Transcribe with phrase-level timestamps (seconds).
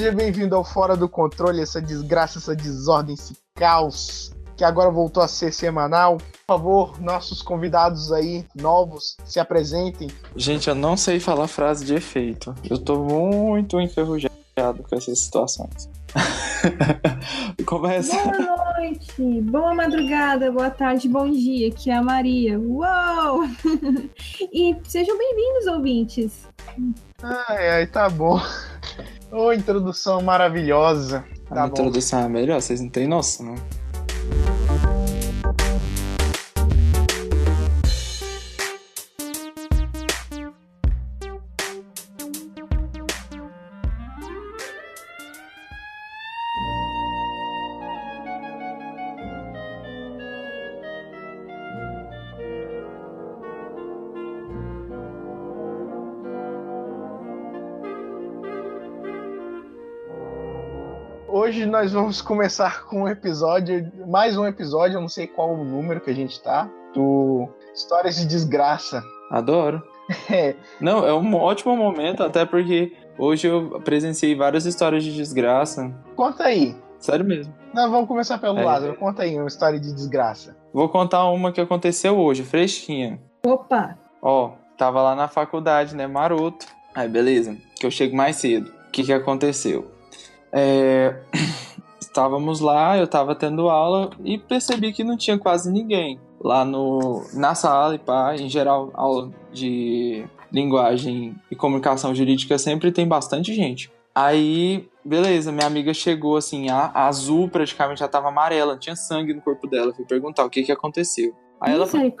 [0.00, 5.22] Seja bem-vindo ao Fora do Controle, essa desgraça, essa desordem, esse caos que agora voltou
[5.22, 6.16] a ser semanal.
[6.16, 10.08] Por favor, nossos convidados aí, novos, se apresentem.
[10.34, 12.54] Gente, eu não sei falar frase de efeito.
[12.64, 14.30] Eu tô muito enferrujado
[14.88, 15.90] com essas situações.
[17.66, 18.16] Começa.
[18.22, 21.68] Boa noite, boa madrugada, boa tarde, bom dia.
[21.68, 22.58] Aqui é a Maria.
[22.58, 23.44] Uou!
[24.50, 26.48] e sejam bem-vindos, ouvintes.
[27.22, 28.40] Ai, ai, tá bom.
[29.32, 31.24] Ô, introdução maravilhosa.
[31.48, 33.54] Tá a introdução é melhor, vocês não têm noção.
[61.60, 65.62] Hoje nós vamos começar com um episódio, mais um episódio, eu não sei qual o
[65.62, 69.04] número que a gente tá, do Histórias de Desgraça.
[69.30, 69.82] Adoro.
[70.30, 70.56] É.
[70.80, 75.94] Não, é um ótimo momento, até porque hoje eu presenciei várias histórias de desgraça.
[76.16, 76.74] Conta aí.
[76.98, 77.54] Sério mesmo.
[77.74, 78.64] Não, vamos começar pelo é.
[78.64, 78.96] Lázaro.
[78.96, 80.56] Conta aí uma história de desgraça.
[80.72, 83.20] Vou contar uma que aconteceu hoje, fresquinha.
[83.46, 83.98] Opa!
[84.22, 86.66] Ó, tava lá na faculdade, né, maroto.
[86.94, 88.72] Aí, beleza, que eu chego mais cedo.
[88.88, 89.99] O que que aconteceu?
[90.52, 91.16] É,
[92.00, 97.24] estávamos lá, eu estava tendo aula e percebi que não tinha quase ninguém lá no,
[97.34, 103.54] na sala e pá, em geral, aula de linguagem e comunicação jurídica sempre tem bastante
[103.54, 103.92] gente.
[104.14, 109.32] Aí, beleza, minha amiga chegou assim, a, a azul praticamente já estava amarela, tinha sangue
[109.32, 109.94] no corpo dela.
[109.94, 111.32] Fui perguntar o que que aconteceu.
[111.60, 112.12] Aí ela foi,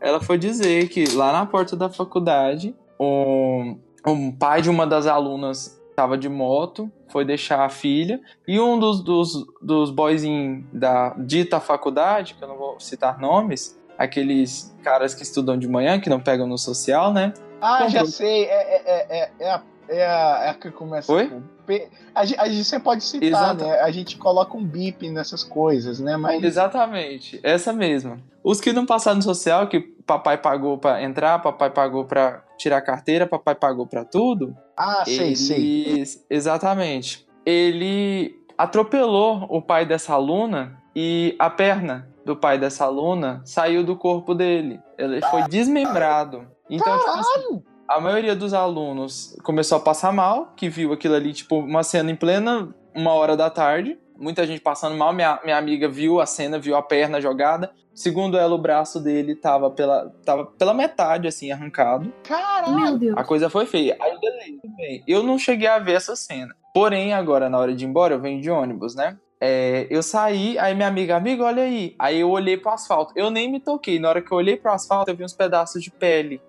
[0.00, 5.06] ela foi dizer que lá na porta da faculdade, um, um pai de uma das
[5.06, 11.10] alunas estava de moto, foi deixar a filha, e um dos, dos, dos boyzinhos da
[11.18, 16.10] dita faculdade, que eu não vou citar nomes, aqueles caras que estudam de manhã, que
[16.10, 17.32] não pegam no social, né?
[17.60, 17.90] Ah, Comprou.
[17.90, 21.28] já sei, é, é, é, é, a, é, a, é a que começa Oi?
[21.28, 21.42] com.
[22.14, 23.80] A, gente, a gente sempre pode citar, né?
[23.80, 26.16] A gente coloca um bip nessas coisas, né?
[26.16, 26.42] Mas...
[26.42, 28.18] Exatamente, essa mesma.
[28.42, 32.78] Os que não passaram no social, que papai pagou para entrar, papai pagou para tirar
[32.78, 34.56] a carteira, papai pagou para tudo.
[34.76, 35.38] Ah, sei, eles...
[35.46, 36.04] sei.
[36.28, 37.26] Exatamente.
[37.46, 43.96] Ele atropelou o pai dessa aluna e a perna do pai dessa aluna saiu do
[43.96, 44.80] corpo dele.
[44.96, 46.46] Ele foi desmembrado.
[46.70, 51.32] Então, tipo assim, a maioria dos alunos começou a passar mal, que viu aquilo ali,
[51.32, 53.98] tipo, uma cena em plena uma hora da tarde.
[54.16, 55.12] Muita gente passando mal.
[55.12, 57.72] Minha, minha amiga viu a cena, viu a perna jogada.
[57.94, 62.12] Segundo ela, o braço dele tava pela, tava pela metade, assim, arrancado.
[62.22, 62.80] Caralho!
[62.80, 63.16] Meu Deus.
[63.16, 63.96] A coisa foi feia.
[64.00, 65.02] Aí, beleza, bem.
[65.06, 66.54] Eu não cheguei a ver essa cena.
[66.72, 69.18] Porém, agora, na hora de ir embora, eu venho de ônibus, né?
[69.40, 71.94] É, eu saí, aí minha amiga, amiga, olha aí.
[71.98, 73.12] Aí eu olhei pro asfalto.
[73.16, 73.98] Eu nem me toquei.
[73.98, 76.40] Na hora que eu olhei pro asfalto, eu vi uns pedaços de pele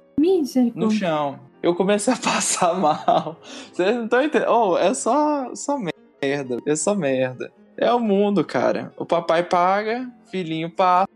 [0.76, 1.40] no chão.
[1.62, 3.38] Eu comecei a passar mal.
[3.72, 4.52] Vocês não estão entendendo?
[4.52, 5.78] Oh, é só, só
[6.22, 6.58] merda.
[6.66, 7.52] É só merda.
[7.78, 8.94] É o mundo, cara.
[8.98, 11.08] O papai paga, filhinho passa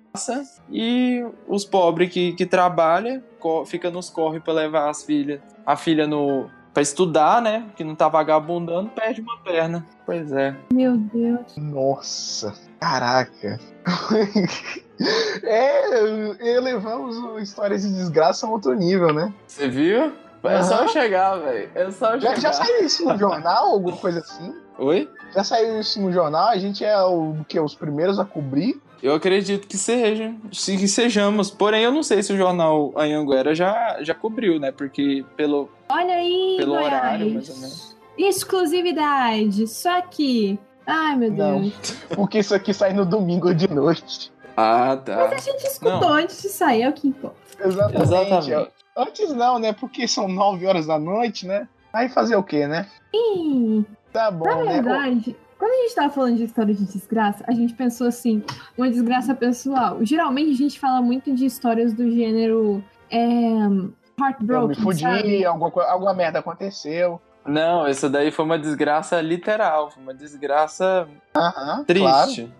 [0.71, 3.21] e os pobres que, que trabalham
[3.65, 7.65] fica nos corre para levar as filhas, a filha no para estudar, né?
[7.75, 9.83] Que não tá vagabundando, perde uma perna.
[10.05, 10.55] Pois é.
[10.71, 11.57] Meu Deus.
[11.57, 12.53] Nossa.
[12.79, 13.59] Caraca.
[15.43, 19.33] é, elevamos histórias de desgraça a outro nível, né?
[19.47, 20.13] Você viu?
[20.43, 21.69] É só eu chegar, velho.
[21.73, 22.41] É só eu já, chegar.
[22.41, 24.53] Já saiu isso no jornal, alguma coisa assim?
[24.77, 25.09] Oi?
[25.33, 26.49] Já saiu isso no jornal?
[26.49, 28.79] A gente é o que os primeiros a cobrir?
[29.01, 31.51] Eu acredito que seja, que sejamos.
[31.51, 34.71] Porém, eu não sei se o jornal Anhanguera já, já cobriu, né?
[34.71, 37.97] Porque pelo, Olha aí, pelo horário, mais ou menos.
[38.17, 40.57] Exclusividade, só que.
[40.87, 41.73] Ai, meu Deus.
[42.09, 44.31] Não, porque isso aqui sai no domingo de noite.
[44.55, 45.27] Ah, tá.
[45.29, 46.13] Mas a gente escutou não.
[46.13, 47.35] antes de sair, é o que importa.
[47.59, 48.01] Exatamente.
[48.01, 48.67] Exatamente.
[48.95, 49.73] Antes não, né?
[49.73, 51.67] Porque são 9 horas da noite, né?
[51.93, 52.87] Aí fazer o quê, né?
[53.13, 53.85] Sim.
[54.11, 54.81] Tá bom, Na né?
[54.81, 58.43] verdade, quando a gente tava falando de história de desgraça, a gente pensou assim,
[58.77, 59.97] uma desgraça pessoal.
[60.01, 63.19] Geralmente a gente fala muito de histórias do gênero é,
[64.19, 65.45] heartbroken, Eu me fudi, sabe?
[65.45, 67.21] alguma, alguma merda aconteceu.
[67.47, 72.03] Não, essa daí foi uma desgraça literal, foi uma desgraça Aham, triste.
[72.43, 72.51] Claro.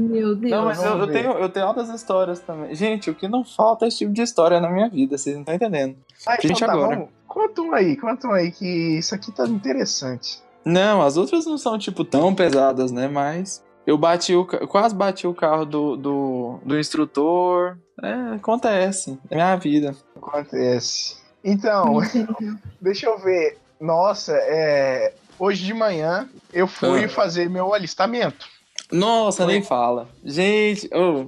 [0.00, 0.50] Meu Deus.
[0.50, 2.74] Não, mas eu, eu, tenho, eu tenho altas histórias também.
[2.74, 5.42] Gente, o que não falta é esse tipo de história na minha vida, vocês não
[5.42, 5.96] estão entendendo.
[6.26, 6.96] Ah, Gente, então tá, agora.
[6.96, 8.66] vamos- Conta um aí, conta um aí, que
[8.98, 10.40] isso aqui tá interessante.
[10.64, 13.08] Não, as outras não são, tipo, tão pesadas, né?
[13.08, 17.76] Mas eu bati o quase bati o carro do, do, do instrutor.
[18.02, 19.18] É, acontece.
[19.30, 19.94] É minha vida.
[20.16, 21.16] Acontece.
[21.42, 21.98] Então,
[22.80, 23.58] deixa eu ver.
[23.80, 25.14] Nossa, é.
[25.38, 27.08] hoje de manhã eu fui Ah.
[27.08, 28.46] fazer meu alistamento.
[28.92, 29.52] Nossa, Foi.
[29.52, 30.08] nem fala.
[30.24, 31.26] Gente, oh,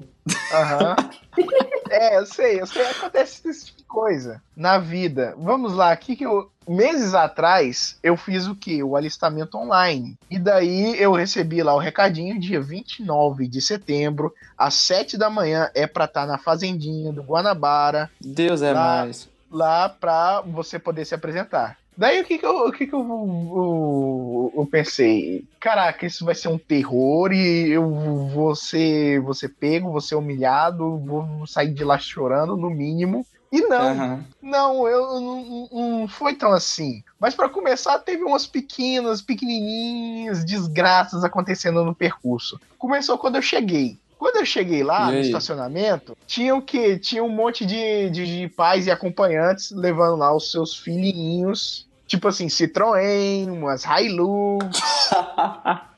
[0.55, 0.97] Aham.
[1.91, 5.35] é, eu sei, eu sei, acontece esse tipo de coisa na vida.
[5.39, 6.51] Vamos lá, aqui que eu.
[6.69, 8.83] Meses atrás, eu fiz o quê?
[8.83, 10.17] O alistamento online.
[10.29, 15.71] E daí eu recebi lá o recadinho, dia 29 de setembro, às 7 da manhã,
[15.77, 19.29] é pra estar na Fazendinha do Guanabara, Deus é Lá- mais.
[19.49, 21.79] lá pra você poder se apresentar.
[21.97, 25.45] Daí o que que eu, o que que eu, eu, eu pensei?
[25.59, 27.89] Caraca, isso vai ser um terror e eu
[28.29, 33.27] vou ser, vou ser pego, vou ser humilhado, vou sair de lá chorando, no mínimo.
[33.51, 34.25] E não, Aham.
[34.43, 37.03] não, eu não, não foi tão assim.
[37.19, 42.61] Mas pra começar, teve umas pequenas, pequenininhas desgraças acontecendo no percurso.
[42.77, 43.99] Começou quando eu cheguei.
[44.19, 46.99] Quando eu cheguei lá no estacionamento, tinha o quê?
[46.99, 51.86] Tinha um monte de, de, de pais e acompanhantes levando lá os seus filhinhos.
[52.07, 54.81] Tipo assim, Citroën, umas Hilux,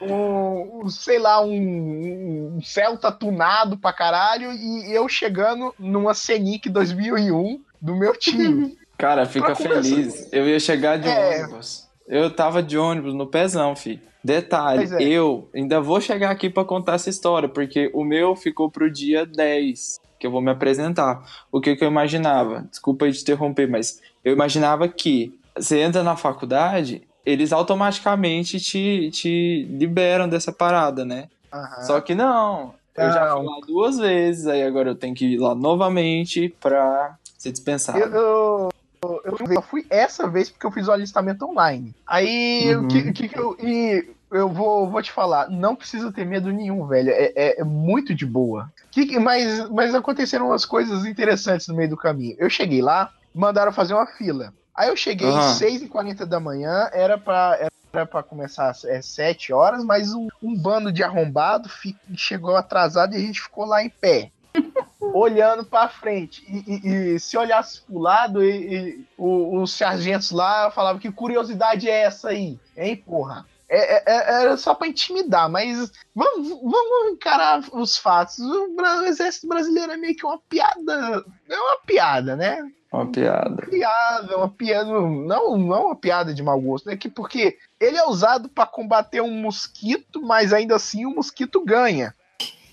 [0.00, 4.52] um, um, sei lá, um, um Celta tunado pra caralho.
[4.52, 8.76] E eu chegando numa Scenic 2001 do meu tio.
[8.98, 10.28] Cara, fica feliz.
[10.32, 11.44] Eu ia chegar de É.
[11.44, 11.88] ônibus.
[12.06, 14.00] Eu tava de ônibus no pezão, fi.
[14.24, 15.02] Detalhe, é.
[15.02, 19.24] eu ainda vou chegar aqui pra contar essa história, porque o meu ficou pro dia
[19.24, 21.22] 10, que eu vou me apresentar.
[21.52, 22.64] O que, que eu imaginava?
[22.70, 29.66] Desculpa te interromper, mas eu imaginava que você entra na faculdade, eles automaticamente te, te
[29.70, 31.28] liberam dessa parada, né?
[31.52, 31.82] Aham.
[31.82, 32.74] Só que não.
[32.96, 37.14] Eu já fui lá duas vezes, aí agora eu tenho que ir lá novamente pra
[37.38, 37.98] ser dispensado.
[38.00, 38.68] Eu,
[39.04, 41.94] eu, eu fui essa vez porque eu fiz o alistamento online.
[42.04, 42.88] Aí, o Uhum.
[42.88, 43.56] que, que, que eu.
[43.62, 47.10] E eu vou, vou te falar, não precisa ter medo nenhum, velho.
[47.10, 48.68] É, é- é muito de boa.
[48.90, 52.36] Que, mas, mas aconteceram umas coisas interessantes no meio do caminho.
[52.38, 54.52] Eu cheguei lá, mandaram fazer uma fila.
[54.74, 55.38] Aí eu cheguei Aham.
[55.50, 57.58] às 6h40 da manhã, era pra.
[57.90, 62.54] Era pra começar às é, 7 horas, mas um, um bando de arrombado fi- chegou
[62.54, 64.30] atrasado e a gente ficou lá em pé
[65.00, 66.44] olhando pra frente.
[66.48, 71.10] E, e- e se olhasse pro lado, e, e o- os sargentos lá falavam que
[71.10, 73.46] curiosidade é essa aí, hein, porra?
[73.70, 78.38] É, é- é- era só pra intimidar, mas vamos, vamos encarar os fatos.
[78.38, 81.24] O, exército brasileiro é meio que uma piada.
[81.48, 82.66] É uma piada, né?
[82.90, 83.66] Uma piada.
[83.66, 84.88] Piada, uma piada.
[84.90, 89.20] Não, não uma piada de mau gosto, é que porque ele é usado pra combater
[89.20, 92.14] um mosquito, mas ainda assim o mosquito ganha.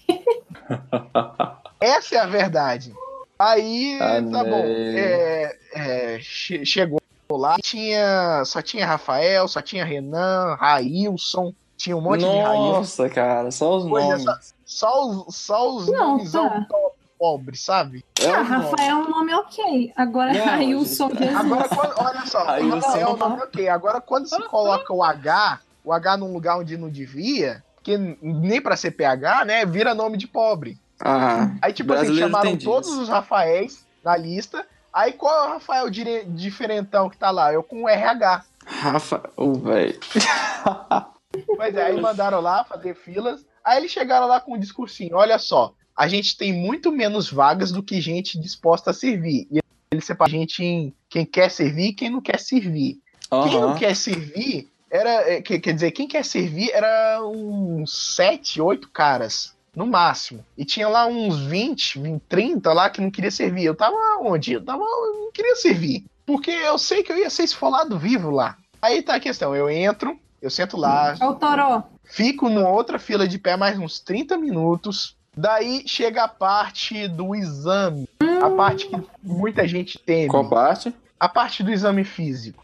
[1.82, 2.94] Essa é a verdade.
[3.38, 4.64] Aí, Ah, tá bom.
[4.64, 4.96] né.
[4.98, 7.02] É, é, che- chegou
[7.32, 12.72] lá, tinha, só tinha Rafael, só tinha Renan, Railson, tinha um monte de Railson.
[12.74, 14.54] Nossa, cara, só os Pois é, nomes.
[14.66, 16.66] Só os, só os Não, nomezão tá.
[16.70, 18.04] po- pobre, sabe?
[18.20, 18.50] É Ah, nomes.
[18.72, 19.94] Rafael é um nome ok.
[19.96, 21.20] Agora, Não, Railson gente.
[21.24, 21.36] Jesus.
[21.40, 22.68] Agora, quando, olha só, Railson.
[22.68, 23.70] o Rafael é um nome ok.
[23.70, 28.62] Agora, quando se coloca o H, o H num lugar onde não devia, que nem
[28.62, 30.78] pra ser PH, né, vira nome de pobre.
[31.00, 33.02] Ah, Aí, tipo assim, Brasileiro chamaram todos disso.
[33.02, 34.66] os Rafaéis na lista.
[34.96, 37.52] Aí, qual é o Rafael dire- diferentão que tá lá?
[37.52, 38.46] Eu com o RH.
[38.66, 40.00] Rafa, o velho.
[41.58, 43.46] Pois é, aí mandaram lá fazer filas.
[43.62, 47.74] Aí eles chegaram lá com um discursinho: olha só, a gente tem muito menos vagas
[47.74, 49.46] do que gente disposta a servir.
[49.52, 49.60] E
[49.92, 53.00] eles separam a gente em quem quer servir e quem não quer servir.
[53.30, 55.42] Quem não quer servir era.
[55.42, 59.54] que- Quer dizer, quem quer servir era uns 7, 8 caras.
[59.76, 60.46] No máximo.
[60.58, 63.66] E tinha lá uns 20, 20, 30 lá que não queria servir.
[63.66, 64.54] Eu tava onde?
[64.54, 64.84] Eu tava.
[64.84, 66.06] Eu não queria servir.
[66.26, 68.58] Porque eu sei que eu ia ser esfolado vivo lá.
[68.82, 69.56] Aí tá a questão.
[69.56, 71.84] Eu entro, eu sento lá, É o Toró.
[72.04, 75.16] Fico numa outra fila de pé mais uns 30 minutos.
[75.36, 78.08] Daí chega a parte do exame.
[78.42, 80.30] A parte que muita gente teme.
[80.30, 80.94] Qual parte?
[81.20, 82.64] A parte do exame físico.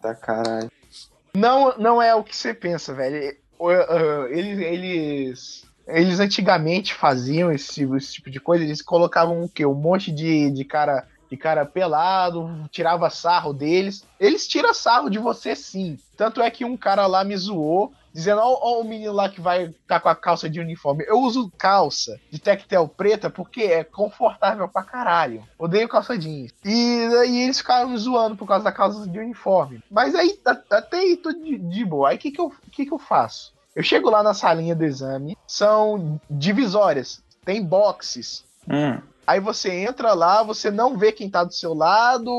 [0.00, 0.70] Tá caralho.
[1.34, 3.36] Não, não é o que você pensa, velho.
[4.30, 8.64] Eles, eles, eles antigamente faziam esse, esse tipo de coisa.
[8.64, 9.66] Eles colocavam o quê?
[9.66, 14.06] Um monte de, de cara de cara pelado, tirava sarro deles.
[14.20, 15.98] Eles tiram sarro de você sim.
[16.16, 19.64] Tanto é que um cara lá me zoou, dizendo: Ó, o menino lá que vai
[19.64, 21.04] estar com a calça de uniforme.
[21.06, 25.42] Eu uso calça de tectel preta porque é confortável pra caralho.
[25.58, 26.54] Odeio calça jeans.
[26.64, 29.82] E aí eles ficaram me zoando por causa da calça de uniforme.
[29.90, 30.38] Mas aí
[30.70, 32.10] até aí tô de, de boa.
[32.10, 33.52] Aí o que, que, eu, que, que eu faço?
[33.74, 38.44] Eu chego lá na salinha do exame, são divisórias, tem boxes.
[38.70, 38.98] Hum.
[39.26, 42.30] Aí você entra lá, você não vê quem tá do seu lado,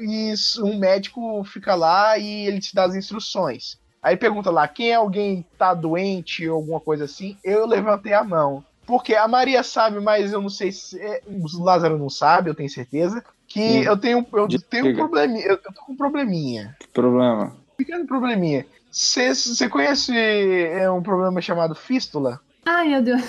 [0.00, 3.78] e um médico fica lá e ele te dá as instruções.
[4.02, 7.36] Aí pergunta lá, quem é alguém que tá doente ou alguma coisa assim?
[7.44, 8.64] Eu levantei a mão.
[8.86, 11.00] Porque a Maria sabe, mas eu não sei se.
[11.00, 13.24] é, O Lázaro não sabe, eu tenho certeza.
[13.46, 13.82] que Hum.
[13.82, 14.64] eu tenho, eu Diga.
[14.68, 15.46] tenho um probleminha.
[15.46, 16.76] Eu, eu tô com um probleminha.
[16.80, 17.56] Que problema?
[17.78, 18.66] Pequeno probleminha.
[18.94, 22.40] Você conhece é, um problema chamado fístula?
[22.64, 23.22] Ai, meu Deus.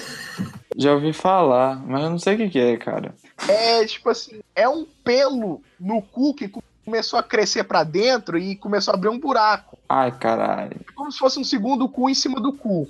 [0.78, 3.16] Já ouvi falar, mas eu não sei o que, que é, cara.
[3.50, 6.52] É tipo assim, é um pelo no cu que
[6.86, 9.80] começou a crescer pra dentro e começou a abrir um buraco.
[9.90, 10.80] Ai, caralho.
[10.88, 12.88] É Como se fosse um segundo cu em cima do cu.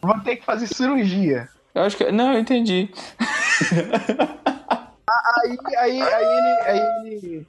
[0.00, 1.50] Vou ter que fazer cirurgia.
[1.74, 2.10] Eu acho que.
[2.10, 2.88] Não, eu entendi.
[5.44, 6.60] Aí, aí, aí ele.
[6.62, 7.46] Aí ele.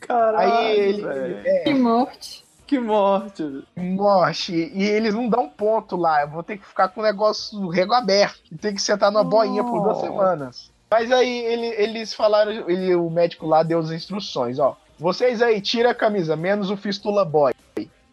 [0.00, 0.52] Caralho.
[0.52, 1.04] Aí ele.
[1.44, 2.44] É, Que morte.
[2.70, 3.64] Que morte.
[3.76, 4.52] morte.
[4.72, 6.22] E eles não dão ponto lá.
[6.22, 8.40] Eu vou ter que ficar com o negócio rego aberto.
[8.52, 10.00] E ter que sentar numa boinha por duas Oh.
[10.02, 10.70] semanas.
[10.88, 14.76] Mas aí ele- eles falaram, ele, o médico lá deu as instruções, ó.
[14.98, 17.52] Vocês aí, tira a camisa, menos o Fistula Boy.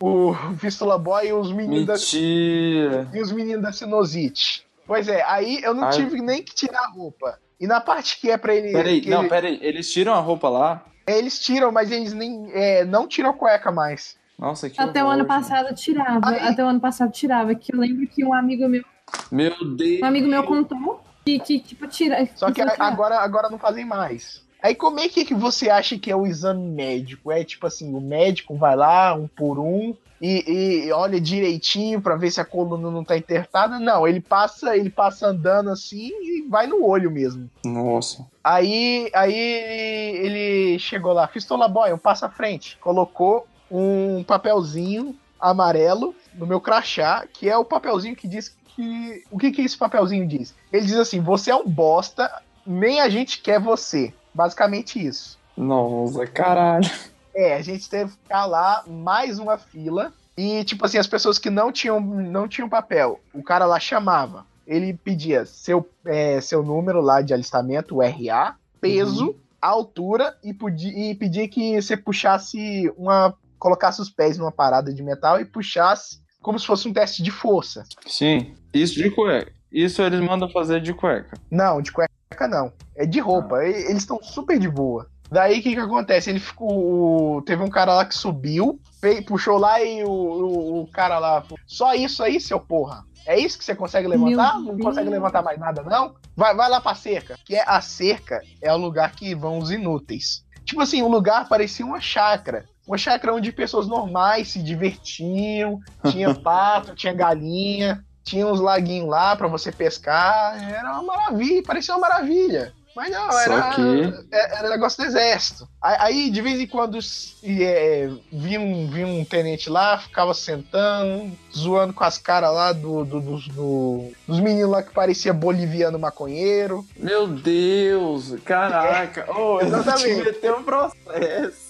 [0.02, 3.08] O Fistula Boy e os meninos da, Mentira.
[3.14, 4.66] e os meninos da sinusite.
[4.88, 5.92] Pois é, aí eu não Ai.
[5.94, 7.38] tive nem que tirar a roupa.
[7.60, 8.72] E na parte que é pra ele.
[8.72, 9.60] Peraí, não, ele- peraí.
[9.62, 10.84] Eles tiram a roupa lá?
[11.06, 12.50] Eles tiram, mas eles nem.
[12.54, 14.16] é, não tiram a cueca mais.
[14.38, 15.28] Nossa, que Até o horror, ano gente.
[15.28, 16.30] passado tirava.
[16.30, 17.56] Aí- Até o ano passado tirava.
[17.56, 18.84] Que eu lembro que um amigo meu,
[19.32, 20.02] Meu Deus.
[20.02, 22.28] um amigo meu contou que, que tipo, tira.
[22.36, 24.46] Só que agora, agora não fazem mais.
[24.62, 27.32] Aí como é que, que você acha que é o exame médico?
[27.32, 32.16] É tipo assim, o médico vai lá, um por um, e, e olha direitinho pra
[32.16, 33.78] ver se a coluna não tá entertada.
[33.80, 37.50] Não, ele passa, ele passa andando assim e vai no olho mesmo.
[37.64, 38.26] Nossa.
[38.44, 45.16] Aí, aí ele, ele chegou lá, Fistola Boy, um passo à frente, colocou um papelzinho
[45.40, 49.24] amarelo no meu crachá, que é o papelzinho que diz que.
[49.32, 50.54] O que, que esse papelzinho diz?
[50.72, 52.32] Ele diz assim: você é um bosta,
[52.66, 54.14] nem a gente quer você.
[54.34, 55.38] Basicamente isso.
[55.56, 56.90] Nossa, caralho.
[57.34, 60.14] É, a gente teve que ficar lá mais uma fila.
[60.38, 64.46] E, tipo assim, as pessoas que não tinham, não tinham papel, o cara lá chamava.
[64.68, 70.92] Ele pedia seu, é, seu número lá de alistamento, o RA, peso, altura, e, podia,
[70.92, 73.34] e pedia que você puxasse uma.
[73.60, 77.32] Colocasse os pés numa parada de metal e puxasse como se fosse um teste de
[77.32, 77.84] força.
[78.06, 78.56] Sim.
[78.74, 79.52] Isso de cueca.
[79.72, 81.38] Isso eles mandam fazer de cueca.
[81.52, 82.72] Não, de cueca não.
[82.96, 83.64] É de roupa.
[83.66, 85.08] E- Eles estão super de boa.
[85.30, 86.30] Daí o que que acontece?
[86.30, 87.42] Ele ficou.
[87.42, 88.80] Teve um cara lá que subiu,
[89.28, 91.44] puxou lá e o, o, o cara lá.
[91.66, 93.04] Só isso aí, seu porra.
[93.26, 94.58] É isso que você consegue levantar?
[94.62, 96.16] Meu Não consegue levantar mais nada, não?
[96.34, 97.38] Vai, vai lá pra cerca.
[97.44, 100.46] Que é a cerca é o lugar que vão os inúteis.
[100.64, 102.64] Tipo assim, o lugar parecia uma chácara.
[102.88, 105.80] Uma chácara onde pessoas normais se divertiam.
[106.10, 110.58] Tinha pato, tinha galinha, tinha uns laguinhos lá pra você pescar.
[110.74, 112.74] Era uma maravilha, parecia uma maravilha.
[112.96, 115.68] Mas não, Só era, que- é- era negócio do exército.
[115.80, 116.98] Aí, de vez em quando,
[117.44, 123.06] é, vinha, um, vinha um tenente lá, ficava sentando, zoando com as caras lá do,
[123.06, 126.84] do- dos- do- dos meninos lá que parecia boliviano maconheiro.
[126.98, 129.28] Meu Deus, caraca.
[129.38, 130.24] Ô, Exatamente.
[130.24, 131.67] meteu um processo.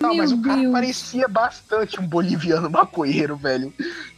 [0.00, 0.72] Não, Meu mas o cara Deus.
[0.72, 3.72] parecia bastante um boliviano maconheiro, velho.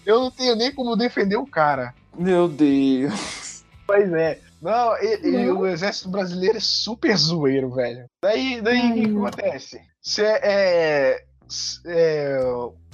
[0.04, 1.94] Eu não tenho nem como defender o cara.
[2.18, 3.64] Meu Deus.
[3.86, 4.38] Pois é.
[4.60, 8.04] Não, e- e o exército brasileiro é super zoeiro, velho.
[8.22, 9.80] Daí, daí o que, acontece?
[10.02, 11.22] Cê, é,
[11.86, 12.38] é,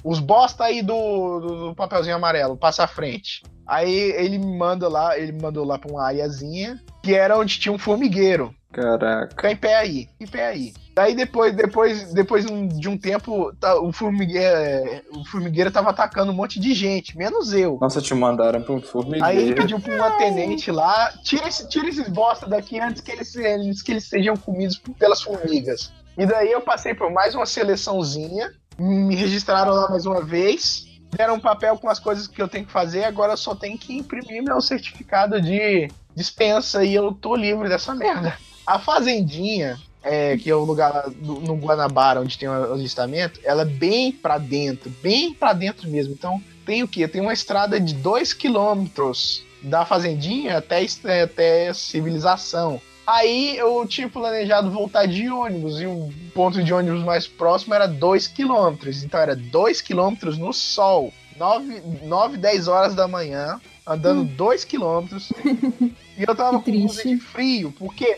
[0.03, 3.43] os bosta aí do, do, do papelzinho amarelo, passa à frente.
[3.67, 7.59] Aí ele me manda lá, ele me mandou lá pra uma áreazinha, que era onde
[7.59, 8.55] tinha um formigueiro.
[8.81, 9.29] Caraca.
[9.31, 10.73] Fica em pé aí, em pé aí.
[10.93, 16.35] Daí depois, depois, depois de um tempo, tá- o, formigueiro, o formigueiro tava atacando um
[16.35, 17.79] monte de gente, menos eu.
[17.81, 19.55] Nossa, te mandaram pra um Aí ele formigueiro.
[19.55, 23.81] pediu pra uma tenente lá, tira, esse, tira esses bosta daqui antes que, eles, antes
[23.81, 25.91] que eles sejam comidos pelas formigas.
[26.15, 31.35] E daí eu passei por mais uma seleçãozinha, me registraram lá mais uma vez, deram
[31.35, 33.95] um papel com as coisas que eu tenho que fazer, agora eu só tenho que
[33.97, 38.35] imprimir meu certificado de dispensa e eu tô livre dessa merda.
[38.67, 43.61] A fazendinha, é, que é o lugar do- no Guanabara onde tem o alistamento, ela
[43.61, 46.13] é bem pra dentro, bem pra dentro mesmo.
[46.13, 47.07] Então tem o quê?
[47.07, 52.79] Tem uma estrada de 2 quilômetros da fazendinha até, é, até civilização.
[53.05, 57.87] Aí eu tinha planejado voltar de ônibus e o ponto de ônibus mais próximo era
[57.87, 59.01] 2 quilômetros.
[59.03, 65.31] Então era 2 quilômetros no sol, 9, 9 10 horas da manhã, andando 2 quilômetros.
[66.19, 67.07] E eu tava Que com triste.
[67.09, 68.17] de frio, porque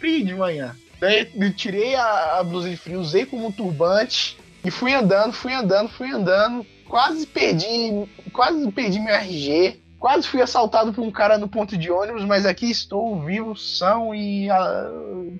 [0.00, 0.74] frio de manhã.
[0.98, 5.32] Daí eu tirei a, a blusa de frio, usei como um turbante e fui andando,
[5.32, 6.66] fui andando, fui andando.
[6.88, 9.80] Quase perdi, quase perdi meu RG.
[9.98, 14.14] Quase fui assaltado por um cara no ponto de ônibus, mas aqui estou vivo, são
[14.14, 14.90] e ah,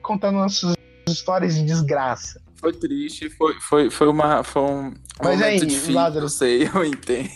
[0.03, 0.75] contando essas
[1.09, 2.41] histórias de desgraça.
[2.57, 5.95] Foi triste, foi, foi, foi, uma, foi um Mas momento aí, difícil.
[5.95, 7.31] Lázaro- Eu sei, eu entendo.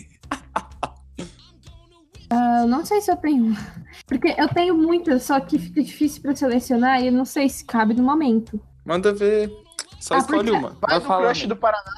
[2.30, 3.56] Eu não sei se eu tenho.
[4.06, 7.64] Porque eu tenho muitas, só que fica difícil pra selecionar e eu não sei se
[7.64, 8.60] cabe no momento.
[8.84, 9.50] Manda ver.
[9.98, 10.68] Só Ah, escolhe porque- uma.
[10.70, 11.24] Vai Vai no falando.
[11.26, 11.92] crush do Paraná.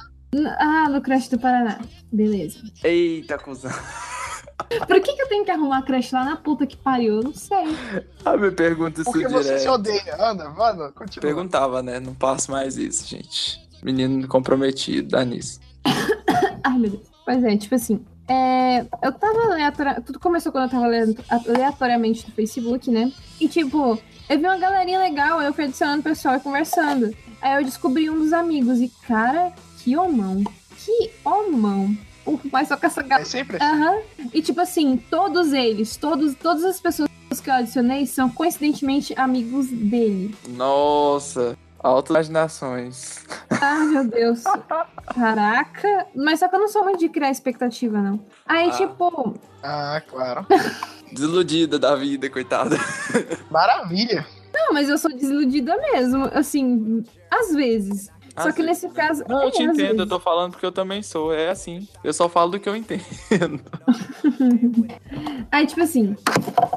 [0.58, 1.80] Ah, no crush do Paraná.
[2.12, 2.58] Beleza.
[2.84, 3.72] Eita, cuzão.
[4.86, 7.16] Por que, que eu tenho que arrumar crush lá na puta que pariu?
[7.16, 7.64] Eu não sei.
[8.25, 9.72] Ah, me pergunta isso Porque você se direto.
[9.75, 10.16] odeia.
[10.30, 11.20] Anda, manda, continua.
[11.22, 11.98] Perguntava, né?
[12.00, 13.60] Não passo mais isso, gente.
[13.82, 15.60] Menino comprometido, dá nisso.
[16.64, 17.06] Ai, meu Deus.
[17.25, 18.04] Pois é, tipo assim.
[18.28, 20.00] É, eu tava aleatória.
[20.04, 23.12] Tudo começou quando eu tava lendo aleatoriamente no Facebook, né?
[23.40, 27.14] E tipo, eu vi uma galerinha legal, eu fui adicionando o pessoal e conversando.
[27.40, 28.80] Aí eu descobri um dos amigos.
[28.80, 30.42] E, cara, que homão.
[30.85, 31.97] Que homão.
[32.26, 33.28] Uh, Mas só com essa É galera.
[33.28, 33.64] sempre assim.
[33.64, 33.99] Aham.
[34.35, 37.09] E tipo assim, todos eles, todos, todas as pessoas
[37.42, 40.35] que eu adicionei são coincidentemente amigos dele.
[40.49, 41.56] Nossa,
[41.87, 43.25] altas imaginações.
[43.50, 44.43] Ah, meu Deus.
[45.14, 46.07] Caraca.
[46.14, 48.21] Mas só que eu não sou muito de criar expectativa, não.
[48.47, 48.73] Aí, Ah.
[48.73, 50.47] tipo, Ah, claro.
[51.12, 52.76] Desiludida da vida, coitada.
[53.50, 54.26] Maravilha.
[54.55, 56.28] não, mas eu sou desiludida mesmo.
[56.35, 58.11] Assim, às vezes.
[58.38, 58.93] Só Às que vezes, nesse né?
[59.07, 59.25] caso.
[59.26, 60.09] Não, eu é, te às entendo, eu vezes.
[60.11, 61.33] tô falando porque eu também sou.
[61.33, 61.88] É assim.
[62.05, 63.02] Eu só falo do que eu entendo.
[65.50, 66.16] Aí, tipo assim,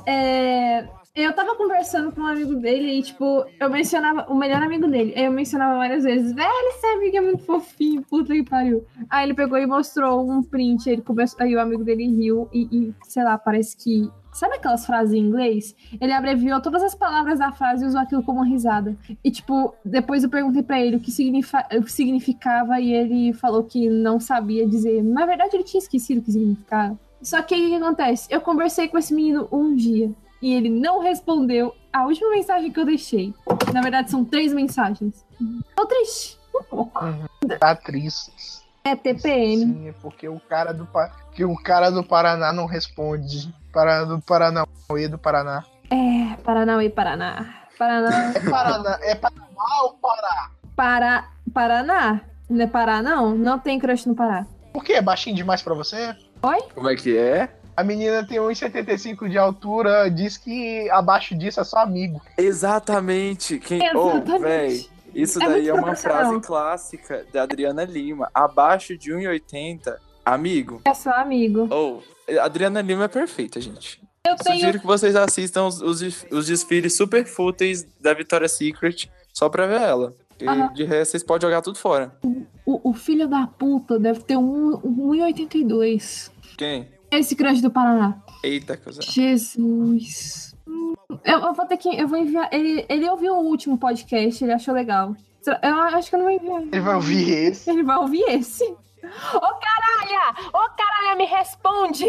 [0.05, 4.87] é, eu tava conversando com um amigo dele e, tipo, eu mencionava o melhor amigo
[4.87, 5.13] dele.
[5.15, 8.85] Aí eu mencionava várias vezes, velho, esse amigo é muito fofinho, puta que pariu.
[9.09, 12.67] Aí ele pegou e mostrou um print, ele começou, aí o amigo dele riu e,
[12.71, 14.09] e, sei lá, parece que.
[14.31, 15.75] Sabe aquelas frases em inglês?
[15.99, 18.95] Ele abreviou todas as palavras da frase e usou aquilo como risada.
[19.23, 23.63] E, tipo, depois eu perguntei pra ele o que, o que significava e ele falou
[23.63, 25.03] que não sabia dizer.
[25.03, 26.97] Na verdade, ele tinha esquecido o que significava.
[27.23, 28.27] Só que o que acontece?
[28.31, 32.79] Eu conversei com esse menino um dia e ele não respondeu a última mensagem que
[32.79, 33.33] eu deixei.
[33.73, 35.25] Na verdade, são três mensagens.
[35.75, 36.39] Tô triste.
[36.55, 37.05] Um pouco.
[37.59, 38.31] Tá triste.
[38.83, 39.57] É TPM.
[39.57, 40.87] Sim, é porque o cara do,
[41.31, 43.53] que o cara do Paraná não responde.
[43.71, 44.65] Para do Paraná,
[44.97, 45.63] e do Paraná.
[45.91, 47.67] É, Paranauê, Paraná.
[47.77, 48.33] Paraná.
[48.33, 50.51] É Paraná, é Paraná ou Pará?
[50.75, 51.29] Pará.
[51.53, 52.21] Paraná.
[52.49, 53.35] Não é Pará, não?
[53.35, 54.45] Não tem crush no Pará.
[54.73, 54.93] Por quê?
[54.93, 56.15] É baixinho demais pra você?
[56.73, 57.49] Como é que é?
[57.79, 62.21] A menina tem 1,75 de altura, diz que abaixo disso é só amigo.
[62.37, 63.57] Exatamente.
[63.57, 63.79] Quem...
[63.95, 64.41] Oh, Exatamente.
[64.41, 64.85] véi.
[65.15, 68.29] Isso É daí é uma frase clássica da Adriana Lima.
[68.33, 70.81] Abaixo de 1,80, amigo.
[70.83, 71.69] É só amigo.
[71.71, 72.03] Ou,
[72.37, 74.01] a Adriana Lima é perfeita, gente.
[74.27, 74.59] Eu tenho.
[74.59, 79.65] Sugiro que vocês assistam os, os, os desfiles super fúteis da Victoria's Secret só pra
[79.65, 80.13] ver ela.
[80.37, 80.73] E Aham.
[80.73, 82.13] de resto, vocês podem jogar tudo fora.
[82.65, 86.29] O, o filho da puta deve ter um, um 1,82.
[86.57, 86.98] Quem?
[87.11, 88.17] Esse crush do Paraná.
[88.43, 89.01] Eita, coisa.
[89.01, 90.55] Jesus.
[91.25, 91.89] Eu, eu vou ter que.
[91.89, 92.49] Eu vou enviar.
[92.51, 95.15] Ele, ele ouviu o último podcast, ele achou legal.
[95.63, 96.61] Eu acho que eu não vou enviar.
[96.61, 97.69] Ele vai ouvir esse.
[97.69, 98.63] Ele vai ouvir esse.
[98.63, 100.49] Ô caralho!
[100.53, 102.05] Ô caralho, me responde!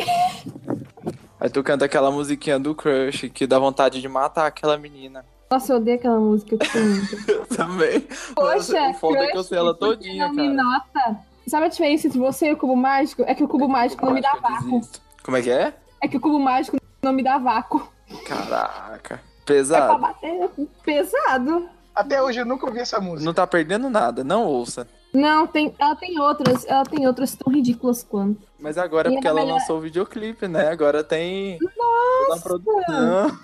[1.39, 5.25] Aí tu canta aquela musiquinha do Crush que dá vontade de matar aquela menina.
[5.51, 7.31] Nossa, eu odeio aquela música muito.
[7.31, 8.01] Eu também.
[8.35, 10.63] Poxa, o foda é que eu crush, sei ela todinha, não me cara.
[10.63, 11.21] nota.
[11.51, 13.25] Sabe a diferença entre você e o cubo mágico?
[13.27, 14.79] É que o cubo mágico não me dá vácuo.
[14.79, 15.01] desisto.
[15.25, 15.75] Como é que é?
[16.01, 17.89] É que o cubo mágico não me dá vácuo.
[18.25, 19.15] Caraca.
[19.15, 19.99] É pra Pesado.
[19.99, 20.49] bater
[20.85, 21.69] pesado.
[21.93, 23.25] Até hoje eu nunca ouvi essa música.
[23.25, 24.87] Não tá perdendo nada, não ouça.
[25.13, 28.47] Não, tem, ela tem outras, ela tem outras tão ridículas quanto.
[28.61, 30.69] Mas agora é E porque ela melhor- lançou o videoclipe, né?
[30.69, 31.59] Agora tem
[32.39, 33.39] toda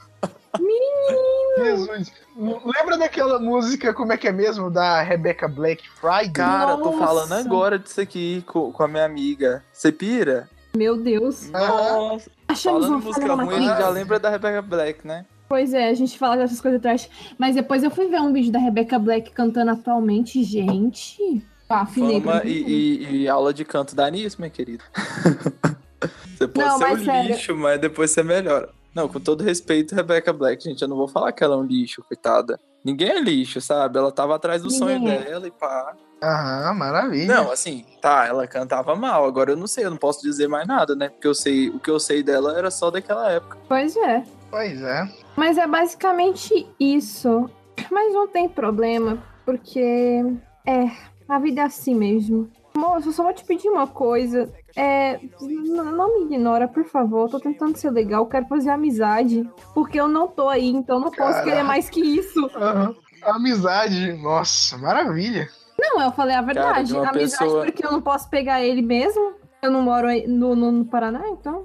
[1.58, 2.12] Jesus.
[2.36, 4.70] Lembra daquela música, como é que é mesmo?
[4.70, 6.30] Da Rebecca Black Friday?
[6.32, 6.98] Cara, tô Nossa.
[6.98, 9.64] falando agora disso aqui com, com a minha amiga.
[9.72, 10.48] Você pira?
[10.76, 11.48] Meu Deus.
[11.50, 13.78] Nossa, Achamos falando música ruim, a gente matriz.
[13.84, 15.24] já lembra da Rebecca Black, né?
[15.48, 17.08] Pois é, a gente fala dessas coisas atrás.
[17.38, 20.42] Mas depois eu fui ver um vídeo da Rebecca Black cantando atualmente.
[20.44, 21.42] Gente.
[21.68, 24.84] Ah, Fama e, e- e aula de canto dá nisso, minha querida.
[26.36, 27.30] você pode Não, ser um sério.
[27.30, 28.68] lixo, mas depois você melhora.
[28.96, 31.64] Não, com todo respeito, Rebecca Black, gente, eu não vou falar que ela é um
[31.64, 32.58] lixo, coitada.
[32.82, 33.98] Ninguém é lixo, sabe?
[33.98, 35.24] Ela tava atrás do sonho Ninguém é.
[35.24, 35.94] dela e pá.
[36.22, 37.26] Aham, maravilha.
[37.26, 39.26] Não, assim, tá, ela cantava mal.
[39.26, 41.10] Agora eu não sei, eu não posso dizer mais nada, né?
[41.10, 43.58] Porque eu sei, o que eu sei dela era só daquela época.
[43.68, 44.24] Pois é.
[44.50, 45.06] Pois é.
[45.36, 47.50] Mas é basicamente isso.
[47.90, 50.24] Mas não tem problema, porque
[50.66, 50.90] é,
[51.28, 52.50] a vida é assim mesmo.
[52.76, 54.52] Moço, eu só vou te pedir uma coisa.
[54.76, 57.22] É, não me ignora, por favor.
[57.26, 59.48] Eu tô tentando ser legal, eu quero fazer amizade.
[59.74, 61.44] Porque eu não tô aí, então eu não posso Caraca.
[61.44, 62.50] querer mais que isso.
[62.54, 62.94] Aham.
[63.22, 65.48] Amizade, nossa, maravilha.
[65.78, 66.88] Não, eu falei a verdade.
[66.88, 69.34] de uma amizade pessoa- porque eu não posso pegar ele mesmo.
[69.62, 71.64] Eu não moro aí no, no, no Paraná, então.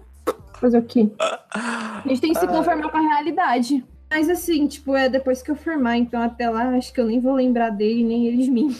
[0.60, 1.10] Fazer o quê?
[1.54, 3.84] A gente tem que se conformar com a realidade.
[4.10, 7.20] Mas assim, tipo, é depois que eu formar, então até lá acho que eu nem
[7.20, 8.76] vou lembrar dele, nem ele de mim.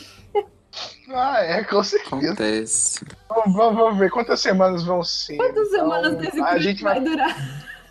[1.14, 2.16] Ah, é, com certeza.
[2.34, 3.06] Acontece.
[3.30, 5.36] Vamos, vamos- vamos ver quantas semanas vão ser.
[5.38, 7.36] Quantas Então, semanas desse a grupo gente vai vai, durar?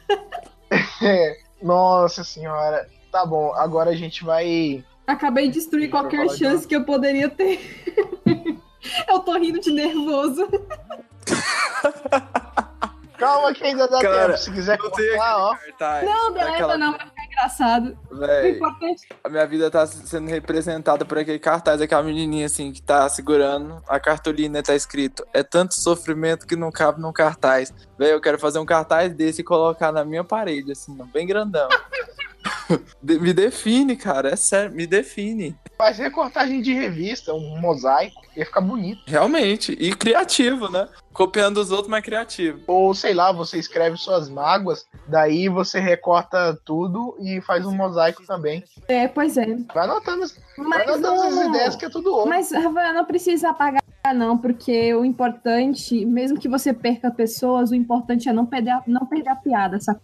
[1.02, 2.88] É, nossa senhora.
[3.10, 4.84] Tá bom, agora a gente vai.
[5.06, 7.60] Acabei de destruir qualquer falar de chance que eu poderia ter.
[9.08, 10.48] eu tô rindo de nervoso.
[13.18, 14.38] Calma que ainda dá Cara, tempo.
[14.38, 15.54] Se quiser cortar, ó.
[16.04, 17.09] Não, beleza, daquela- não, vai ficar
[17.40, 17.96] engraçado.
[18.12, 18.60] Véi,
[19.24, 23.82] a minha vida tá sendo representada por aquele cartaz, aquela menininha assim que tá segurando
[23.88, 27.72] a cartolina e tá escrito: É tanto sofrimento que não cabe num cartaz.
[27.98, 31.68] Véi, eu quero fazer um cartaz desse e colocar na minha parede, assim, bem grandão.
[33.02, 35.56] Me define, cara, é sério, me define.
[35.76, 38.20] Faz recortagem de revista, um mosaico.
[38.36, 39.00] Ia ficar bonito.
[39.06, 40.88] Realmente, e criativo, né?
[41.12, 42.60] Copiando os outros, mas criativo.
[42.66, 48.24] Ou sei lá, você escreve suas mágoas, daí você recorta tudo e faz um mosaico
[48.26, 48.62] também.
[48.88, 49.46] é, pois é.
[49.74, 50.26] Vai anotando,
[50.68, 52.28] vai anotando essas não- ideias que é tudo ouro.
[52.30, 53.82] mas Rafael, não precisa apagar,
[54.14, 58.82] não, porque o importante, mesmo que você perca pessoas, o importante é não perder, a-
[58.86, 59.98] não perder a piada, sabe?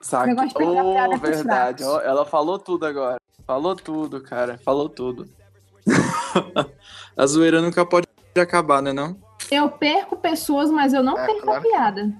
[0.00, 0.34] Saca?
[0.54, 1.84] Oh, verdade.
[1.84, 3.20] Ó, ela falou tudo agora.
[3.46, 4.58] Falou tudo, cara.
[4.64, 5.28] Falou tudo.
[7.16, 9.16] a zoeira nunca pode acabar, né não?
[9.50, 12.12] Eu perco pessoas, mas eu não É, perco claro a piada.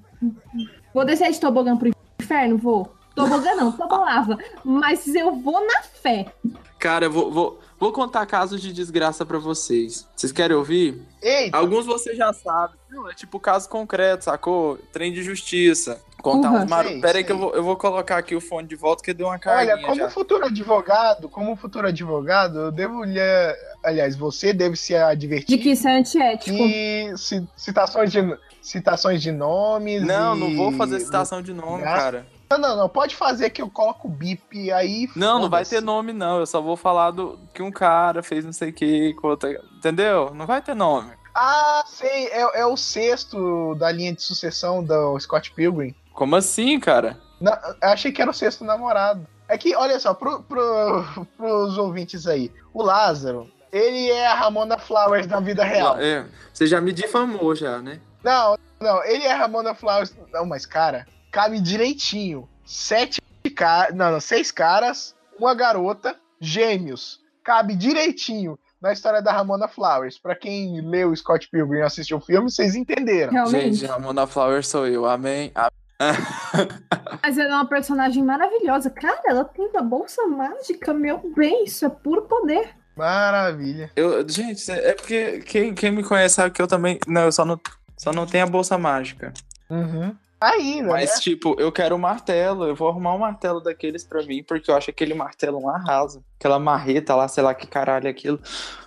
[0.92, 1.90] Vou descer de tobogã pro
[2.20, 2.58] inferno?
[2.58, 2.92] Vou.
[3.14, 4.38] Tobogã não, lava.
[4.64, 6.26] Mas eu vou na fé.
[6.78, 10.08] Cara, eu vou, vou, vou contar casos de desgraça pra vocês.
[10.16, 11.02] Vocês querem ouvir?
[11.22, 12.74] Ei, Alguns você já sabe.
[12.88, 14.78] Não, é tipo caso concreto, sacou?
[14.92, 16.00] Trem de justiça.
[16.22, 16.62] Contar Uhum.
[16.62, 17.24] uns Pera aí sei.
[17.24, 19.38] que eu vou, eu vou colocar aqui o fone de volta que deu uma olha,
[19.40, 20.10] carguinha como já.
[20.10, 23.20] futuro advogado, como futuro advogado, eu devo lhe.
[23.82, 26.56] Aliás, você deve se De advertir que isso é antiético.
[27.16, 30.02] ci- citações de, citações de nomes.
[30.02, 31.96] Não, e- não vou fazer citação de nome, Graça.
[32.02, 32.26] cara.
[32.50, 32.88] Não, não, não.
[32.88, 35.08] Pode fazer que eu coloco o bip aí.
[35.14, 36.40] Não, não vai ter nome, não.
[36.40, 39.50] Eu só vou falar do que um cara fez não sei o que, com outra...
[39.76, 40.32] entendeu?
[40.34, 41.12] Não vai ter nome.
[41.32, 42.26] Ah, sei.
[42.26, 45.94] É, é o sexto da linha de sucessão do Scott Pilgrim.
[46.20, 47.16] Como assim, cara?
[47.40, 49.26] Não, eu achei que era o sexto namorado.
[49.48, 51.02] É que, olha só, pro, pro,
[51.34, 52.52] pros ouvintes aí.
[52.74, 55.98] O Lázaro, ele é a Ramona Flowers da vida real.
[55.98, 58.02] É, você já me difamou já, né?
[58.22, 60.14] Não, não, ele é a Ramona Flowers.
[60.30, 62.46] Não, mas, cara, cabe direitinho.
[62.66, 63.18] Sete
[63.56, 63.96] caras.
[63.96, 67.18] Não, não, seis caras, uma garota, gêmeos.
[67.42, 70.18] Cabe direitinho na história da Ramona Flowers.
[70.18, 73.32] Pra quem leu Scott Pilgrim e assistiu o filme, vocês entenderam.
[73.32, 73.76] Realmente.
[73.76, 75.50] Gente, Ramona Flower sou eu, amém.
[75.54, 75.79] amém.
[77.22, 78.90] Mas ela é uma personagem maravilhosa.
[78.90, 81.64] Cara, ela tem uma bolsa mágica, meu bem.
[81.64, 82.74] Isso é puro poder.
[82.96, 83.90] Maravilha.
[83.94, 86.98] Eu, gente, é porque quem, quem me conhece sabe que eu também.
[87.06, 87.60] Não, eu só não,
[87.96, 89.32] só não tenho a bolsa mágica.
[89.68, 90.14] Uhum.
[90.40, 91.16] Ainda, Mas, né?
[91.20, 92.64] tipo, eu quero um martelo.
[92.64, 96.24] Eu vou arrumar um martelo daqueles pra mim, porque eu acho aquele martelo um arraso.
[96.38, 98.40] Aquela marreta lá, sei lá que caralho é aquilo.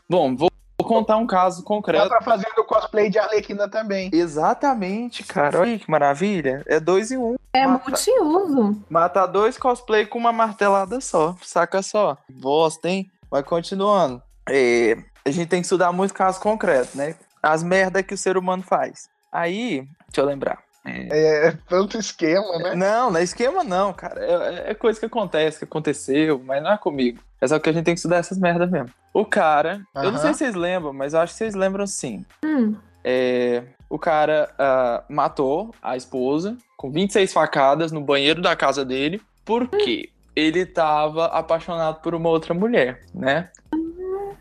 [0.10, 0.50] Bom, vou,
[0.80, 2.08] vou contar um caso Dá concreto.
[2.10, 4.10] pra fazer no cosplay de Arlequina também.
[4.14, 5.60] Exatamente, cara.
[5.60, 6.64] Olha que maravilha.
[6.66, 7.36] É dois em um.
[7.54, 8.84] É Mata- multiuso.
[8.90, 11.36] Matar dois cosplay com uma martelada só.
[11.42, 12.18] Saca só.
[12.30, 13.10] Bosta, hein?
[13.30, 14.22] Vai continuando.
[14.50, 17.16] É, a gente tem que estudar muito caso concreto, né?
[17.42, 19.10] As merdas que o ser humano faz.
[19.32, 20.63] Aí, deixa eu lembrar.
[20.86, 22.76] É tanto esquema, né?
[22.76, 24.20] Não, não é esquema não, cara.
[24.20, 27.20] É, é coisa que acontece, que aconteceu, mas não é comigo.
[27.40, 28.90] É só que a gente tem que estudar essas merdas mesmo.
[29.14, 32.26] O cara, eu não sei se vocês lembram, mas eu acho que vocês lembram sim.
[32.44, 38.84] Hum, É, o cara ah, matou a esposa com 26 facadas no banheiro da casa
[38.84, 39.22] dele.
[39.46, 40.10] Por quê?
[40.36, 43.50] Ele tava apaixonado por uma outra mulher, né?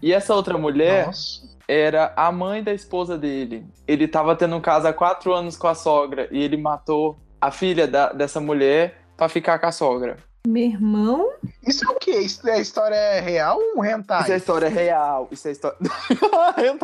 [0.01, 1.43] E essa outra mulher Nossa.
[1.69, 3.67] Era a mãe da esposa dele.
[3.87, 7.51] Ele tava tendo um caso há quatro anos com a sogra e ele matou a
[7.51, 10.17] filha da- dessa mulher pra ficar com a sogra.
[10.47, 11.33] meu irmão.
[11.67, 12.19] Isso é o quê?
[12.19, 14.23] Isso é história real ou um hentai?
[14.23, 15.29] Isso é história real.
[15.31, 15.77] Isso é história.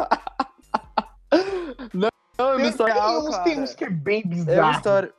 [1.92, 3.42] não, não, é uma tem, história tem real, uns, cara.
[3.44, 4.70] tem uns que é bem É uma bizarro.
[4.72, 5.12] história.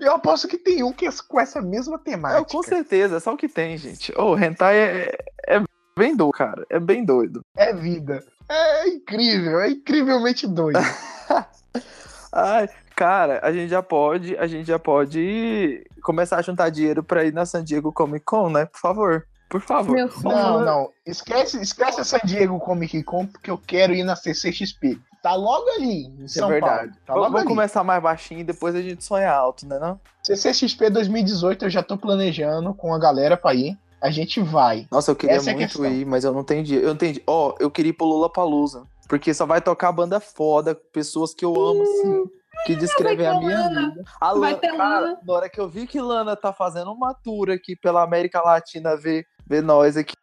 [0.00, 2.40] Eu aposto que tem um que é com essa mesma temática.
[2.40, 4.12] É, com certeza, é só o que tem, gente.
[4.18, 5.62] O hentai é, é
[5.96, 6.66] bem doido, cara.
[6.70, 7.40] É bem doido.
[7.56, 8.24] É vida.
[8.48, 10.78] É incrível, é incrivelmente doido.
[12.32, 17.24] Ai, cara, a gente já pode, a gente já pode começar a juntar dinheiro pra
[17.24, 18.66] ir na San Diego Comic Con, né?
[18.66, 19.26] Por favor.
[19.48, 19.94] Por favor.
[19.94, 20.10] Meu.
[20.24, 20.90] Não, não.
[21.06, 24.98] Esquece, esquece a San Diego Comic Con, porque eu quero ir na CCXP.
[25.22, 26.88] Tá logo ali, em é São verdade.
[26.88, 26.92] Paulo.
[27.06, 27.48] Tá logo vamos ali.
[27.48, 29.98] começar mais baixinho e depois a gente sonha alto, né não?
[30.22, 33.78] CCXP 2018 eu já tô planejando com a galera pra ir.
[34.04, 34.86] A gente vai.
[34.92, 35.86] Nossa, eu queria Essa é muito questão.
[35.90, 36.86] ir, mas eu não dinheiro.
[36.88, 37.22] Eu dinheiro.
[37.26, 38.86] Ó, eu queria ir pro Lula Palusa.
[39.08, 42.24] Porque só vai tocar banda foda, pessoas que eu amo, assim,
[42.66, 43.88] que descrevem a minha Lana.
[43.90, 44.04] vida.
[44.20, 45.18] A Vai Lana, ter cara, Lana.
[45.26, 48.94] na hora que eu vi que Lana tá fazendo uma tour aqui pela América Latina,
[48.94, 50.14] ver, ver nós aqui,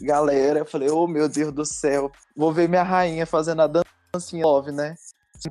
[0.00, 3.70] galera, eu falei, oh meu Deus do céu, vou ver minha rainha fazendo a
[4.12, 4.94] dancinha love, né?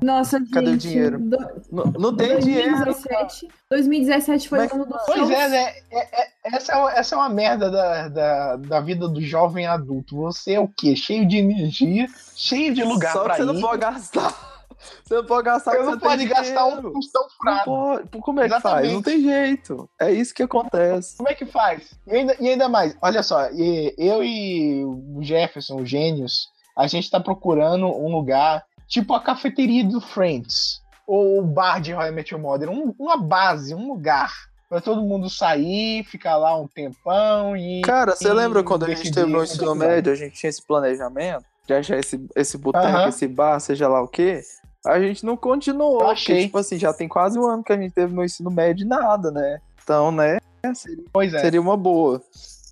[0.02, 1.18] Nossa, Cadê o gente, dinheiro?
[1.20, 1.38] do-
[1.70, 2.84] Não, não tem dinheiro.
[2.84, 5.74] 2017, 2017 foi Mas- o ano do Pois é, né?
[5.90, 9.66] É- é- essa, é, uma- essa é uma merda da, da, da vida do jovem
[9.66, 10.16] adulto.
[10.16, 10.96] Você é o quê?
[10.96, 13.54] Cheio de energia, cheio de lugar Só pra que você ir.
[13.54, 14.54] não pode gastar.
[15.02, 16.92] Você não pode gastar Você não pode gastar um dinheiro.
[16.92, 17.64] tostão Não furado.
[17.64, 18.08] pode.
[18.20, 18.62] Como é que faz?
[18.64, 18.92] Exatamente.
[18.92, 19.90] Não tem jeito.
[19.98, 21.16] É isso que acontece.
[21.16, 21.94] Como é que faz?
[22.06, 27.10] E ainda, e ainda mais, olha só, eu e o Jefferson, o Gênios, a gente
[27.10, 32.32] tá procurando um lugar, tipo a cafeteria do Friends, ou o bar de Roy Met
[32.32, 34.32] Your Mother, um- uma base, um lugar,
[34.68, 37.82] pra todo mundo sair, ficar lá um tempão e...
[37.82, 41.44] Cara, você lembra quando a gente terminou o ensino médio, a gente tinha esse planejamento
[41.66, 43.08] de achar esse, esse boteco, Aham.
[43.08, 44.40] esse bar, seja lá o quê?
[44.86, 45.94] A gente não continuou.
[45.94, 46.42] Eu porque, achei.
[46.44, 48.88] tipo assim, já tem quase um ano que a gente teve no ensino médio e
[48.88, 49.58] nada, né?
[49.82, 50.38] Então, né?
[50.74, 52.20] Seria, Pois é, seria uma boa.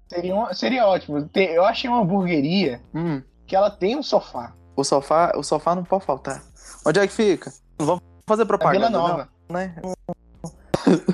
[0.08, 1.28] seria, uma- seria ótimo.
[1.34, 5.84] Eu achei uma hamburgueria Hum, que ela tem um sofá, o sofá, o sofá não
[5.84, 6.42] pode faltar.
[6.84, 7.52] Onde é que fica?
[7.78, 9.28] Não vamos fazer Vila propaganda, Nova.
[9.48, 9.74] não, né?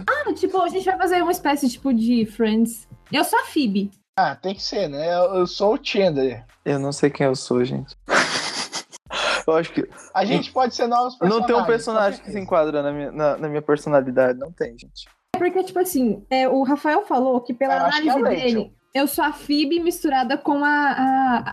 [0.09, 2.89] Ah, tipo, a gente vai fazer uma espécie tipo de Friends.
[3.13, 3.91] Eu sou a Phoebe.
[4.19, 5.15] Ah, tem que ser, né?
[5.15, 6.45] Eu, eu sou o Chandler.
[6.65, 7.95] Eu não sei quem eu sou, gente.
[9.47, 11.41] eu acho que A gente pode ser novos personagens.
[11.41, 14.39] não tem um personagem que se enquadra na minha, na, na minha personalidade.
[14.39, 15.07] Não tem, gente.
[15.37, 18.43] É Porque, tipo assim, é, o Rafael falou que pela Eu acho que é análise
[18.43, 21.45] dele, eu sou a Phoebe misturada com a,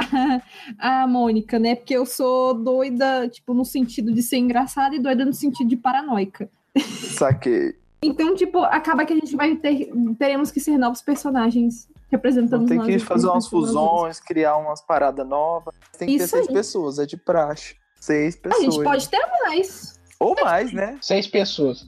[0.80, 1.76] a, a Mônica, né?
[1.76, 5.78] Porque eu sou doida, tipo, no sentido de ser engraçada e doida no sentido de
[5.78, 6.50] paranoica.
[6.78, 7.76] Saquei.
[8.02, 12.76] Então, tipo, acaba que a gente vai ter, teremos que ser novos personagens representando ter
[12.76, 15.74] nós que fazer umas fusões, criar umas paradas novas.
[15.98, 16.54] Tem que ter Isso seis aí.
[16.54, 17.76] pessoas, é de praxe.
[18.00, 18.63] Seis A pessoas.
[18.63, 20.00] gente pode ter mais.
[20.19, 20.98] Ou mais, né?
[21.02, 21.88] Seis pessoas.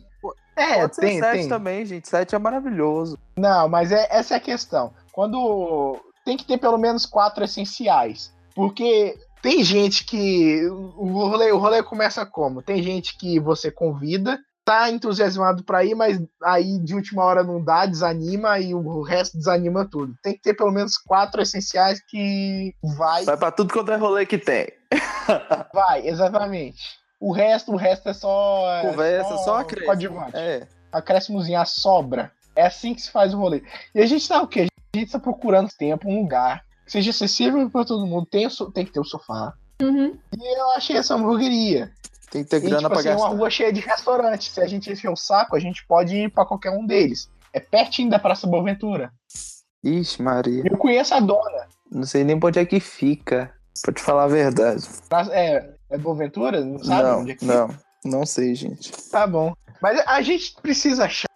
[0.56, 1.50] É, Pode ser tem, sete tem.
[1.50, 2.10] também, gente.
[2.10, 3.20] Sete é maravilhoso.
[3.38, 4.92] Não, mas é, essa é a questão.
[5.18, 8.32] Quando tem que ter pelo menos quatro essenciais.
[8.54, 10.64] Porque tem gente que.
[10.70, 12.62] O rolê, o rolê começa como?
[12.62, 17.60] Tem gente que você convida, tá entusiasmado pra ir, mas aí de última hora não
[17.64, 20.14] dá, desanima e o resto desanima tudo.
[20.22, 23.26] Tem que ter pelo menos quatro essenciais que vai.
[23.26, 24.68] Vai pra tudo quanto é rolê que tem.
[25.74, 26.96] Vai, exatamente.
[27.20, 28.72] O resto, o resto é só.
[28.72, 29.88] é Conversa, só acréscimo.
[29.88, 30.38] coadjuvante.
[30.38, 30.68] É.
[30.92, 32.32] acréscimozinho, a sobra.
[32.56, 33.64] É assim que se faz o rolê.
[33.96, 34.68] E a gente tá o quê?
[34.98, 38.26] A gente tá procurando tempo, um lugar que seja acessível pra todo mundo.
[38.26, 39.54] Tem, tem que ter o sofá.
[39.80, 40.18] Uhum.
[40.36, 41.92] E eu achei essa hamburgueria.
[42.32, 43.28] Tem que ter E, grana tipo pra assim, gastar.
[43.28, 44.52] uma rua cheia de restaurantes.
[44.52, 47.30] Se a gente encher o saco, a gente pode ir pra qualquer um deles.
[47.54, 49.12] É pertinho da Praça Boaventura.
[49.84, 50.64] Ixi, Maria.
[50.66, 51.68] Eu conheço a dona.
[51.92, 53.54] Não sei nem pra onde é que fica.
[53.84, 54.84] Pra te falar a verdade.
[55.32, 56.66] É, é Boaventura?
[56.66, 57.54] Não sabe não, onde é que fica?
[57.54, 57.88] não.
[58.04, 58.92] Não sei, gente.
[59.12, 59.54] Tá bom.
[59.80, 61.28] Mas a gente precisa achar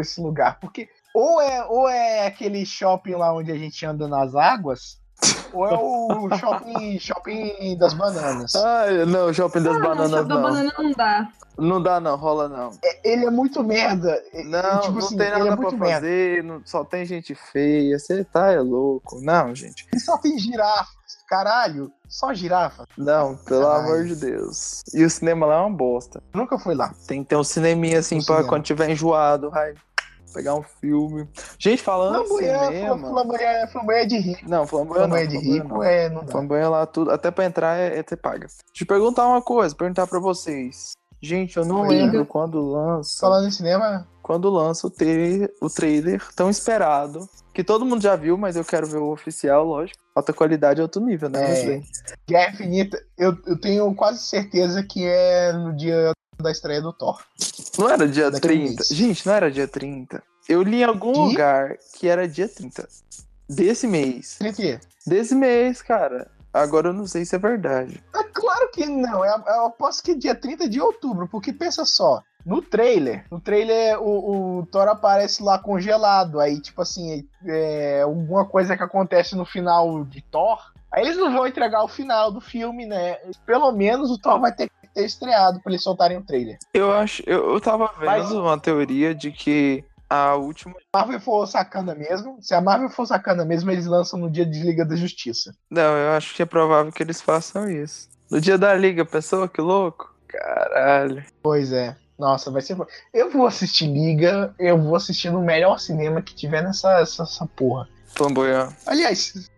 [0.00, 4.34] esse lugar, porque ou é, ou é aquele shopping lá onde a gente anda nas
[4.34, 4.98] águas,
[5.52, 8.54] ou é o shopping, shopping das bananas.
[8.56, 10.42] Ai, não, shopping das Ah, não, bananas shopping da não.
[10.42, 11.28] banana não dá.
[11.56, 12.70] Não dá, não, rola não.
[13.04, 14.20] Ele é muito merda.
[14.44, 16.00] Não, tipo não assim, tem é nada pra muito merda.
[16.00, 19.20] fazer, não- só tem gente feia, você tá é louco.
[19.22, 19.86] Não, gente.
[19.94, 20.92] E só tem girafas.
[21.28, 22.86] Caralho, só girafa.
[22.98, 23.80] Não, pelo Ai.
[23.80, 24.82] amor de Deus.
[24.92, 26.22] E o cinema lá é uma bosta.
[26.34, 26.92] Nunca fui lá.
[27.06, 28.48] Tem que ter um cineminha assim No pra cinema.
[28.50, 29.74] quando tiver enjoado, vai
[30.34, 31.28] pegar um filme.
[31.58, 33.08] Gente, falando em Flamboyant, cinema.
[33.10, 34.50] flamboyant, flamboyant de rico.
[34.50, 35.16] Não, flamboyant não.
[35.16, 35.82] Flamboyant de rico não.
[35.82, 36.08] é.
[36.10, 36.26] Não.
[36.28, 38.46] Flamboyant lá tudo, até pra entrar é, é você paga.
[38.48, 40.92] Deixa eu perguntar uma coisa, perguntar pra vocês.
[41.22, 43.18] Gente, eu não lembro quando lança.
[43.20, 45.06] Falando em cinema, quando lança o, tra-
[45.62, 49.64] o trailer tão esperado, que todo mundo já viu, mas eu quero ver o oficial,
[49.64, 49.98] lógico.
[50.14, 51.76] Alta qualidade, alto nível, né?
[51.76, 51.80] É.
[52.28, 57.22] Guerra Infinita, eu, eu tenho quase certeza que é no dia da estreia do Thor.
[57.78, 58.74] Não era dia Daqui a um 30.
[58.74, 58.88] mês.
[58.88, 60.22] Gente, não era dia 30.
[60.48, 62.88] Eu li em algum lugar que era dia 30.
[63.48, 64.36] Desse mês.
[64.38, 64.80] 30.
[65.06, 66.30] Desse mês, cara.
[66.52, 68.02] Agora eu não sei se é verdade.
[68.14, 69.24] É claro que não.
[69.24, 72.22] Eu, eu aposto que é dia 30 de outubro, porque pensa só.
[72.44, 76.38] No trailer, no trailer o, o Thor aparece lá congelado.
[76.38, 80.58] Aí, tipo assim, é, alguma coisa que acontece no final de Thor.
[80.92, 83.16] Aí eles não vão entregar o final do filme, né?
[83.44, 86.58] Pelo menos o Thor vai ter ter estreado pra eles soltarem o trailer.
[86.72, 87.22] Eu acho.
[87.26, 90.74] Eu, eu tava vendo Mas- uma teoria de que a última.
[90.74, 94.30] Se a Marvel for sacana mesmo, se a Marvel for sacana mesmo, eles lançam no
[94.30, 95.54] dia de Liga da Justiça.
[95.70, 98.08] Não, eu acho que é provável que eles façam isso.
[98.30, 100.14] No dia da liga, pessoa, que louco?
[100.28, 101.24] Caralho.
[101.42, 101.96] Pois é.
[102.18, 102.76] Nossa, vai ser.
[103.12, 107.46] Eu vou assistir Liga, eu vou assistir no melhor cinema que tiver nessa essa, essa
[107.46, 107.88] porra.
[108.06, 108.72] Flamboyant.
[108.86, 109.50] Aliás.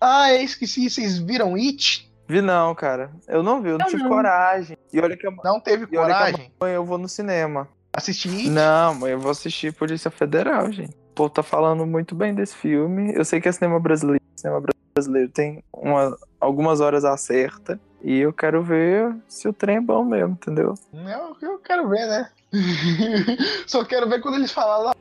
[0.00, 2.09] Ah, eu esqueci, vocês viram It?
[2.30, 3.10] Vi não, cara.
[3.26, 4.08] Eu não vi, eu não Eu tive não.
[4.10, 4.76] coragem.
[4.92, 6.52] E olha que a Não teve E olha que coragem?
[6.60, 7.66] amanhã eu vou no cinema.
[7.92, 8.48] Assistir?
[8.48, 10.90] Não, mas eu vou assistir Polícia Federal, gente.
[11.10, 13.12] O povo tá falando muito bem desse filme.
[13.14, 14.22] Eu sei que é cinema brasileiro.
[14.36, 14.62] Cinema
[14.94, 17.80] brasileiro tem uma, algumas horas acerta.
[18.02, 20.74] E eu quero ver se o trem é bom mesmo, entendeu?
[20.94, 22.30] Eu, eu quero ver, né?
[23.66, 24.92] Só quero ver quando eles falarem lá.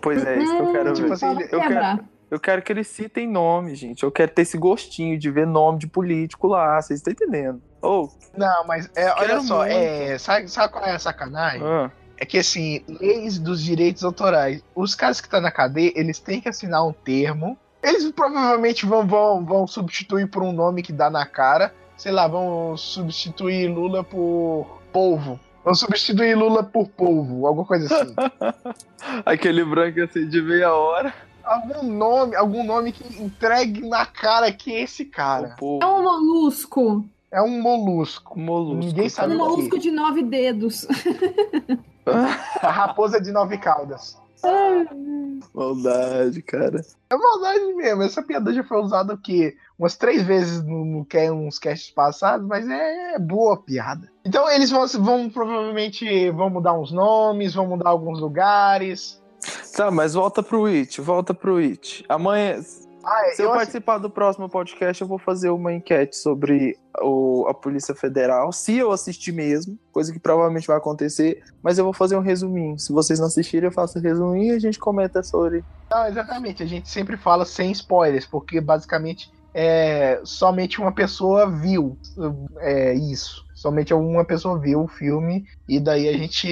[0.00, 1.14] Pois é, isso que eu quero Tipo ver.
[1.14, 2.04] assim, Fala eu quero- quebrar.
[2.30, 4.02] Eu quero que eles citem nome, gente.
[4.02, 6.80] Eu quero ter esse gostinho de ver nome de político lá.
[6.80, 7.62] Vocês estão entendendo?
[7.80, 9.72] Ou, Não, mas é, olha só, muito.
[9.72, 11.62] é, sabe, sabe qual é a sacanagem?
[11.64, 14.62] ah, É que assim, leis dos direitos autorais.
[14.74, 17.56] Os caras que estão na cadeia, eles têm que assinar um termo.
[17.82, 21.72] Eles provavelmente vão, vão, vão substituir por um nome que dá na cara.
[21.96, 25.38] Sei lá, vão substituir Lula por polvo.
[25.64, 28.14] Vão substituir Lula por polvo, alguma coisa assim.
[29.24, 31.14] aquele branco assim de meia hora.
[31.44, 35.56] Algum nome, algum nome que entregue na cara que é esse cara.
[35.60, 37.04] É um molusco.
[37.30, 38.38] É um molusco.
[38.38, 38.84] molusco.
[38.84, 39.44] Ninguém sabe Um quê?
[39.44, 40.86] molusco de nove dedos.
[42.62, 44.16] A raposa de nove caudas.
[45.54, 46.80] Maldade, cara.
[47.10, 48.02] É maldade mesmo.
[48.02, 49.56] Essa piada já foi usada o quê?
[49.78, 54.08] Umas três vezes no, no que uns casts passados, mas é boa piada.
[54.24, 59.20] Então eles vão, vão provavelmente vão mudar uns nomes, vão mudar alguns lugares.
[59.76, 62.04] Tá, mas volta pro It, volta pro It.
[62.08, 62.60] Amanhã,
[63.04, 67.46] Ah, se eu, eu participar do próximo podcast, eu vou fazer uma enquete sobre o-
[67.48, 68.52] a Polícia Federal.
[68.52, 72.76] Se eu assistir mesmo, coisa que provavelmente vai acontecer, mas eu vou fazer um resuminho.
[72.78, 75.64] Se vocês não assistirem, eu faço um resuminho e a gente comenta sobre.
[75.90, 76.62] Não, exatamente.
[76.62, 81.96] A gente sempre fala sem spoilers, porque basicamente é, somente uma pessoa viu
[82.58, 83.44] é, isso.
[83.54, 86.48] Somente uma pessoa viu o filme e daí a gente.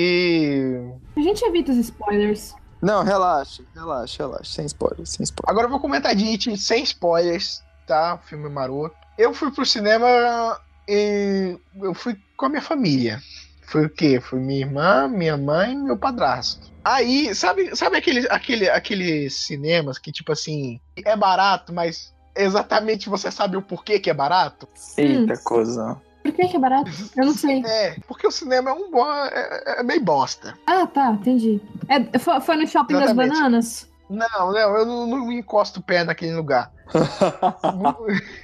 [1.16, 2.54] A gente evita os spoilers.
[2.80, 4.52] Não, relaxa, relaxa, relaxa.
[4.52, 5.50] Sem spoiler, sem spoiler.
[5.50, 8.18] Agora eu vou comentar de It sem spoilers, tá?
[8.18, 8.96] Filme maroto.
[9.16, 13.20] Eu fui pro cinema e eu fui com a minha família.
[13.66, 14.20] Foi o quê?
[14.20, 16.70] Foi minha irmã, minha mãe e meu padrasto.
[16.84, 23.30] Aí, sabe, sabe aquele, aquele, aqueles cinemas que, tipo assim, é barato, mas exatamente você
[23.30, 24.68] sabe o porquê que é barato?
[24.96, 26.00] Eita, coisa.
[26.26, 26.90] Por que que é barato?
[27.16, 27.62] Eu não sei.
[27.64, 29.06] É, porque o cinema é um bom.
[29.06, 30.58] É, é meio bosta.
[30.66, 31.60] Ah, tá, entendi.
[31.88, 33.28] É, foi, foi no shopping Exatamente.
[33.28, 33.88] das bananas?
[34.10, 36.72] Não, não, eu não, não encosto o pé naquele lugar.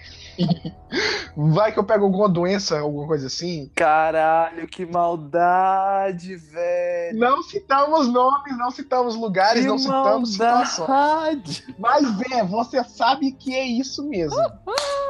[1.37, 3.71] Vai que eu pego alguma doença, alguma coisa assim.
[3.75, 7.19] Caralho, que maldade, velho.
[7.19, 10.89] Não citamos nomes, não citamos lugares, Que não citamos situações.
[10.89, 11.75] maldade.
[11.79, 14.37] Mas é, você sabe que é isso mesmo.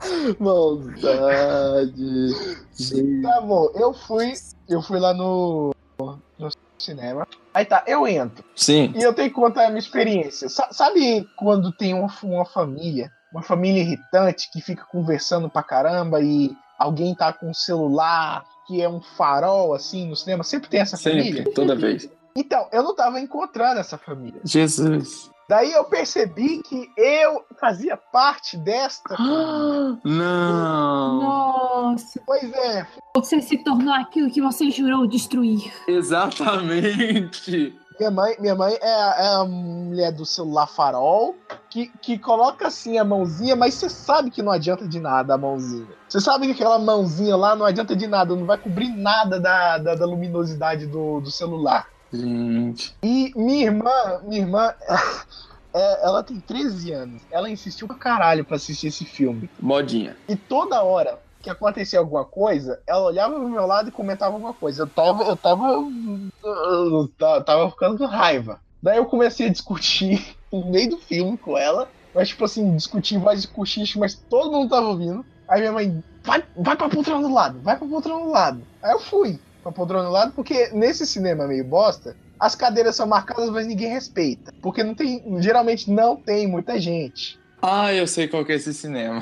[0.38, 2.34] Maldade.
[3.22, 4.32] Tá bom, eu fui,
[4.68, 7.26] eu fui lá no, no cinema.
[7.54, 8.44] Aí tá, eu entro.
[8.54, 8.92] Sim.
[8.96, 10.48] E eu tenho que contar a minha experiência.
[10.48, 16.20] Sa- sabe quando tem uma, uma família, uma família irritante que fica conversando pra caramba
[16.20, 20.44] e alguém tá com um celular que é um farol assim no cinema?
[20.44, 21.36] Sempre tem essa família?
[21.38, 22.08] Sempre, toda vez.
[22.36, 24.40] Então, eu não tava encontrando essa família.
[24.44, 25.30] Jesus.
[25.48, 29.14] Daí eu percebi que eu fazia parte desta.
[30.04, 31.20] Não.
[31.20, 35.72] Nossa, Pois é, você se tornou aquilo que você jurou destruir.
[35.86, 37.74] Exatamente.
[37.98, 41.36] minha mãe, minha mãe é, a, é a mulher do celular farol
[41.70, 45.38] que, que coloca assim a mãozinha, mas você sabe que não adianta de nada a
[45.38, 45.86] mãozinha.
[46.08, 49.78] Você sabe que aquela mãozinha lá não adianta de nada, não vai cobrir nada da,
[49.78, 51.86] da, da luminosidade do, do celular.
[52.12, 52.94] Gente.
[53.02, 54.74] E minha irmã, minha irmã,
[55.74, 57.22] é, ela tem 13 anos.
[57.30, 59.50] Ela insistiu pra caralho pra assistir esse filme.
[59.60, 60.16] Modinha.
[60.28, 64.52] E toda hora que acontecia alguma coisa, ela olhava pro meu lado e comentava alguma
[64.52, 64.82] coisa.
[64.82, 65.24] Eu tava.
[65.24, 65.84] Eu tava.
[66.42, 67.08] Eu
[67.44, 68.60] tava, ficando com raiva.
[68.82, 71.88] Daí eu comecei a discutir no meio do filme com ela.
[72.14, 75.24] Mas, tipo assim, discutir voz de cochicho, mas todo mundo tava ouvindo.
[75.46, 78.62] Aí minha mãe, vai, vai pra poltrona do lado, vai pra poltrona do lado.
[78.82, 83.06] Aí eu fui pra poltrona do lado, porque nesse cinema meio bosta, as cadeiras são
[83.06, 84.54] marcadas, mas ninguém respeita.
[84.62, 85.22] Porque não tem.
[85.42, 87.38] Geralmente não tem muita gente.
[87.60, 89.20] Ah, eu sei qual que é esse cinema.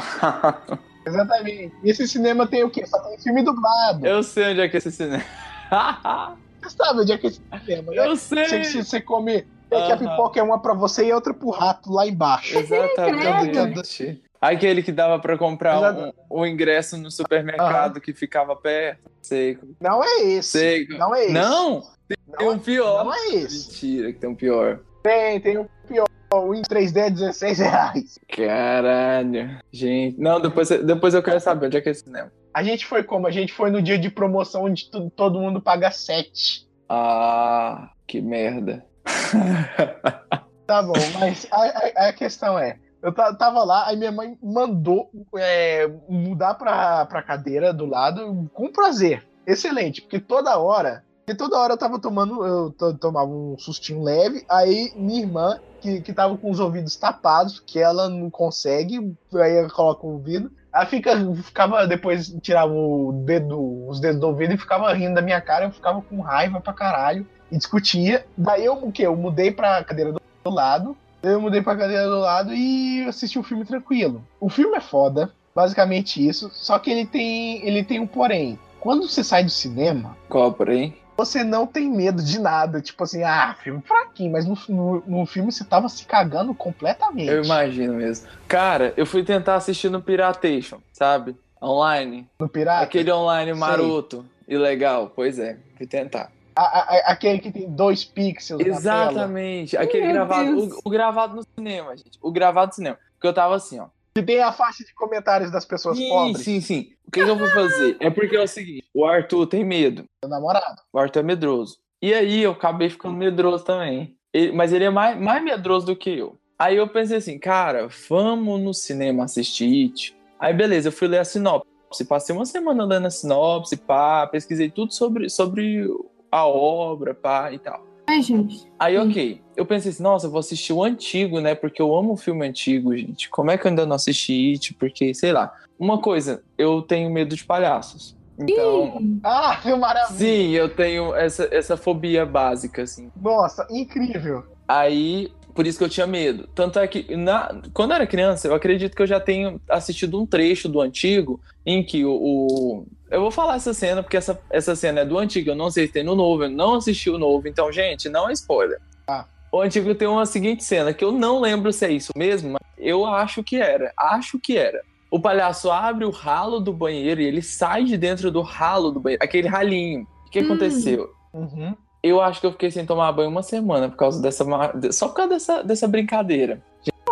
[1.06, 1.72] Exatamente.
[1.82, 2.86] E esse cinema tem o quê?
[2.86, 4.06] Só tem filme dublado.
[4.06, 5.24] eu sei onde é que é esse cinema.
[6.62, 8.08] Você sabe onde é que é esse cinema, né?
[8.08, 8.44] eu sei.
[8.44, 9.46] Você, você, você come.
[9.70, 12.56] É que a pipoca é uma pra você e outra pro rato lá embaixo.
[12.56, 14.22] Exatamente.
[14.48, 19.10] Aquele que dava pra comprar um, o ingresso no supermercado que ficava perto.
[19.22, 19.58] Sei.
[19.80, 20.48] Não é esse.
[20.50, 20.86] Sei.
[20.88, 21.32] Não é esse.
[21.32, 21.82] Não!
[22.06, 23.04] Tem não, um pior.
[23.04, 23.68] não é esse.
[23.68, 24.80] Mentira, que tem um pior.
[25.02, 26.06] Tem, tem o pior.
[26.32, 28.18] O em 3D é 16 reais.
[28.28, 29.58] Caralho.
[29.72, 30.18] Gente.
[30.20, 32.30] Não, depois, depois eu quero saber onde é que é esse cinema.
[32.52, 33.26] A gente foi como?
[33.26, 36.66] A gente foi no dia de promoção onde tu- todo mundo paga 7.
[36.88, 38.84] Ah, que merda.
[40.66, 42.78] Tá bom, mas a, a- a questão é.
[43.04, 48.50] Eu ta- tava lá, aí minha mãe mandou é, mudar pra, pra cadeira do lado
[48.54, 49.22] com prazer.
[49.46, 51.04] Excelente, porque toda hora.
[51.26, 52.44] Porque toda hora eu tava tomando.
[52.46, 56.96] Eu to- tomava um sustinho leve, aí minha irmã, que, que tava com os ouvidos
[56.96, 60.50] tapados, que ela não consegue, aí ela coloca o ouvido.
[60.74, 65.22] Ela fica, ficava, depois tirava o dedo, os dedos do ouvido e ficava rindo da
[65.22, 68.26] minha cara, eu ficava com raiva pra caralho e discutia.
[68.36, 69.02] Daí eu o quê?
[69.06, 70.96] Eu mudei pra cadeira do lado.
[71.24, 74.22] Eu mudei pra cadeira do lado e assisti o filme tranquilo.
[74.38, 78.58] O filme é foda, basicamente isso, só que ele tem, ele tem um porém.
[78.78, 80.94] Quando você sai do cinema, Qual, porém?
[81.16, 82.82] você não tem medo de nada.
[82.82, 87.30] Tipo assim, ah, filme fraquinho, mas no, no, no filme você tava se cagando completamente.
[87.30, 88.28] Eu imagino mesmo.
[88.46, 91.34] Cara, eu fui tentar assistir no Piratation, sabe?
[91.62, 92.28] Online.
[92.38, 92.84] No Pirata.
[92.84, 95.10] Aquele online maroto e legal.
[95.14, 96.30] Pois é, fui tentar.
[96.56, 98.78] A- a- aquele que tem dois pixels na tela.
[98.78, 99.76] Exatamente.
[99.76, 100.58] Aquele Meu gravado.
[100.64, 102.18] O, o gravado no cinema, gente.
[102.22, 102.98] O gravado no cinema.
[103.14, 103.86] Porque eu tava assim, ó.
[104.14, 106.38] Que tem a faixa de comentários das pessoas Sim, pobres.
[106.44, 106.92] sim, sim.
[107.06, 107.96] O que, que eu vou fazer?
[107.98, 110.04] É porque é o seguinte: o Arthur tem medo.
[110.22, 110.80] Meu namorado.
[110.92, 111.78] O Arthur é medroso.
[112.00, 114.16] E aí eu acabei ficando medroso também.
[114.32, 116.38] Ele- mas ele é mais, mais medroso do que eu.
[116.56, 120.16] Aí eu pensei assim, cara, vamos no cinema assistir It.
[120.38, 122.04] Aí beleza, eu fui ler a sinopse.
[122.08, 125.88] Passei uma semana lendo a sinopse, pá, pesquisei tudo sobre, sobre
[126.34, 127.86] a obra, pá, e tal.
[128.08, 128.70] Ai, gente.
[128.78, 129.08] Aí, Sim.
[129.08, 129.42] ok.
[129.56, 131.54] Eu pensei assim, nossa, eu vou assistir o antigo, né?
[131.54, 133.30] Porque eu amo o filme antigo, gente.
[133.30, 134.74] Como é que eu ainda não assisti It?
[134.74, 135.52] Porque, sei lá.
[135.78, 138.16] Uma coisa, eu tenho medo de palhaços.
[138.38, 140.18] Então, Ih, Ah, que maravilha.
[140.18, 143.10] sim, eu tenho essa, essa fobia básica, assim.
[143.16, 144.42] Nossa, incrível.
[144.66, 146.48] Aí, por isso que eu tinha medo.
[146.54, 150.20] Tanto é que, na, quando eu era criança, eu acredito que eu já tenho assistido
[150.20, 152.12] um trecho do antigo em que o.
[152.12, 155.70] o- eu vou falar essa cena, porque essa, essa cena é do antigo, eu não
[155.70, 158.80] sei se tem no novo, eu não assisti o novo, então, gente, não é spoiler.
[159.06, 159.24] Ah.
[159.52, 162.60] O antigo tem uma seguinte cena, que eu não lembro se é isso mesmo, mas
[162.76, 163.92] eu acho que era.
[163.96, 164.82] Acho que era.
[165.10, 168.98] O palhaço abre o ralo do banheiro e ele sai de dentro do ralo do
[168.98, 170.08] banheiro, aquele ralinho.
[170.26, 170.44] O que Hum.
[170.46, 171.08] aconteceu?
[171.32, 171.76] Uhum.
[172.04, 174.44] Eu acho que eu fiquei sem tomar banho uma semana por causa dessa.
[174.92, 176.62] Só por causa dessa, dessa brincadeira.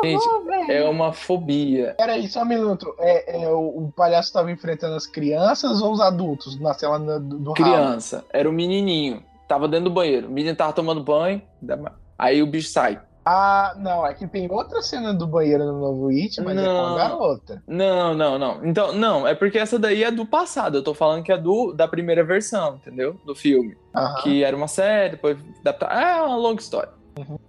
[0.05, 0.71] Gente, velho.
[0.71, 1.95] é uma fobia.
[1.97, 2.95] Peraí, só um minuto.
[2.99, 7.39] É, é, o, o palhaço estava enfrentando as crianças ou os adultos na cela do,
[7.39, 7.55] do ralo?
[7.55, 9.23] Criança, era o menininho.
[9.49, 10.29] Tava dentro do banheiro.
[10.29, 11.41] O menino tava tomando banho.
[12.19, 13.01] Aí o bicho sai.
[13.25, 16.67] Ah, não, é que tem outra cena do banheiro no novo It, mas é com
[16.73, 16.95] Não.
[16.95, 17.63] a garota.
[17.69, 18.65] Não, não, não.
[18.65, 20.79] Então, não, é porque essa daí é do passado.
[20.79, 23.17] Eu tô falando que é do da primeira versão, entendeu?
[23.25, 23.77] Do filme.
[24.23, 26.03] Que era uma série, depois adaptar.
[26.03, 26.91] É uma longa história.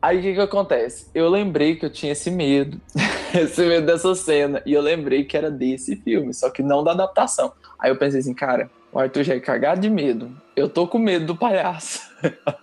[0.01, 1.09] Aí o que que acontece?
[1.15, 2.79] Eu lembrei que eu tinha esse medo,
[3.33, 6.91] esse medo dessa cena, e eu lembrei que era desse filme, só que não da
[6.91, 7.51] adaptação.
[7.79, 10.31] Aí eu pensei assim, cara, o Arthur já é cagado de medo.
[10.55, 12.01] Eu tô com medo do palhaço.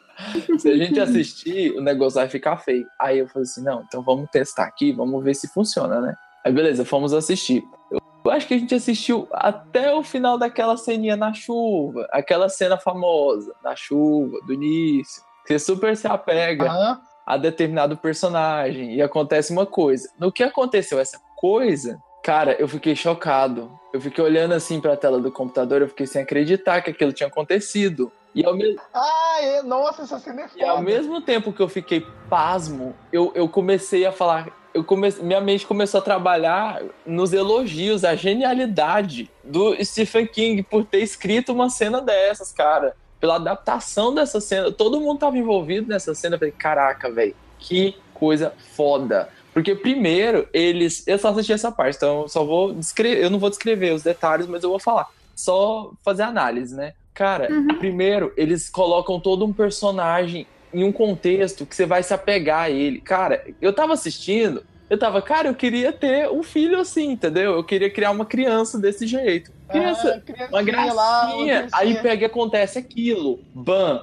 [0.59, 2.87] Se a gente assistir, o negócio vai ficar feio.
[2.99, 6.15] Aí eu falei assim, não, então vamos testar aqui, vamos ver se funciona, né?
[6.45, 7.63] Aí beleza, fomos assistir.
[7.91, 12.79] Eu acho que a gente assistiu até o final daquela ceninha na chuva, aquela cena
[12.79, 15.23] famosa da chuva, do início.
[15.47, 17.01] Você super se apega Aham.
[17.27, 20.09] a determinado personagem e acontece uma coisa.
[20.19, 23.71] No que aconteceu essa coisa, cara, eu fiquei chocado.
[23.93, 27.27] Eu fiquei olhando assim pra tela do computador, eu fiquei sem acreditar que aquilo tinha
[27.27, 28.13] acontecido.
[28.35, 30.83] E ao, me- Ah, é, nossa, essa cena é e ao foda.
[30.89, 34.49] mesmo tempo que eu fiquei pasmo, eu, eu comecei a falar.
[34.73, 40.85] Eu comecei, minha mente começou a trabalhar nos elogios, a genialidade do Stephen King por
[40.85, 42.95] ter escrito uma cena dessas, cara.
[43.19, 44.71] Pela adaptação dessa cena.
[44.71, 46.37] Todo mundo tava envolvido nessa cena.
[46.37, 49.29] Eu falei, caraca, velho, que coisa foda.
[49.53, 51.03] Porque primeiro, eles.
[51.07, 53.25] Eu só assisti essa parte, então eu só vou descrever.
[53.25, 55.09] Eu não vou descrever os detalhes, mas eu vou falar.
[55.35, 56.93] Só fazer análise, né?
[57.21, 57.77] Cara, Uhum.
[57.79, 62.71] primeiro, eles colocam todo um personagem em um contexto que você vai se apegar a
[62.71, 62.99] ele.
[63.03, 67.53] Cara, eu tava assistindo, eu tava, cara, eu queria ter um filho assim, entendeu?
[67.57, 69.53] Eu queria criar uma criança desse jeito.
[69.71, 70.95] Criança, Ah, uma gracinha.
[70.95, 73.41] lá, uma aí pega e acontece aquilo.
[73.55, 74.01] Bam.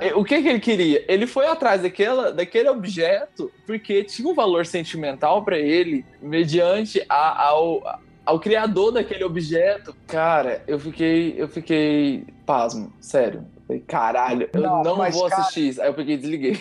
[0.00, 1.04] É, O que, que ele queria?
[1.06, 7.44] Ele foi atrás daquela, daquele objeto porque tinha um valor sentimental pra ele, mediante a-
[7.48, 7.80] ao,
[8.24, 9.94] ao criador daquele objeto.
[10.08, 13.44] Cara, eu fiquei, eu fiquei pasmo, sério.
[13.56, 15.82] Eu falei, caralho, eu Não, não, vou cara- assistir isso.
[15.82, 16.58] Aí eu peguei e desliguei.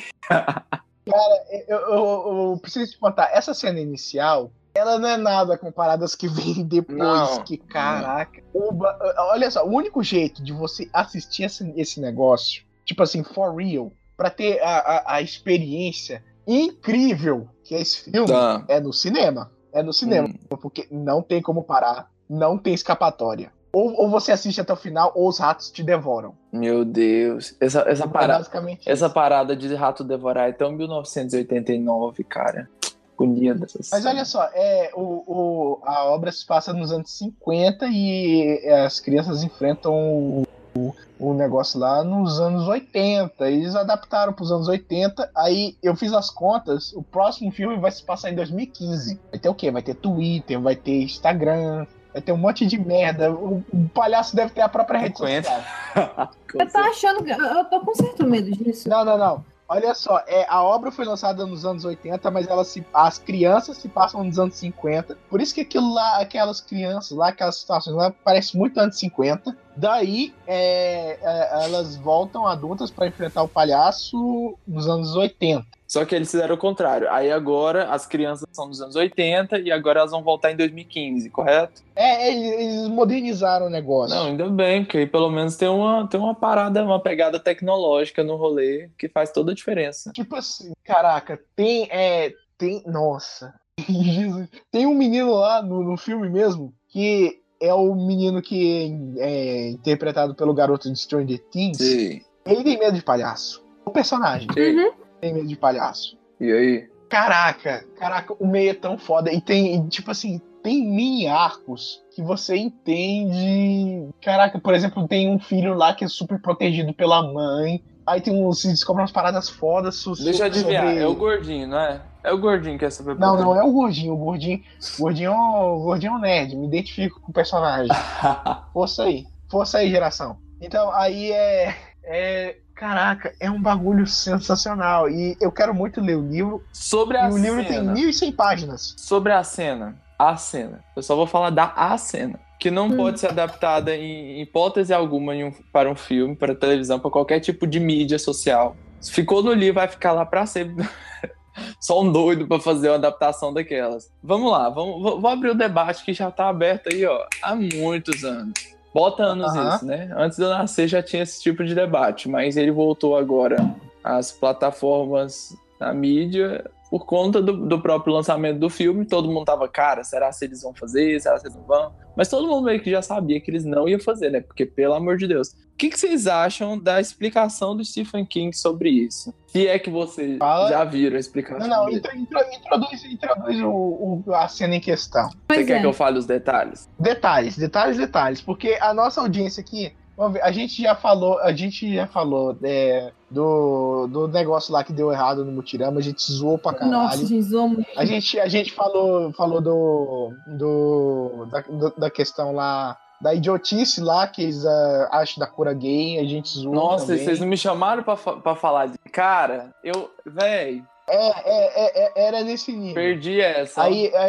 [1.67, 6.15] Eu, eu- eu preciso te contar, essa cena inicial, ela não é nada comparada às
[6.15, 6.97] que vêm depois.
[6.97, 7.43] Não.
[7.43, 8.41] Que caraca.
[8.53, 8.97] O ba-
[9.31, 13.91] olha só, o único jeito de você assistir esse, esse negócio, tipo assim, for real,
[14.17, 18.63] pra ter a, a, a experiência incrível que é esse filme, Tá.
[18.67, 19.51] é no cinema.
[19.71, 20.27] É no cinema.
[20.29, 20.57] Hum.
[20.57, 23.51] Porque não tem como parar, não tem escapatória.
[23.75, 26.33] Ou, ou você assiste até o final, ou os ratos te devoram.
[26.49, 27.53] Meu Deus.
[27.59, 28.47] Essa, essa, É parada,
[28.85, 29.13] essa isso.
[29.13, 32.69] parada de rato devorar é tão 1989, cara.
[33.17, 38.65] Dessa Mas olha só, é, o, o- a obra se passa nos anos 50 e
[38.85, 40.43] as crianças enfrentam o,
[40.75, 43.49] o, o negócio lá nos anos 80.
[43.49, 45.29] Eles adaptaram para os anos 80.
[45.35, 46.91] Aí eu fiz as contas.
[46.93, 49.17] O próximo filme vai se passar em 2015.
[49.31, 49.71] Vai ter o quê?
[49.71, 51.85] Vai ter Twitter, vai ter Instagram.
[52.15, 53.29] Vai ter um monte de merda.
[53.29, 55.49] O, o palhaço deve ter a própria rede 50.
[55.49, 56.31] social.
[56.57, 57.31] Eu tô achando que.
[57.31, 58.87] Eu eu tô com certo medo disso.
[58.87, 59.45] Não, não, não.
[59.67, 63.77] Olha só, é, a obra foi lançada nos anos 80, mas ela se, as crianças
[63.77, 65.17] se passam nos anos 50.
[65.29, 69.57] Por isso que aquilo lá, aquelas crianças lá, aquelas situações lá, parece muito anos 50.
[69.75, 75.65] Daí, é, é, elas voltam adultas para enfrentar o palhaço nos anos 80.
[75.87, 77.09] Só que eles fizeram o contrário.
[77.11, 81.29] Aí agora as crianças são dos anos 80 e agora elas vão voltar em 2015,
[81.29, 81.83] correto?
[81.95, 84.15] É, eles, eles modernizaram o negócio.
[84.15, 88.23] Não, ainda bem, porque aí pelo menos tem uma, tem uma parada, uma pegada tecnológica
[88.23, 90.11] no rolê que faz toda a diferença.
[90.11, 91.87] Tipo assim, caraca, tem.
[91.91, 92.83] É, tem.
[92.85, 93.53] Nossa.
[94.71, 100.33] Tem um menino lá no, no filme mesmo que é o menino que é interpretado
[100.33, 101.77] pelo garoto de Stranger Things.
[101.77, 102.21] Sim.
[102.45, 103.65] Ele tem medo de palhaço.
[103.85, 105.04] O personagem Uhum.
[105.25, 106.15] Tem medo de palhaço.
[106.39, 106.87] E aí?
[107.09, 109.31] Caraca, caraca, o meio é tão foda.
[109.31, 114.09] E tem, tipo assim, tem mini arcos que você entende.
[114.21, 117.83] Caraca, por exemplo, tem um filho lá que é super protegido pela mãe.
[118.05, 119.95] Aí tem uns, se descobre umas paradas fodas.
[119.95, 122.01] su- Deixa eu adivinhar, sobre- é o gordinho, não é?
[122.23, 124.13] É o gordinho que é super Não, não é o gordinho.
[124.13, 124.61] O gordinho,
[124.99, 126.55] o gordinho, é o gordinho é um nerd.
[126.55, 127.89] Me identifico com o personagem.
[128.73, 129.25] Força aí.
[129.49, 130.37] Força aí, geração.
[130.61, 131.75] Então, aí é.
[132.03, 135.09] é caraca, é um bagulho sensacional.
[135.09, 136.63] E eu quero muito ler o livro.
[136.73, 137.93] Sobre E a o livro tem cena.
[137.93, 138.93] 1.100 páginas.
[138.97, 139.95] Sobre a cena.
[140.19, 140.83] A cena.
[140.95, 142.39] Eu só vou falar da a cena.
[142.59, 142.95] Que não Hum.
[142.97, 147.67] pode ser adaptada em hipótese alguma um- para um filme, para televisão, para qualquer tipo
[147.67, 148.75] de mídia social.
[149.01, 150.87] Se ficou no livro, vai ficar lá para sempre.
[151.79, 154.09] Só um doido para fazer uma adaptação daquelas.
[154.23, 158.23] Vamos lá, vamos, vou abrir o debate que já tá aberto aí, ó, há muitos
[158.25, 158.53] anos.
[158.95, 159.75] Bota anos Aham.
[159.75, 160.09] isso, né?
[160.15, 163.57] Antes de eu nascer já tinha esse tipo de debate, mas ele voltou agora
[164.01, 169.05] às plataformas da mídia por conta do, do próprio lançamento do filme.
[169.05, 171.19] Todo mundo tava, cara, será se eles vão fazer?
[171.19, 171.91] Será se eles não vão?
[172.15, 174.39] Mas todo mundo meio que já sabia que eles não iam fazer, né?
[174.41, 175.49] Porque, pelo amor de Deus.
[175.49, 179.33] O que, que vocês acham da explicação do Stephen King sobre isso?
[179.47, 180.69] Se é que vocês Fala.
[180.69, 181.97] já viram a explicação Não, não, dele.
[181.97, 185.27] intro- intro- introduz, introduz o, o- a cena em questão.
[185.29, 185.79] Você Pois quer é.
[185.81, 186.87] que eu fale os detalhes?
[186.97, 188.39] Detalhes, detalhes, detalhes.
[188.41, 189.91] Porque a nossa audiência aqui,
[190.41, 195.11] a gente já falou, a gente já falou é, do, do negócio lá que deu
[195.11, 196.91] errado no Mutirama, a gente zoou pra caralho.
[196.91, 197.87] Nossa, gente, zoou muito.
[197.97, 204.01] A gente, a gente falou, falou do, do, da, do- da questão lá, da idiotice
[204.01, 207.23] lá que eles ah, acham da cura gay, a gente zoou Nossa, também.
[207.25, 208.97] vocês não me chamaram pra, fa- pra falar de.
[209.11, 210.09] Cara, eu.
[210.25, 212.95] Véi, É, é, é, é, era nesse nível.
[212.95, 213.83] perdi essa.
[213.83, 214.27] Aí é,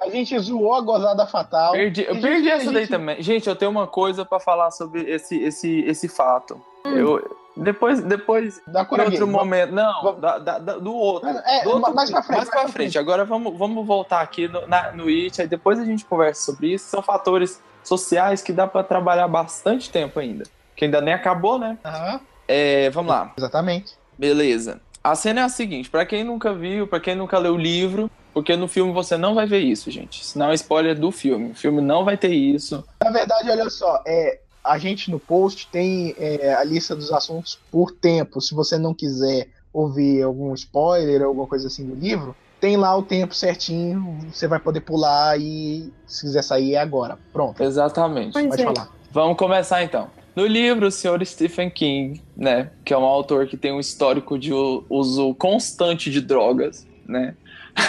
[0.00, 1.72] a gente zoou a gozada fatal.
[1.72, 3.22] Perdi, eu perdi gente- essa a daí gente- também.
[3.22, 6.60] Gente, eu tenho uma coisa pra falar sobre esse, esse, esse fato.
[6.84, 6.90] Hum.
[6.96, 9.72] Eu, depois, depois, Da em outro momento.
[9.72, 11.28] Não, Vamos- da- da- da- do outro.
[11.28, 12.36] É, Do outro- mais pra frente.
[12.36, 12.98] Mais pra frente.
[12.98, 16.72] Agora vamos, vamos voltar aqui no, na, no It, aí depois a gente conversa sobre
[16.74, 16.86] isso.
[16.88, 20.44] São fatores sociais que dá pra trabalhar bastante tempo ainda.
[20.76, 21.76] Que ainda nem acabou, né?
[21.84, 23.32] Aham, É, vamos lá.
[23.36, 23.94] exatamente.
[24.16, 24.80] Beleza.
[25.02, 28.10] A cena é a seguinte, pra quem nunca viu, pra quem nunca leu o livro,
[28.38, 30.24] porque no filme você não vai ver isso, gente.
[30.24, 31.50] Senão é spoiler do filme.
[31.50, 32.84] O filme não vai ter isso.
[33.02, 37.58] Na verdade, olha só, é, a gente no post tem é, a lista dos assuntos
[37.68, 38.40] por tempo.
[38.40, 43.02] Se você não quiser ouvir algum spoiler, alguma coisa assim do livro, tem lá o
[43.02, 44.20] tempo certinho.
[44.32, 47.18] Você vai poder pular e se quiser sair é agora.
[47.32, 48.34] Pronto, Exatamente.
[48.34, 48.64] Pois pode é.
[48.66, 48.88] falar.
[49.10, 50.08] Vamos começar então.
[50.36, 54.38] No livro, o senhor Stephen King, né, que é um autor que tem um histórico
[54.38, 57.34] de uso constante de drogas, né?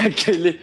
[0.06, 0.60] Aquele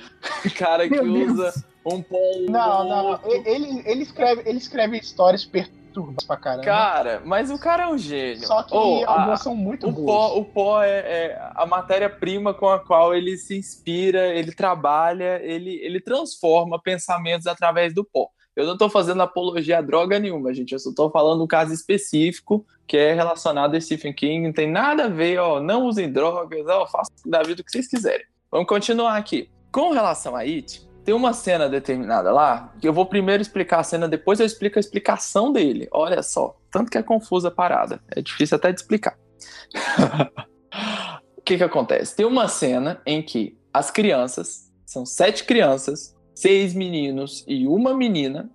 [0.56, 1.32] cara que Meu Deus.
[1.32, 2.18] usa um pão.
[2.48, 3.20] Não, não, não.
[3.44, 6.64] Ele, ele, escreve, ele escreve histórias perturbadas pra caramba.
[6.64, 8.46] Cara, mas o cara é um gênio.
[8.46, 10.06] Só que Oh, a- algumas são muito O boas.
[10.06, 15.40] pó, o pó é, é a matéria-prima com a qual ele se inspira, ele trabalha,
[15.42, 18.28] ele, ele transforma pensamentos através do pó.
[18.54, 20.72] Eu não estou fazendo apologia a droga nenhuma, gente.
[20.72, 24.46] Eu só estou falando um caso específico que é relacionado a Stephen King.
[24.46, 25.60] Não tem nada a ver, ó.
[25.60, 26.86] Não usem drogas, ó.
[26.86, 28.24] Façam da vida o que vocês quiserem.
[28.50, 29.50] Vamos continuar aqui.
[29.72, 33.84] Com relação a It, tem uma cena determinada lá que eu vou primeiro explicar a
[33.84, 35.88] cena, depois eu explico a explicação dele.
[35.92, 38.00] Olha só, tanto que é confusa a parada.
[38.10, 39.18] É difícil até de explicar.
[41.36, 42.16] o que que acontece?
[42.16, 48.48] Tem uma cena em que as crianças, são sete crianças, seis meninos e uma menina,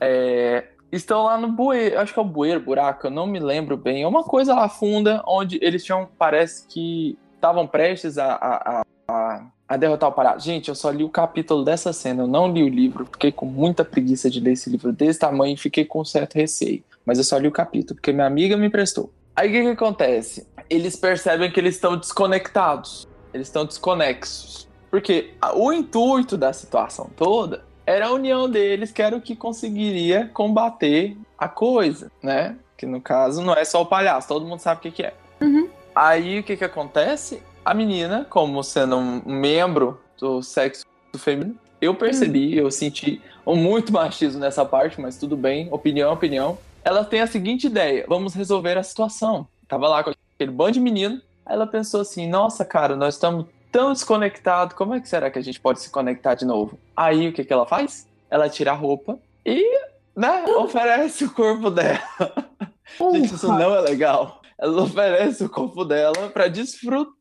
[0.00, 3.76] é, estão lá no bueiro, acho que é o bueiro, buraco, eu não me lembro
[3.76, 4.02] bem.
[4.02, 8.82] É uma coisa lá funda, onde eles tinham, parece que estavam prestes a, a, a,
[9.10, 10.40] a- a derrotar o parado.
[10.42, 13.46] Gente, eu só li o capítulo dessa cena, eu não li o livro, fiquei com
[13.46, 16.82] muita preguiça de ler esse livro desse tamanho e fiquei com um certo receio.
[17.06, 19.12] Mas eu só li o capítulo, porque minha amiga me emprestou.
[19.36, 20.46] Aí o que, que acontece?
[20.68, 23.06] Eles percebem que eles estão desconectados.
[23.32, 24.68] Eles estão desconexos.
[24.90, 30.28] Porque o intuito da situação toda era a união deles que era o que conseguiria
[30.34, 32.56] combater a coisa, né?
[32.76, 35.14] Que no caso não é só o palhaço, todo mundo sabe o que, que é.
[35.40, 35.68] Uhum.
[35.94, 37.40] Aí o que que acontece?
[37.64, 40.84] A menina, como sendo um membro do sexo
[41.16, 46.58] feminino, eu percebi, eu senti muito machismo nessa parte, mas tudo bem, opinião, opinião.
[46.84, 49.46] Ela tem a seguinte ideia: vamos resolver a situação.
[49.68, 53.46] Tava lá com aquele bando de menino, aí ela pensou assim: nossa, cara, nós estamos
[53.70, 56.78] tão desconectados, como é que será que a gente pode se conectar de novo?
[56.96, 58.06] Aí o que que ela faz?
[58.30, 59.78] Ela tira a roupa e,
[60.16, 62.00] né, oferece o corpo dela.
[63.12, 64.40] Gente, isso não é legal.
[64.58, 67.12] Ela oferece o corpo dela para desfrute,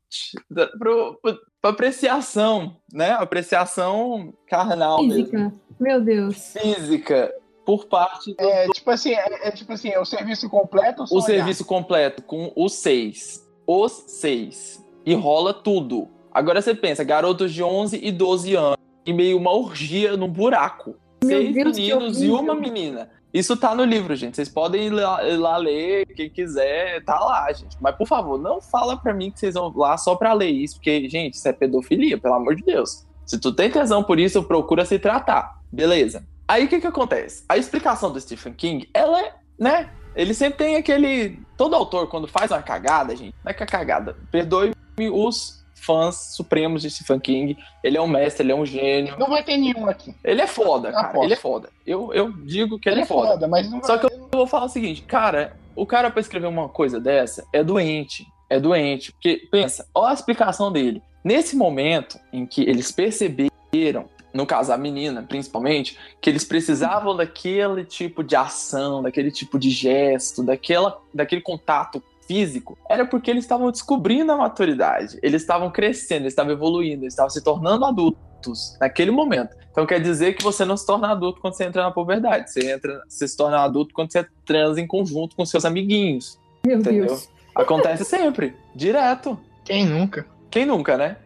[1.61, 3.11] pra apreciação, né?
[3.11, 5.53] Apreciação carnal mesmo, Física.
[5.79, 6.53] Meu Deus.
[6.53, 7.33] física,
[7.65, 11.07] por parte do É tipo assim, é, é tipo assim, é o serviço completo ou
[11.07, 11.25] só o olhar?
[11.25, 13.47] serviço completo com os seis.
[13.65, 14.83] Os seis.
[15.05, 16.09] E rola tudo.
[16.31, 18.77] Agora você pensa, garotos de 11 e 12 anos.
[19.05, 20.95] E meio uma orgia num buraco.
[21.23, 23.09] Seis Deus, meninos e uma menina.
[23.33, 24.35] Isso tá no livro, gente.
[24.35, 27.77] Vocês podem ir lá, ir lá ler, quem quiser, tá lá, gente.
[27.79, 30.75] Mas, por favor, não fala pra mim que vocês vão lá só pra ler isso,
[30.75, 33.05] porque, gente, isso é pedofilia, pelo amor de Deus.
[33.25, 35.59] Se tu tem tesão por isso, procura se tratar.
[35.71, 36.25] Beleza.
[36.47, 37.43] Aí o que que acontece?
[37.47, 39.91] A explicação do Stephen King, ela é, né?
[40.15, 41.39] Ele sempre tem aquele.
[41.55, 44.17] Todo autor, quando faz uma cagada, gente, não é que é cagada.
[44.31, 47.57] Perdoe-me os fãs supremos de Stephen King.
[47.83, 49.17] Ele é um mestre, ele é um gênio.
[49.17, 50.13] Não vai ter nenhum aqui.
[50.23, 51.07] Ele é foda, cara.
[51.07, 51.25] aposto.
[51.25, 51.69] Ele é foda.
[51.85, 53.47] Eu, eu digo que ele, é foda.
[53.47, 56.69] mas não Só que eu vou falar o seguinte, cara, o cara pra escrever uma
[56.69, 58.27] coisa dessa é doente.
[58.49, 59.11] É doente.
[59.11, 61.01] Porque, pensa, olha a explicação dele.
[61.23, 67.83] Nesse momento em que eles perceberam, no caso a menina principalmente, que eles precisavam daquele
[67.83, 73.71] tipo de ação, daquele tipo de gesto, daquela, daquele contato físico, era porque eles estavam
[73.71, 75.17] descobrindo a maturidade.
[75.23, 79.57] Eles estavam crescendo, eles estavam evoluindo, eles estavam se tornando adultos naquele momento.
[79.71, 82.51] Então quer dizer que você não se torna adulto quando você entra na puberdade.
[82.51, 86.39] Você entra, você se torna adulto quando você transa em conjunto com seus amiguinhos.
[86.63, 87.07] Meu Entendeu?
[87.07, 87.27] Deus.
[87.55, 89.39] Acontece sempre, direto.
[89.65, 90.23] Quem nunca?
[90.51, 91.17] Quem nunca, né?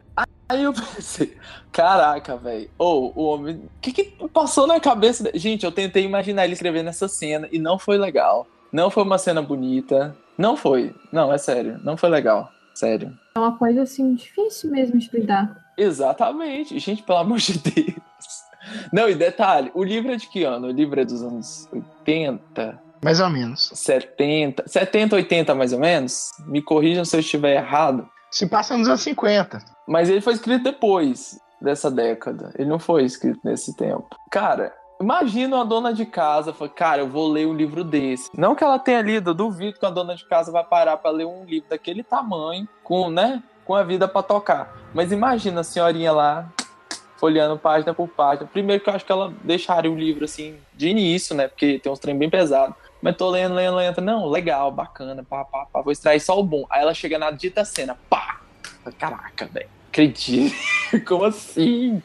[0.47, 1.36] Aí eu pensei,
[1.72, 2.70] caraca, velho.
[2.78, 3.56] Ou o homem.
[3.56, 5.30] O que, que passou na cabeça?
[5.34, 8.47] Gente, eu tentei imaginar ele escrevendo essa cena e não foi legal.
[8.74, 10.17] Não foi uma cena bonita.
[10.36, 10.95] Não foi.
[11.11, 11.80] Não, é sério.
[11.84, 12.49] Não foi legal.
[12.74, 13.13] Sério.
[13.36, 15.55] É uma coisa assim difícil mesmo de lidar.
[15.78, 16.80] Exatamente.
[16.80, 17.95] Gente, pelo amor de Deus.
[18.91, 20.67] Não, e detalhe, o livro é de que ano?
[20.67, 23.69] O livro é dos anos 80, Mais ou menos.
[23.74, 26.30] 70, 70, 80 mais ou menos?
[26.47, 28.07] Me corrijam se eu estiver errado.
[28.32, 29.59] Se passa nos anos 50.
[29.88, 32.51] Mas ele foi escrito depois dessa década.
[32.57, 34.07] Ele não foi escrito nesse tempo.
[34.32, 34.74] Cara,
[35.04, 38.30] imagina uma dona de casa, fala, cara, eu vou ler um livro desse.
[38.38, 41.12] Não que ela tenha lido, eu duvido que a dona de casa vai parar pra
[41.12, 44.76] ler um livro daquele tamanho, com, né, com a vida pra tocar.
[44.93, 46.49] Mas imagina a senhorinha lá,
[47.18, 48.49] folheando página por página.
[48.51, 51.47] Primeiro que eu acho que ela deixaria o livro assim de início, né?
[51.47, 52.76] Porque tem uns trem bem pesado.
[53.01, 54.01] Mas tô lendo, lendo, lendo.
[54.01, 55.82] Não, legal, bacana, pá, pá, pá.
[55.82, 56.66] Vou extrair só o bom.
[56.70, 58.41] Aí ela chega na dita cena, pá!
[58.97, 59.70] Caraca, velho.
[59.89, 60.56] Acredito.
[61.06, 62.01] Como assim?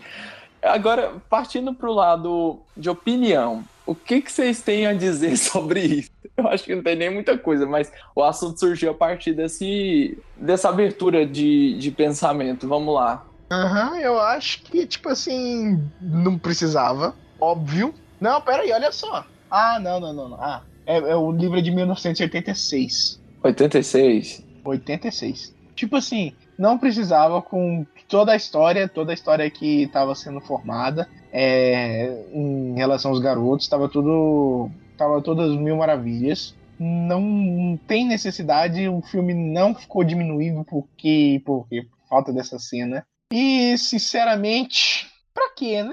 [0.62, 6.10] Agora, partindo pro lado de opinião, o que, que vocês têm a dizer sobre isso?
[6.36, 10.16] Eu acho que não tem nem muita coisa, mas o assunto surgiu a partir desse,
[10.36, 12.68] dessa abertura de, de pensamento.
[12.68, 13.26] Vamos lá.
[13.50, 17.14] Aham, eu acho que, tipo assim, não precisava.
[17.40, 17.94] Óbvio.
[18.20, 19.24] Não, peraí, olha só.
[19.50, 20.40] Ah, não, não, não, não.
[20.40, 23.20] Ah, é, é o livro de 1986.
[23.42, 24.44] 86.
[24.64, 25.54] 86.
[25.74, 31.08] Tipo assim, não precisava com toda a história, toda a história que estava sendo formada
[31.32, 34.70] é, em relação aos garotos, estava tudo.
[34.96, 36.56] Tava todas mil maravilhas.
[36.80, 43.04] Não tem necessidade, o filme não ficou diminuído porque, porque por falta dessa cena.
[43.32, 45.92] E, sinceramente, pra quê, né?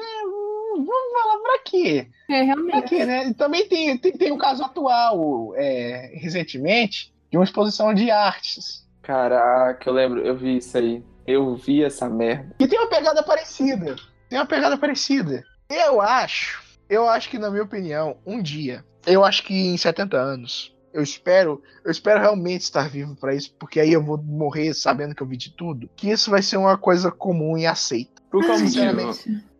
[0.75, 0.87] Vamos
[1.21, 2.07] falar pra quê?
[2.29, 2.87] É, Pra realmente.
[2.89, 3.33] quê, né?
[3.33, 8.85] Também tem, tem, tem um caso atual, é, recentemente, de uma exposição de artes.
[9.01, 11.03] Caraca, eu lembro, eu vi isso aí.
[11.25, 12.55] Eu vi essa merda.
[12.59, 13.95] Que tem uma pegada parecida.
[14.29, 15.43] Tem uma pegada parecida.
[15.69, 20.17] Eu acho, eu acho que, na minha opinião, um dia, eu acho que em 70
[20.17, 24.73] anos, eu espero, eu espero realmente estar vivo pra isso, porque aí eu vou morrer
[24.73, 28.21] sabendo que eu vi de tudo, que isso vai ser uma coisa comum e aceita.
[28.31, 29.13] Por qual motivo?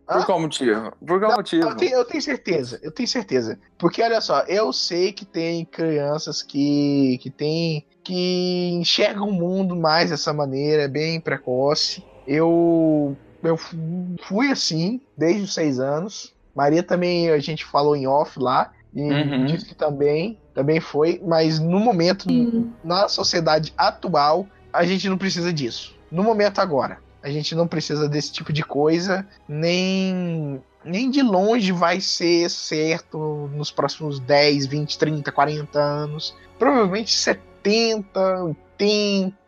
[0.06, 0.92] Por qual motivo?
[1.04, 1.68] Por qual motivo?
[1.68, 3.58] Eu tenho, eu tenho certeza, eu tenho certeza.
[3.78, 9.74] Porque olha só, eu sei que tem crianças que que tem que enxergam o mundo
[9.74, 12.04] mais dessa maneira, bem precoce.
[12.26, 13.76] Eu eu fu-
[14.22, 16.32] fui assim desde os seis anos.
[16.54, 19.44] Maria também a gente falou em off lá e Uhum.
[19.44, 22.72] disse que também também foi, mas no momento Sim.
[22.82, 25.90] na sociedade atual, a gente não precisa disso.
[26.10, 31.72] No momento agora, a gente não precisa desse tipo de coisa, nem nem de longe
[31.72, 36.32] vai ser certo nos próximos 10, 20, 30, 40 anos.
[36.58, 38.44] Provavelmente 70,
[38.78, 39.44] 80,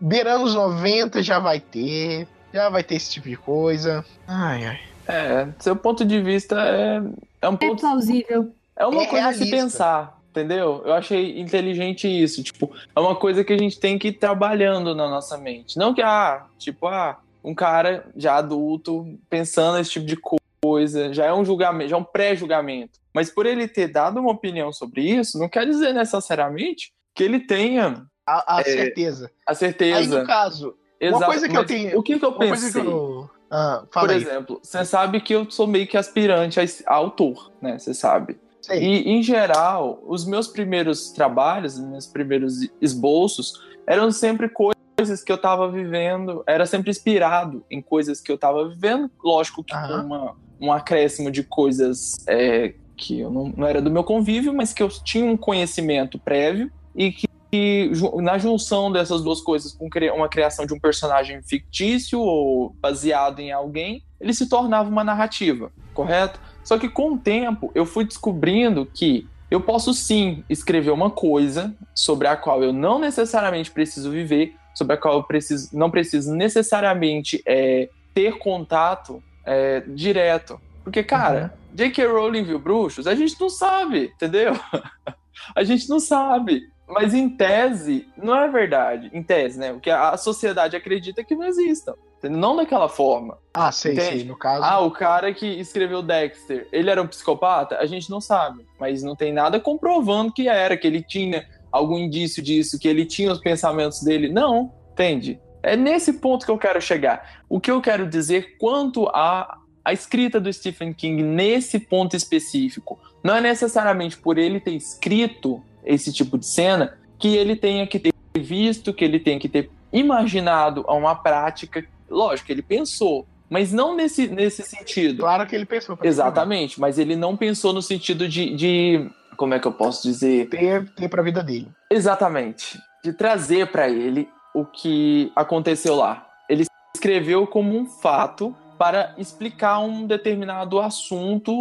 [0.00, 2.26] beirando os 90 já vai ter.
[2.52, 4.04] Já vai ter esse tipo de coisa.
[4.26, 4.80] Ai, ai.
[5.06, 6.96] É, seu ponto de vista é,
[7.42, 7.80] é um É ponto.
[7.80, 8.50] plausível.
[8.74, 9.56] É uma É coisa a se realista.
[9.56, 10.82] pensar, entendeu?
[10.84, 12.42] Eu achei inteligente isso.
[12.42, 15.78] Tipo, é uma coisa que a gente tem que ir trabalhando na nossa mente.
[15.78, 20.18] Não que, ah, tipo, ah, um cara já adulto pensando esse tipo de
[20.62, 22.98] coisa, já é um julgamento, já é um pré-julgamento.
[23.14, 27.40] Mas por ele ter dado uma opinião sobre isso, não quer dizer necessariamente que ele
[27.40, 29.30] tenha A, a É, certeza.
[29.46, 30.20] a Aí, certeza.
[30.20, 32.72] no caso, Exato, coisa que eu tenho- O que, que eu uma pensei?
[32.82, 33.30] que eu.
[33.50, 34.16] Ah, Por aí.
[34.16, 37.78] exemplo, você sabe que eu sou meio que aspirante a a autor, né?
[37.78, 38.36] Você sabe.
[38.74, 43.52] E, em geral, os meus primeiros trabalhos, os meus primeiros esboços,
[43.86, 48.68] eram sempre coisas que eu estava vivendo, era sempre inspirado em coisas que eu estava
[48.68, 50.04] vivendo, lógico que Aham.
[50.04, 54.72] uma, um acréscimo de coisas é, que eu não, não era do meu convívio, mas
[54.72, 57.90] que eu tinha um conhecimento prévio e que, que
[58.22, 63.52] na junção dessas duas coisas com uma criação de um personagem fictício ou baseado em
[63.52, 66.40] alguém, ele se tornava uma narrativa, correto?
[66.66, 71.72] Só que com o tempo eu fui descobrindo que eu posso sim escrever uma coisa
[71.94, 76.34] sobre a qual eu não necessariamente preciso viver, sobre a qual eu preciso, não preciso
[76.34, 80.60] necessariamente é, ter contato é, direto.
[80.82, 82.04] Porque, cara, J.K.
[82.04, 83.06] Rowling viu bruxos?
[83.06, 84.58] A gente não sabe, entendeu?
[85.54, 86.62] a gente não sabe.
[86.88, 89.10] Mas em tese, não é verdade.
[89.12, 89.72] Em tese, né?
[89.72, 91.94] O que a sociedade acredita que não existam.
[92.22, 93.38] Não daquela forma.
[93.54, 94.08] Ah, sei, Entende?
[94.08, 94.24] sei.
[94.24, 94.64] No caso.
[94.64, 97.78] Ah, o cara que escreveu Dexter, ele era um psicopata?
[97.78, 98.66] A gente não sabe.
[98.80, 103.04] Mas não tem nada comprovando que era, que ele tinha algum indício disso, que ele
[103.04, 104.28] tinha os pensamentos dele.
[104.28, 105.40] Não, entende?
[105.62, 107.42] É nesse ponto que eu quero chegar.
[107.48, 112.98] O que eu quero dizer quanto à a escrita do Stephen King nesse ponto específico,
[113.22, 117.98] não é necessariamente por ele ter escrito esse tipo de cena que ele tenha que
[117.98, 121.86] ter visto, que ele tenha que ter imaginado a uma prática.
[122.10, 125.20] Lógico, ele pensou, mas não nesse, nesse sentido.
[125.20, 125.98] Claro que ele pensou.
[126.02, 130.48] Exatamente, mas ele não pensou no sentido de, de- como é que eu posso dizer?
[130.48, 131.68] Ter, ter pra vida dele.
[131.90, 136.26] Exatamente, de trazer para ele o que aconteceu lá.
[136.48, 136.64] Ele
[136.94, 141.52] escreveu como um fato para explicar um determinado assunto.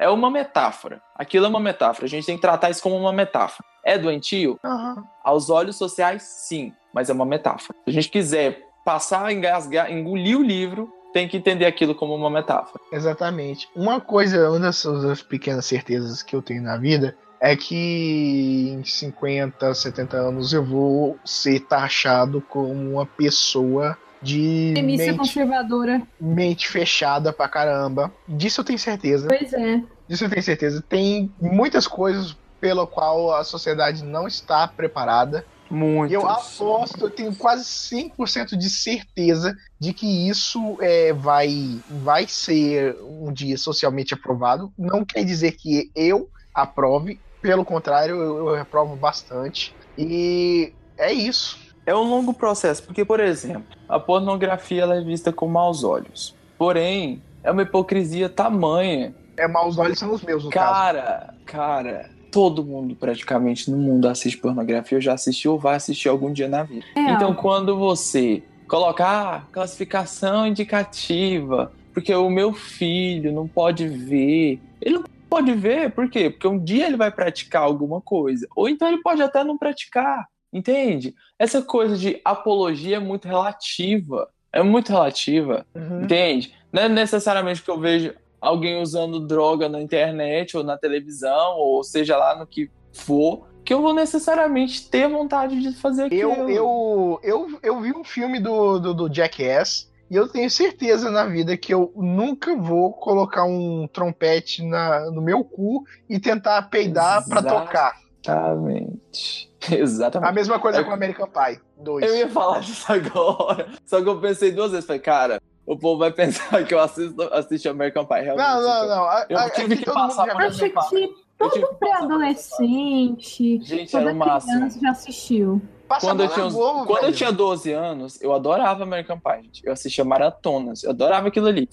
[0.00, 1.02] É uma metáfora.
[1.14, 2.06] Aquilo é uma metáfora.
[2.06, 3.68] A gente tem que tratar isso como uma metáfora.
[3.84, 4.58] É doentio?
[4.64, 5.04] Aham.
[5.22, 7.78] Aos olhos sociais, sim, mas é uma metáfora.
[7.84, 12.30] Se a gente quiser passar, engasgar, engolir o livro, tem que entender aquilo como uma
[12.30, 12.82] metáfora.
[12.90, 13.68] Exatamente.
[13.76, 18.82] Uma coisa, uma das, das pequenas certezas que eu tenho na vida é que em
[18.82, 26.02] 50, 70 anos eu vou ser taxado como uma pessoa de Premissa mente, conservadora.
[26.20, 28.12] mente fechada pra caramba.
[28.28, 29.28] Disso eu tenho certeza.
[29.28, 29.82] Pois é.
[30.08, 30.84] Disso eu tenho certeza.
[30.88, 35.44] Tem muitas coisas pela qual a sociedade não está preparada.
[35.70, 36.10] Muito.
[36.10, 42.26] E eu aposto, eu tenho quase 100% de certeza de que isso é, vai, vai
[42.26, 44.72] ser um dia socialmente aprovado.
[44.76, 49.72] Não quer dizer que eu aprove, pelo contrário, eu, eu aprovo bastante.
[49.96, 51.59] E é isso.
[51.86, 56.34] É um longo processo, porque, por exemplo, a pornografia ela é vista com maus olhos.
[56.56, 59.14] Porém, é uma hipocrisia tamanha.
[59.36, 60.72] É maus olhos são os meus, no caso.
[60.72, 66.08] Cara, cara, todo mundo praticamente no mundo assiste pornografia, ou já assistiu ou vai assistir
[66.08, 66.84] algum dia na vida.
[66.94, 67.34] É, Então, ó.
[67.34, 75.04] quando você coloca ah, classificação indicativa, porque o meu filho não pode ver, ele não
[75.28, 76.30] pode ver, por quê?
[76.30, 80.26] Porque um dia ele vai praticar alguma coisa, ou então ele pode até não praticar,
[80.52, 81.14] entende?
[81.38, 85.66] Essa coisa de apologia é muito relativa, é muito relativa.
[85.74, 86.02] Uhum.
[86.02, 86.54] Entende?
[86.72, 91.84] Não é necessariamente que eu vejo alguém usando droga na internet ou na televisão, ou
[91.84, 96.32] seja lá no que for, que eu vou necessariamente ter vontade de fazer aquilo.
[96.32, 101.10] Eu, eu, eu, eu vi um filme do, do, do Jackass e eu tenho certeza
[101.10, 106.62] na vida que eu nunca vou colocar um trompete na, no meu cu e tentar
[106.62, 107.66] peidar pra Exato.
[107.66, 107.92] tocar.
[108.26, 109.50] Exatamente.
[109.70, 110.34] A Exatamente.
[110.34, 112.04] mesma coisa É- com American Pie 2.
[112.06, 115.98] Eu ia falar disso agora, só que eu pensei duas vezes, falei, cara, o povo
[115.98, 118.20] vai pensar que eu assisto, assisto American Pie.
[118.22, 119.04] Realmente, Não, não, não.
[119.04, 121.08] A- Eu a- tive que passar por Acho American Pie.
[121.08, 124.54] que todo pré-adolescente, Gente, era toda o máximo.
[124.56, 125.62] criança já assistiu.
[125.88, 127.16] Passa Quando eu, na tinha, uns- Globo, quando eu velho.
[127.16, 129.66] tinha 12 anos, eu adorava American Pie, gente.
[129.66, 131.68] Eu assistia maratonas, eu adorava aquilo ali.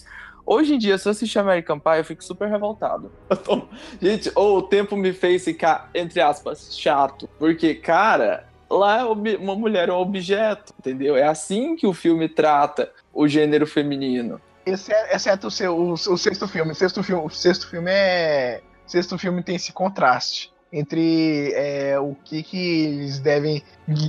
[0.49, 3.11] Hoje em dia, se eu assistir American Pie, eu fico super revoltado.
[3.43, 3.67] Tô-
[4.01, 7.27] Gente, ou o tempo me fez ficar, entre aspas, chato.
[7.37, 11.17] Porque, cara, lá é uma mulher é um objeto, entendeu?
[11.17, 14.39] É assim que o filme trata o gênero feminino.
[14.65, 16.71] Exceto, exceto o, seu, o, o sexto filme.
[16.71, 18.61] O sexto filme, o sexto filme é.
[18.85, 23.61] O sexto filme tem esse contraste entre é, o que, que eles devem.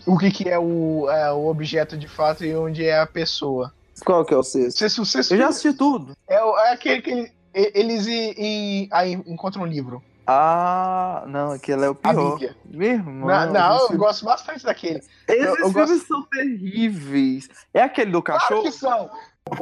[0.06, 3.72] O que, que é o, é o objeto de fato e onde é a pessoa.
[4.04, 4.78] Qual que é o sexto?
[4.78, 6.16] Sexto, sexto Eu já assisti tudo.
[6.28, 7.32] é, é aquele que ele-
[7.74, 10.02] eles e- e- aí encontram um livro.
[10.26, 12.38] Ah, não, aquele é o A pior.
[12.70, 13.26] Irmão.
[13.28, 14.98] não, não, eu gosto bastante daquele.
[15.26, 17.48] Esses eu- eu filmes gosto- são terríveis.
[17.72, 18.62] É aquele do Claro cachorro?
[18.62, 19.10] que são.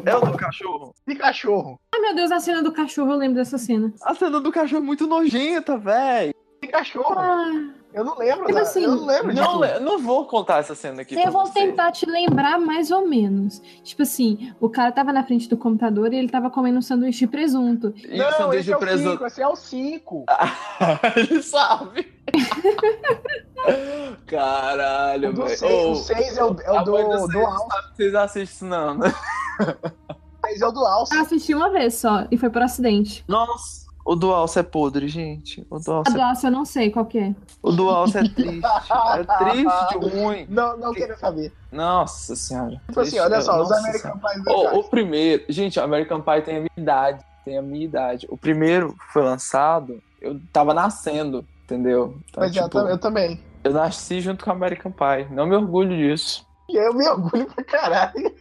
[0.05, 0.93] É o do cachorro?
[1.07, 1.79] De cachorro.
[1.95, 3.93] Ai, meu Deus, a cena do cachorro, eu lembro dessa cena.
[4.03, 6.35] A cena do cachorro é muito nojenta, velho.
[6.61, 7.15] De cachorro.
[7.17, 8.45] Ah, Eu não lembro.
[8.45, 9.75] Tipo da- assim, eu não lembro Não, disso.
[9.75, 11.19] le- não vou contar essa cena aqui.
[11.19, 11.55] eu vou você.
[11.55, 13.59] tentar te lembrar mais ou menos.
[13.83, 17.21] Tipo assim, o cara tava na frente do computador e ele tava comendo um sanduíche
[17.21, 17.95] de presunto.
[17.97, 19.11] E Não, sanduíche esse é de o presunto.
[19.13, 20.25] 5, esse é o 5.
[21.17, 22.15] Ele sabe.
[24.27, 25.49] Caralho, velho.
[25.57, 27.67] 6 o seis é o, é o do, mãe do, do Alce.
[27.69, 29.15] sabe que Vocês assistem isso, não, né?
[29.63, 31.15] O seis é o do Alce.
[31.15, 33.25] Eu assisti uma vez só e foi por acidente.
[33.27, 35.67] Nossa, o do Alce é podre, gente.
[35.69, 37.35] O do A Alce, do Alce eu não sei qual que é.
[37.63, 38.63] o do Alce é triste.
[38.65, 40.47] É triste, ruim.
[40.49, 41.53] Não, não quero saber.
[41.73, 42.81] Nossa senhora.
[42.87, 44.77] Tipo assim, olha só, os American Pie legais.
[44.79, 48.27] o primeiro, gente, o American Pie tem a minha idade, tem a minha idade.
[48.31, 52.17] O primeiro foi lançado, eu tava nascendo, entendeu?
[52.31, 53.41] Então, Mas é, eu, tipo, tam- eu também.
[53.65, 55.27] eu nasci junto com o American Pie.
[55.35, 56.47] Não me orgulho disso.
[56.69, 58.35] E eu me orgulho pra caralho.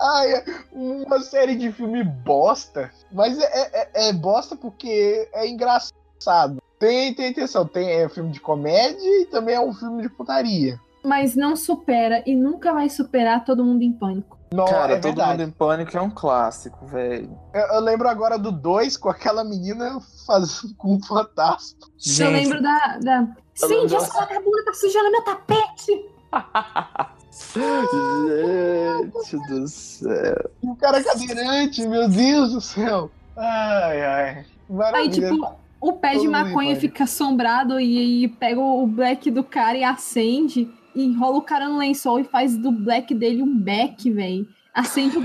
[0.00, 2.90] Ai, é uma série de filme bosta.
[3.12, 6.60] Mas é, é- é bosta porque é engraçado.
[6.78, 7.66] Tem, tem intenção.
[7.66, 10.80] Tem é um filme de comédia e também é um filme de putaria.
[11.04, 14.38] Mas não supera e nunca vai superar Todo Mundo em Pânico.
[14.52, 15.30] Não, Cara, é Todo verdade.
[15.30, 17.38] Mundo em Pânico é um clássico, velho.
[17.52, 21.78] Eu, eu lembro agora do 2 com aquela menina fazendo com um fantasma.
[22.18, 22.98] Eu lembro da.
[22.98, 23.28] da...
[23.62, 26.10] Eu Sim, lembro essa vagabunda tá sujando meu tapete!
[27.30, 30.50] Gente do céu.
[30.62, 33.10] E o cara cadeirante, meu Deus do céu.
[33.36, 34.28] Ai, ai.
[34.28, 35.30] Aí, Maravilha.
[35.30, 39.78] tipo, o pé Todo de maconha fica assombrado e aí pega o black do cara
[39.78, 44.10] e acende, e enrola o cara no lençol e faz do black dele um beck,
[44.10, 44.46] velho.
[44.74, 45.22] Acende o.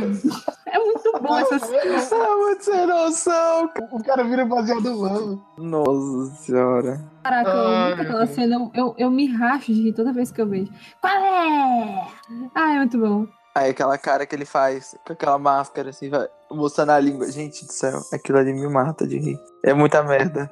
[0.66, 1.80] é muito bom essa cena.
[1.82, 3.70] É muito sem noção.
[3.92, 5.46] O cara vira baseado humano.
[5.58, 7.00] Nossa senhora.
[7.24, 8.56] Caraca, eu Ai, aquela cena.
[8.56, 10.72] Eu, eu, eu me racho de rir toda vez que eu vejo.
[11.00, 12.08] Qual é?
[12.56, 13.28] Ah, é muito bom.
[13.56, 17.32] Aí aquela cara que ele faz com aquela máscara assim, vai mostrando a língua.
[17.32, 19.40] Gente do céu, aquilo ali me mata de rir.
[19.64, 20.52] É muita merda.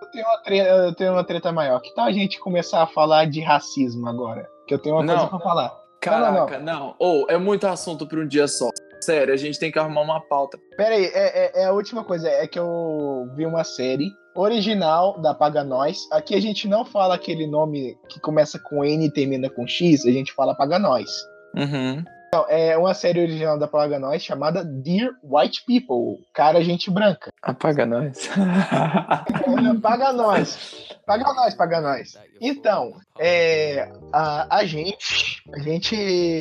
[0.00, 1.80] Eu tenho uma treta, eu tenho uma treta maior.
[1.80, 4.48] Que tal a gente começar a falar de racismo agora?
[4.66, 5.14] Que eu tenho uma Não.
[5.14, 5.83] coisa pra falar.
[6.10, 6.94] Caraca, não.
[6.98, 8.68] Ou é muito assunto pra um dia só.
[9.00, 10.58] Sério, a gente tem que arrumar uma pauta.
[10.76, 12.28] Pera aí, é, é- é a última coisa.
[12.28, 16.08] É que eu vi uma série original da Paga Nós.
[16.10, 20.06] Aqui a gente não fala aquele nome que começa com N e termina com X.
[20.06, 21.10] A gente fala Paga Nós.
[21.56, 22.02] Uhum.
[22.48, 26.24] É uma série original da Paga Nós chamada Dear White People.
[26.34, 27.30] Cara, gente branca.
[27.42, 28.28] Apaga nós.
[28.36, 30.88] É, paga nós.
[31.06, 32.18] Paga nós, paga nós.
[32.40, 35.42] Então, é, a, a gente.
[35.54, 35.94] A gente.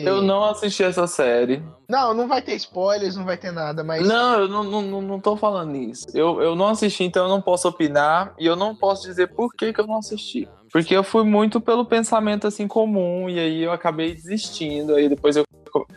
[0.05, 1.61] Eu não assisti essa série.
[1.89, 4.07] Não, não vai ter spoilers, não vai ter nada, mas.
[4.07, 6.05] Não, eu não, não, não- não tô falando isso.
[6.13, 8.33] Eu, eu não assisti, então eu não posso opinar.
[8.39, 10.47] E eu não posso dizer por que, que eu não assisti.
[10.71, 13.29] Porque eu fui muito pelo pensamento assim comum.
[13.29, 14.95] E aí eu acabei desistindo.
[14.95, 15.43] Aí depois eu.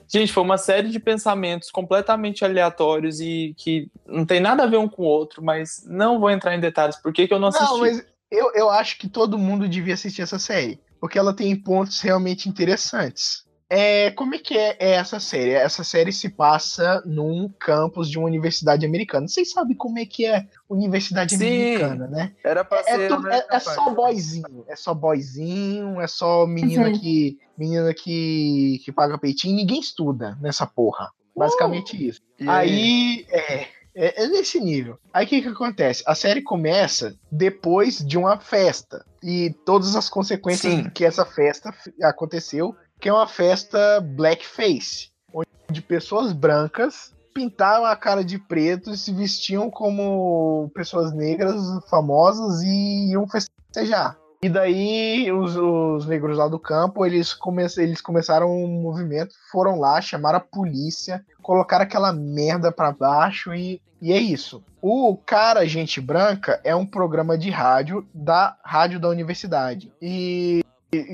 [0.09, 4.79] Gente, foi uma série de pensamentos completamente aleatórios e que não tem nada a ver
[4.79, 7.49] um com o outro, mas não vou entrar em detalhes por que, que eu não
[7.49, 7.73] assisti.
[7.73, 10.81] Não, mas eu, eu acho que todo mundo devia assistir essa série.
[11.01, 13.46] Porque ela tem pontos realmente interessantes.
[13.69, 15.51] É, como é que é, é essa série?
[15.51, 19.27] Essa série se passa num campus de uma universidade americana.
[19.27, 21.45] Vocês sabem como é que é universidade Sim.
[21.47, 22.33] americana, né?
[22.45, 23.09] Era pra É, ser.
[23.09, 26.99] tu- é- é só boyzinho, é só boyzinho, é só menina Uhum.
[27.01, 31.11] que menina que, que paga peitinho, ninguém estuda nessa porra.
[31.37, 32.21] Basicamente isso.
[32.39, 34.97] E Aí é, é, é nesse nível.
[35.13, 36.05] Aí o que que acontece?
[36.07, 40.89] A série começa depois de uma festa e todas as consequências Sim.
[40.91, 48.25] que essa festa aconteceu, que é uma festa blackface, onde pessoas brancas pintavam a cara
[48.25, 54.17] de preto e se vestiam como pessoas negras famosas e iam festejar.
[54.43, 59.79] E daí os, os negros lá do campo, eles, come eles começaram um movimento, foram
[59.79, 64.63] lá, chamaram a polícia, colocaram aquela merda pra baixo e, e é isso.
[64.81, 69.93] O Cara Gente Branca é um programa de rádio da rádio da universidade.
[70.01, 70.63] E,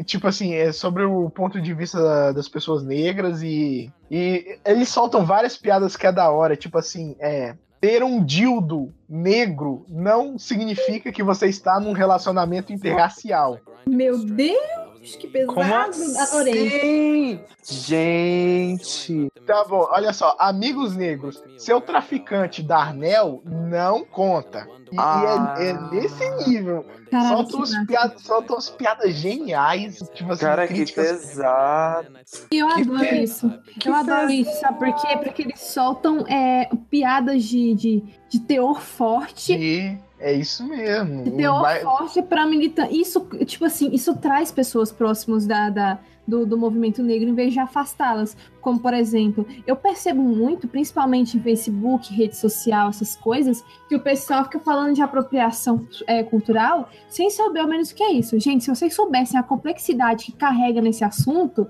[0.04, 4.88] tipo assim, é sobre o ponto de vista da- das pessoas negras e, e eles
[4.88, 10.38] soltam várias piadas que é da hora, tipo assim, é ter um dildo negro não
[10.38, 13.58] significa que você está num relacionamento interracial.
[13.86, 14.91] Meu Deus!
[15.02, 15.54] Que pesado.
[15.54, 17.34] Como Adorei.
[17.34, 17.40] assim?
[17.64, 19.28] Gente.
[19.46, 24.66] Tá bom, olha só, amigos negros, seu traficante Darnell não conta.
[24.92, 25.54] E, Ah.
[25.58, 26.84] e é, é nesse nível.
[27.10, 27.84] Caralho, uns massa.
[27.86, 29.98] piadas, soltam uns piadas geniais.
[30.14, 32.08] Tipo assim, Cara, que pesado.
[32.50, 33.50] E eu Que adoro isso.
[33.80, 34.32] que Eu adoro pesado.
[34.32, 35.16] isso, sabe por quê?
[35.18, 39.54] Porque eles soltam é, piadas de, de, de teor forte.
[39.54, 41.24] E é isso mesmo.
[41.24, 42.98] De teor Vai- forte pra militante.
[42.98, 47.52] Isso, tipo assim, isso traz pessoas próximas da, da- do, do movimento negro em vez
[47.52, 48.36] de afastá-las.
[48.60, 54.00] Como, por exemplo, eu percebo muito, principalmente em Facebook, rede social, essas coisas, que o
[54.00, 58.38] pessoal fica falando de apropriação é, cultural sem saber ao menos o que é isso.
[58.38, 61.66] Gente, se vocês soubessem a complexidade que carrega nesse assunto,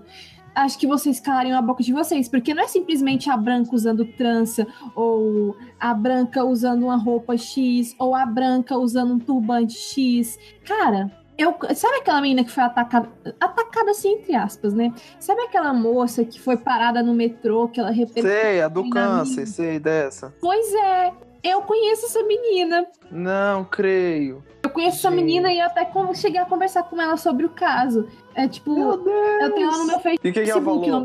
[0.55, 4.05] acho que vocês calariam a boca de vocês, porque não é simplesmente a branca usando
[4.05, 10.39] trança, ou a branca usando uma roupa X, ou a branca usando um turbante X.
[10.65, 13.09] Cara, eu, sabe aquela menina que foi atacada,
[13.41, 14.93] atacada assim, entre aspas, né?
[15.19, 18.23] Sabe aquela moça que foi parada no metrô, que ela repetiu?
[18.23, 20.35] Sei, a do Sim, câncer, sei dessa.
[20.41, 22.87] Pois é, eu conheço essa menina.
[23.11, 24.45] Não, creio.
[24.63, 25.25] Eu conheço essa Gente.
[25.25, 28.07] menina e até cheguei a conversar com ela sobre o caso.
[28.35, 30.27] É tipo, eu tenho ela no meu Facebook.
[30.27, 31.05] E o que, que ela falou?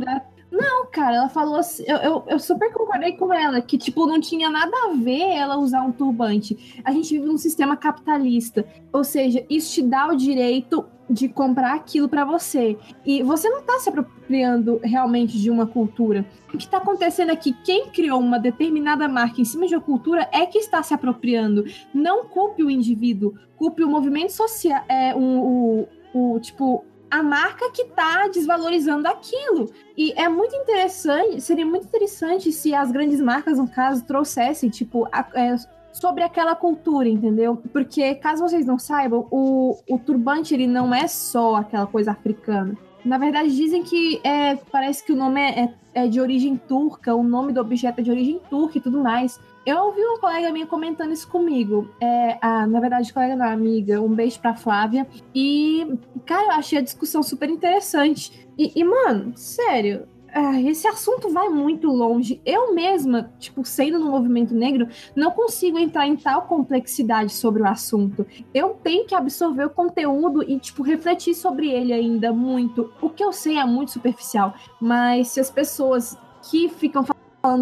[0.50, 1.84] Não, cara, ela falou assim.
[1.86, 5.58] Eu, eu, eu super concordei com ela, que, tipo, não tinha nada a ver ela
[5.58, 6.82] usar um turbante.
[6.84, 8.66] A gente vive num sistema capitalista.
[8.94, 12.78] Ou seja, isso te dá o direito de comprar aquilo pra você.
[13.06, 16.26] E você não tá se apropriando realmente de uma cultura.
[16.54, 19.82] O que tá acontecendo é que quem criou uma determinada marca em cima de uma
[19.82, 21.66] cultura é que está se apropriando.
[21.94, 27.86] Não culpe o indivíduo, culpe o movimento social, é, o, o, tipo, a marca que
[27.86, 29.72] tá desvalorizando aquilo.
[29.98, 35.08] E é muito interessante, seria muito interessante se as grandes marcas, no caso, trouxessem, tipo,
[35.12, 35.56] a- é,
[35.94, 37.58] sobre aquela cultura, entendeu?
[37.74, 42.78] Porque, caso vocês não saibam, o, o turbante, ele não é só aquela coisa africana.
[43.04, 47.24] Na verdade, dizem que é, parece que o nome é- é de origem turca, o
[47.24, 49.40] nome do objeto é de origem turca e tudo mais.
[49.68, 51.90] Eu ouvi uma colega minha comentando isso comigo.
[52.00, 54.02] É, a, na verdade, colega não, amiga.
[54.02, 55.06] Um beijo pra Flávia.
[55.36, 55.86] E,
[56.26, 58.48] cara, eu achei a discussão super interessante.
[58.58, 62.42] E, e, mano, sério, ah, esse assunto vai muito longe.
[62.46, 67.68] Eu mesma, tipo, sendo no movimento negro, não consigo entrar em tal complexidade sobre o
[67.68, 68.26] assunto.
[68.54, 72.90] Eu tenho que absorver o conteúdo e, tipo, refletir sobre ele ainda muito.
[73.02, 76.18] O que eu sei é muito superficial, mas se as pessoas
[76.50, 77.17] que ficam falando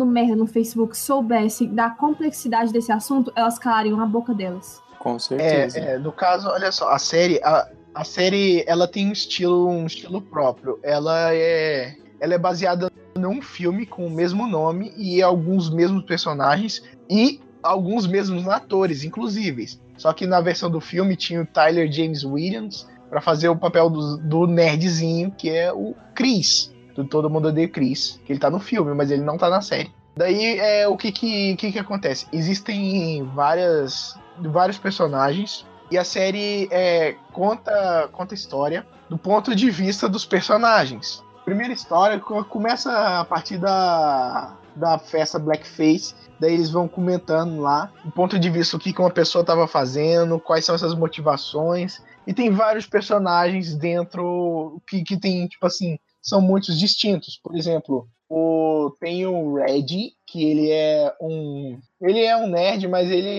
[0.05, 4.81] merda no Facebook soubessem da complexidade desse assunto, elas calariam a boca delas.
[4.97, 5.77] Com certeza.
[5.77, 9.67] É, é, no caso, olha só, a série, a, a série, ela tem um estilo,
[9.67, 10.79] um estilo próprio.
[10.81, 16.81] Ela é, ela é baseada num filme com o mesmo nome e alguns mesmos personagens
[17.09, 19.79] e alguns mesmos atores, inclusive.
[19.97, 23.89] Só que na versão do filme tinha o Tyler James Williams para fazer o papel
[23.89, 28.49] do, do nerdzinho, que é o Chris, do Todo Mundo o Chris, que ele tá
[28.49, 29.91] no filme, mas ele não tá na série.
[30.15, 32.25] Daí é o que que, que que acontece?
[32.31, 40.07] Existem várias vários personagens e a série é, conta conta história do ponto de vista
[40.09, 41.23] dos personagens.
[41.43, 47.91] Primeira história co- começa a partir da da festa Blackface, daí eles vão comentando lá
[48.03, 52.01] o ponto de vista o que que uma pessoa estava fazendo, quais são essas motivações
[52.27, 57.39] e tem vários personagens dentro que que tem tipo assim são muitos distintos.
[57.41, 61.79] Por exemplo, o, tem o Red, que ele é um.
[62.01, 63.29] Ele é um nerd, mas ele,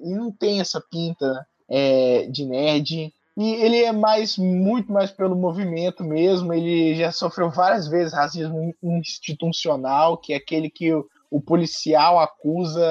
[0.00, 3.12] ele não tem essa pinta é, de nerd.
[3.36, 6.54] E ele é mais, muito mais pelo movimento mesmo.
[6.54, 12.86] Ele já sofreu várias vezes racismo institucional, que é aquele que o, o policial acusa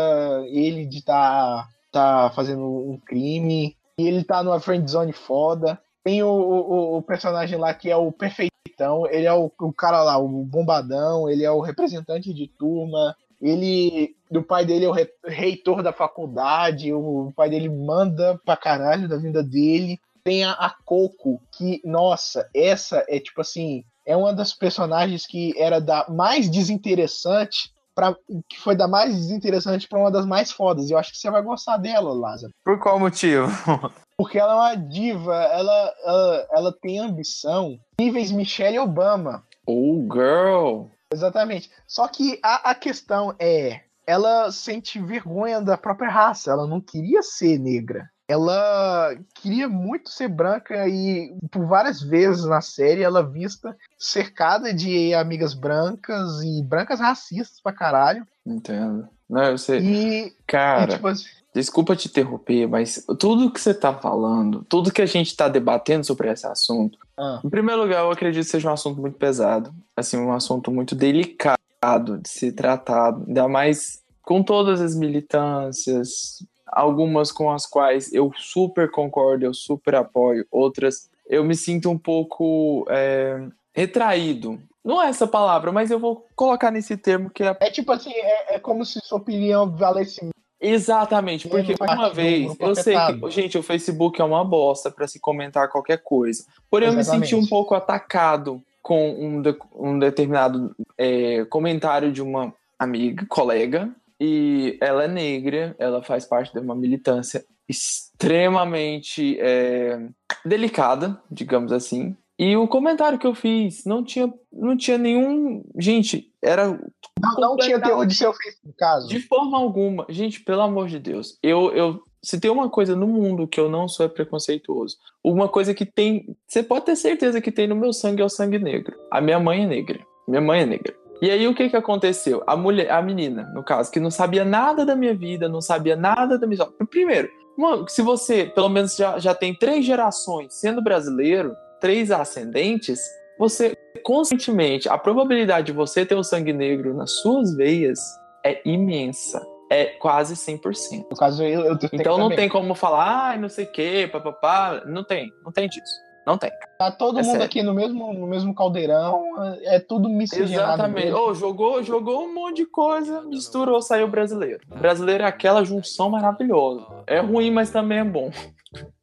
[0.50, 3.76] ele de estar tá, tá fazendo um crime.
[3.98, 5.80] E ele tá numa friend zone foda.
[6.06, 10.04] Tem o, o, o personagem lá que é o perfeitão, ele é o, o cara
[10.04, 14.16] lá, o bombadão, ele é o representante de turma, ele.
[14.30, 19.10] O pai dele é o re- reitor da faculdade, o pai dele manda pra caralho
[19.10, 20.00] da vida dele.
[20.24, 25.54] Tem a, a Coco, que, nossa, essa é tipo assim, é uma das personagens que
[25.58, 28.16] era da mais desinteressante para
[28.50, 30.92] que foi da mais desinteressante pra uma das mais fodas.
[30.92, 32.52] Eu acho que você vai gostar dela, Lázaro.
[32.64, 33.48] Por qual motivo?
[34.18, 39.44] Porque ela é uma diva, ela, ela, ela tem ambição níveis Michelle Obama.
[39.68, 40.88] Oh, girl.
[41.12, 41.70] Exatamente.
[41.88, 46.52] Só que a, a questão é, ela sente vergonha da própria raça.
[46.52, 48.10] Ela não queria ser negra.
[48.28, 55.14] Ela queria muito ser branca e por várias vezes na série ela vista cercada de
[55.14, 58.26] amigas brancas e brancas racistas pra caralho.
[58.44, 59.08] Entendo.
[59.30, 59.80] Não, eu sei.
[59.80, 61.26] E, e, Cara, tipo assim,
[61.56, 66.06] desculpa te interromper, mas tudo que você tá falando, tudo que a gente tá debatendo
[66.06, 67.40] sobre esse assunto, Ah.
[67.44, 70.94] Em primeiro lugar, eu acredito que seja um assunto muito pesado, assim, um assunto muito
[70.94, 78.34] delicado de ser tratado, ainda mais com todas as militâncias, algumas com as quais eu
[78.36, 84.60] super concordo, eu super apoio, outras eu me sinto um pouco é, retraído.
[84.84, 88.12] Não é essa palavra, mas eu vou colocar nesse termo que é É tipo assim,
[88.14, 90.30] é, é como se sua opinião valesse.
[90.62, 93.30] Exatamente, porque faz uma vez, eu sei que, afetado.
[93.32, 96.44] gente, o Facebook é uma bosta pra se comentar qualquer coisa.
[96.70, 97.30] Porém, eu me Exatamente.
[97.30, 103.90] senti um pouco atacado com um, de- um determinado é, comentário de uma amiga, colega,
[104.20, 110.00] e ela é negra, ela faz parte de uma militância extremamente é,
[110.46, 112.16] delicada, digamos assim.
[112.38, 115.64] E o comentário que eu fiz não tinha, não tinha nenhum.
[115.80, 118.34] Gente, era Não, não tinha teor de seu
[118.64, 119.08] no caso.
[119.08, 120.06] de forma alguma.
[120.10, 121.38] Gente, pelo amor de Deus.
[121.42, 124.98] Eu, eu, se tem uma coisa no mundo que eu não sou é preconceituoso.
[125.24, 126.36] Uma coisa que tem.
[126.46, 128.98] Você pode ter certeza que tem no meu sangue é o sangue negro.
[129.10, 130.00] A minha mãe é negra.
[130.28, 130.94] Minha mãe é negra.
[131.22, 132.44] E aí o que que aconteceu?
[132.46, 135.96] A mulher, a menina, no caso, que não sabia nada da minha vida, não sabia
[135.96, 136.66] nada da minha.
[136.90, 143.00] Primeiro, uma- se você, pelo menos, já, já tem três gerações sendo brasileiro, três ascendentes,
[143.38, 148.00] você conscientemente, a probabilidade de você ter o sangue negro nas suas veias
[148.46, 149.42] é imensa.
[149.72, 151.08] É quase 100%.
[151.10, 152.38] No caso, eu, eu Então não também.
[152.38, 154.84] tem como falar, ai, não sei o quê, papapá.
[154.86, 156.06] Não tem, não tem disso.
[156.26, 156.52] Não tem.
[156.80, 157.46] Tá todo É mundo sério.
[157.46, 159.24] aqui no mesmo, no mesmo caldeirão,
[159.64, 160.74] é tudo miscigenado.
[160.74, 161.06] Exatamente.
[161.06, 161.20] mesmo.
[161.20, 164.60] Ô, jogou, jogou um monte de coisa, misturou, saiu brasileiro.
[164.68, 166.86] Brasileiro é aquela junção maravilhosa.
[167.08, 168.30] É ruim, mas também é bom.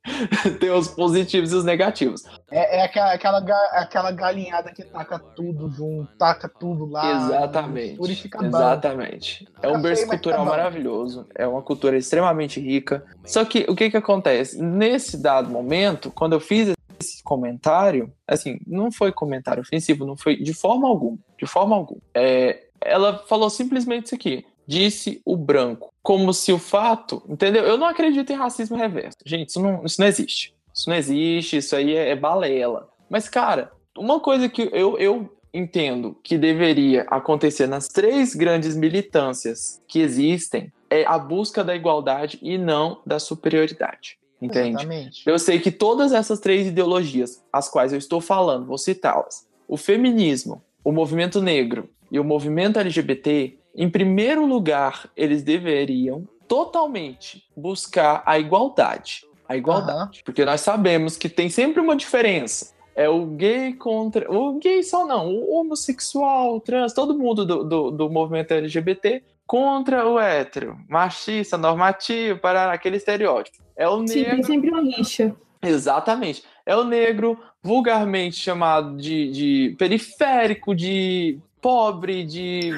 [0.59, 2.23] tem os positivos e os negativos.
[2.51, 3.39] É, é aquela, aquela,
[3.73, 7.27] aquela galinhada que taca tudo junto, taca tudo lá.
[7.27, 7.97] Exatamente.
[8.45, 9.49] Exatamente.
[9.63, 11.27] É um berço cultural maravilhoso.
[11.35, 13.05] É uma cultura extremamente rica.
[13.25, 14.61] Só que o que que acontece?
[14.61, 20.37] Nesse dado momento, quando eu fiz esse comentário, assim, não foi comentário ofensivo, não foi
[20.37, 21.19] de forma alguma.
[21.39, 22.01] De forma alguma.
[22.15, 24.45] É, ela falou simplesmente isso aqui.
[24.67, 25.92] Disse o branco.
[26.03, 27.23] Como se o fato.
[27.29, 27.65] Entendeu?
[27.65, 29.19] Eu não acredito em racismo reverso.
[29.25, 30.55] Gente, isso não, isso não existe.
[30.75, 32.89] Isso não existe, isso aí é, é balela.
[33.09, 39.83] Mas, cara, uma coisa que eu, eu entendo que deveria acontecer nas três grandes militâncias
[39.87, 44.19] que existem é a busca da igualdade e não da superioridade.
[44.41, 44.71] Entende?
[44.71, 45.23] Exatamente.
[45.25, 49.77] Eu sei que todas essas três ideologias, as quais eu estou falando, vou citá-las: o
[49.77, 58.23] feminismo, o movimento negro e o movimento LGBT, em primeiro lugar, eles deveriam totalmente buscar
[58.27, 59.25] a igualdade.
[59.49, 60.23] A igualdade.
[60.25, 62.75] Porque nós sabemos que tem sempre uma diferença.
[62.95, 64.31] É o gay contra.
[64.31, 69.23] O gay só não, o homossexual, o trans, todo mundo do, do, do movimento LGBT
[69.47, 73.59] contra o hétero, machista, normativo, para aquele estereótipo.
[73.77, 74.35] É o Sim, negro.
[74.35, 75.35] tem sempre uma rixa.
[75.63, 76.43] Exatamente.
[76.67, 82.73] É o negro vulgarmente chamado de, de periférico, de pobre, de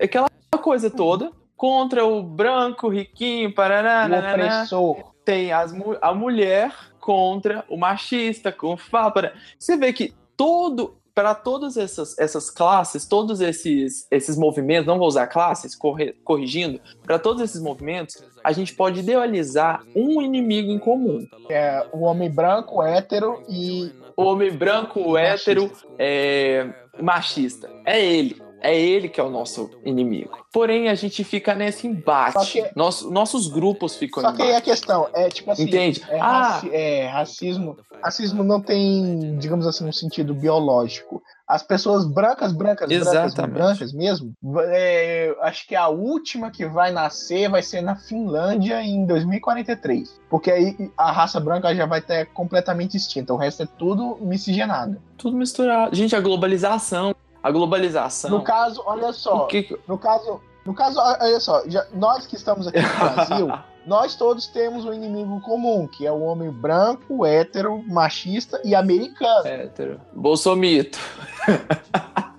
[0.00, 0.28] aquela
[0.58, 5.12] coisa toda, contra o branco, riquinho, parará, O opressor.
[5.24, 9.32] Tem as, a mulher contra o machista, com o.
[9.58, 15.08] Você vê que todo para todas essas, essas classes, todos esses, esses movimentos, não vou
[15.08, 20.78] usar classes, corre- corrigindo, para todos esses movimentos, a gente pode idealizar um inimigo em
[20.78, 21.26] comum.
[21.48, 23.90] É o homem branco, hétero e.
[24.14, 25.50] o homem branco, o Machista.
[25.50, 26.68] hétero, é,
[27.00, 27.70] machista.
[27.86, 28.42] É ele.
[28.60, 30.38] É ele que é o nosso inimigo.
[30.52, 32.52] Porém, a gente fica nesse embate.
[32.52, 35.64] Que- Nosso- nossos grupos ficam Só que aí a questão é tipo assim.
[35.64, 36.02] Entende?
[36.08, 37.76] É, Ah, é, racismo.
[38.02, 41.22] Racismo não tem, digamos assim, um sentido biológico.
[41.46, 43.54] As pessoas brancas, brancas, brancas, Exatamente.
[43.54, 44.32] brancas mesmo,
[44.68, 50.18] é, acho que a última que vai nascer vai ser na Finlândia em 2043.
[50.28, 53.32] Porque aí a raça branca já vai estar completamente extinta.
[53.32, 55.00] O resto é tudo miscigenado.
[55.16, 55.94] tudo misturado.
[55.94, 57.14] Gente, a globalização.
[57.46, 58.28] A globalização.
[58.30, 59.44] No caso, olha só.
[59.44, 63.48] o que No caso, no caso, olha só, já- nós que estamos aqui no Brasil,
[63.86, 69.46] nós todos temos um inimigo comum, que é o homem branco, hétero, machista e americano.
[69.46, 70.00] Hétero.
[70.12, 70.98] Bolsomito.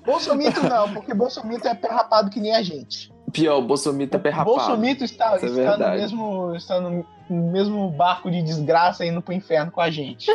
[0.06, 3.10] Bolsomito não, porque Bolsomito é pé rapado que nem a gente.
[3.32, 4.56] Pior, Bolsomito é perrapado.
[4.58, 9.34] Bolsomito está, Isso é está, no mesmo, está no mesmo barco de desgraça indo pro
[9.34, 10.30] inferno com a gente.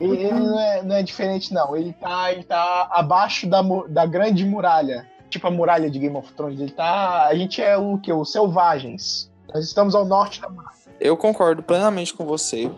[0.00, 1.76] Ele, ele não, é, não é diferente, não.
[1.76, 5.06] Ele tá, ele tá abaixo da, da grande muralha.
[5.28, 6.60] Tipo a muralha de Game of Thrones.
[6.60, 7.26] Ele tá.
[7.26, 8.12] A gente é o que?
[8.12, 9.30] Os selvagens.
[9.52, 10.76] Nós estamos ao norte da muralha.
[10.98, 12.70] Eu concordo plenamente com você.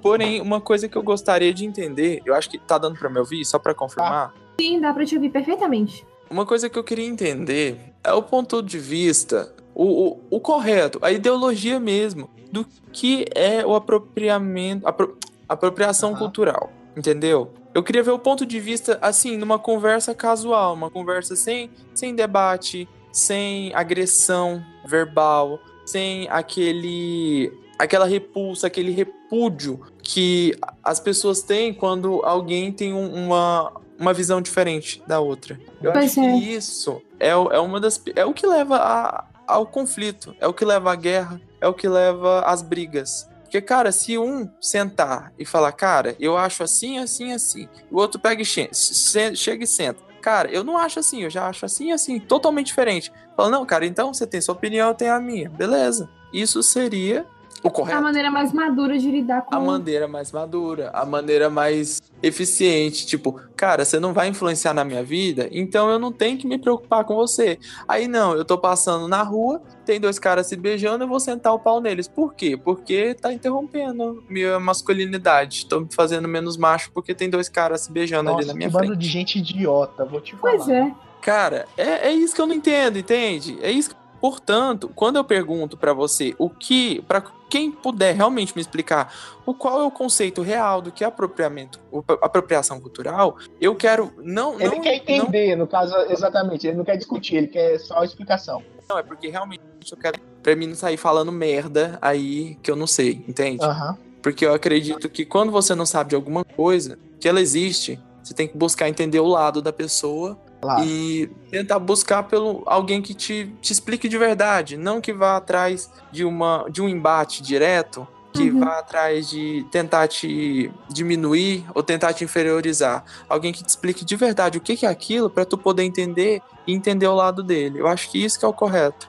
[0.00, 3.18] Porém, uma coisa que eu gostaria de entender, eu acho que tá dando pra me
[3.18, 4.32] ouvir, só pra confirmar.
[4.60, 6.06] Sim, dá pra te ouvir perfeitamente.
[6.30, 10.98] Uma coisa que eu queria entender é o ponto de vista, o, o, o correto,
[11.02, 15.18] a ideologia mesmo, do que é o apropriamento, apro-
[15.48, 16.18] apropriação Aham.
[16.18, 16.70] cultural.
[16.96, 17.52] entendeu?
[17.74, 22.14] Eu queria ver o ponto de vista, assim, numa conversa casual, uma conversa sem, sem
[22.14, 30.54] debate, sem agressão verbal, sem aquele aquela repulsa, aquele repúdio que
[30.84, 35.58] as pessoas têm quando alguém tem uma, uma visão diferente da outra.
[35.82, 36.22] Eu Pois acho é.
[36.32, 40.54] que isso é, é uma das é o que leva a- ao conflito, é o
[40.54, 43.28] que leva à guerra, é o que leva às brigas.
[43.54, 48.20] Porque, cara, se um sentar e falar, cara, eu acho assim, assim, assim, o outro
[48.20, 50.02] pega e chega e senta.
[50.20, 53.12] Cara, eu não acho assim, eu já acho assim, assim, totalmente diferente.
[53.36, 55.48] Fala, não, cara, então você tem sua opinião, eu tenho a minha.
[55.48, 56.10] Beleza.
[56.32, 57.24] Isso seria
[57.64, 58.02] o A correto.
[58.02, 63.06] maneira mais madura de lidar com A maneira mais madura, a maneira mais eficiente.
[63.06, 66.58] Tipo, cara, você não vai influenciar na minha vida, então eu não tenho que me
[66.58, 67.58] preocupar com você.
[67.88, 71.54] Aí não, eu tô passando na rua, tem dois caras se beijando, eu vou sentar
[71.54, 72.06] o pau neles.
[72.06, 72.56] Por quê?
[72.56, 75.66] Porque tá interrompendo minha masculinidade.
[75.66, 78.58] Tô me fazendo menos macho porque tem dois caras se beijando ali Nossa, na que
[78.58, 79.00] minha bando frente.
[79.00, 80.56] de gente idiota, vou te falar.
[80.56, 80.92] Pois é.
[81.22, 83.56] Cara, é, é isso que eu não entendo, entende?
[83.62, 83.90] É isso.
[83.90, 89.14] que- Portanto, quando eu pergunto pra você o que, Pra quem puder realmente me explicar
[89.44, 91.78] o qual é o conceito real do que é apropriamento,
[92.22, 96.66] apropriação cultural, eu quero não Ele não, quer entender, no caso, exatamente.
[96.66, 98.62] Ele não quer discutir, ele quer só a explicação.
[98.88, 102.70] não, não é porque realmente eu quero pra mim não sair falando merda aí que
[102.70, 103.62] eu não sei, entende?
[103.62, 103.98] Aham.
[104.22, 108.32] Porque eu acredito que quando você não sabe de alguma coisa, que ela existe, você
[108.32, 110.38] tem que buscar entender o lado da pessoa
[110.84, 115.90] E tentar buscar pelo alguém que te, te explique de verdade, não que vá atrás
[116.10, 118.60] de uma de um embate direto, que Uhum.
[118.60, 123.04] vá atrás de tentar te diminuir ou tentar te inferiorizar.
[123.28, 126.74] Alguém que te explique de verdade o que é aquilo para tu poder entender e
[126.74, 127.78] entender o lado dele.
[127.78, 129.08] Eu acho que isso que é o correto.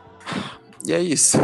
[0.86, 1.38] E é isso.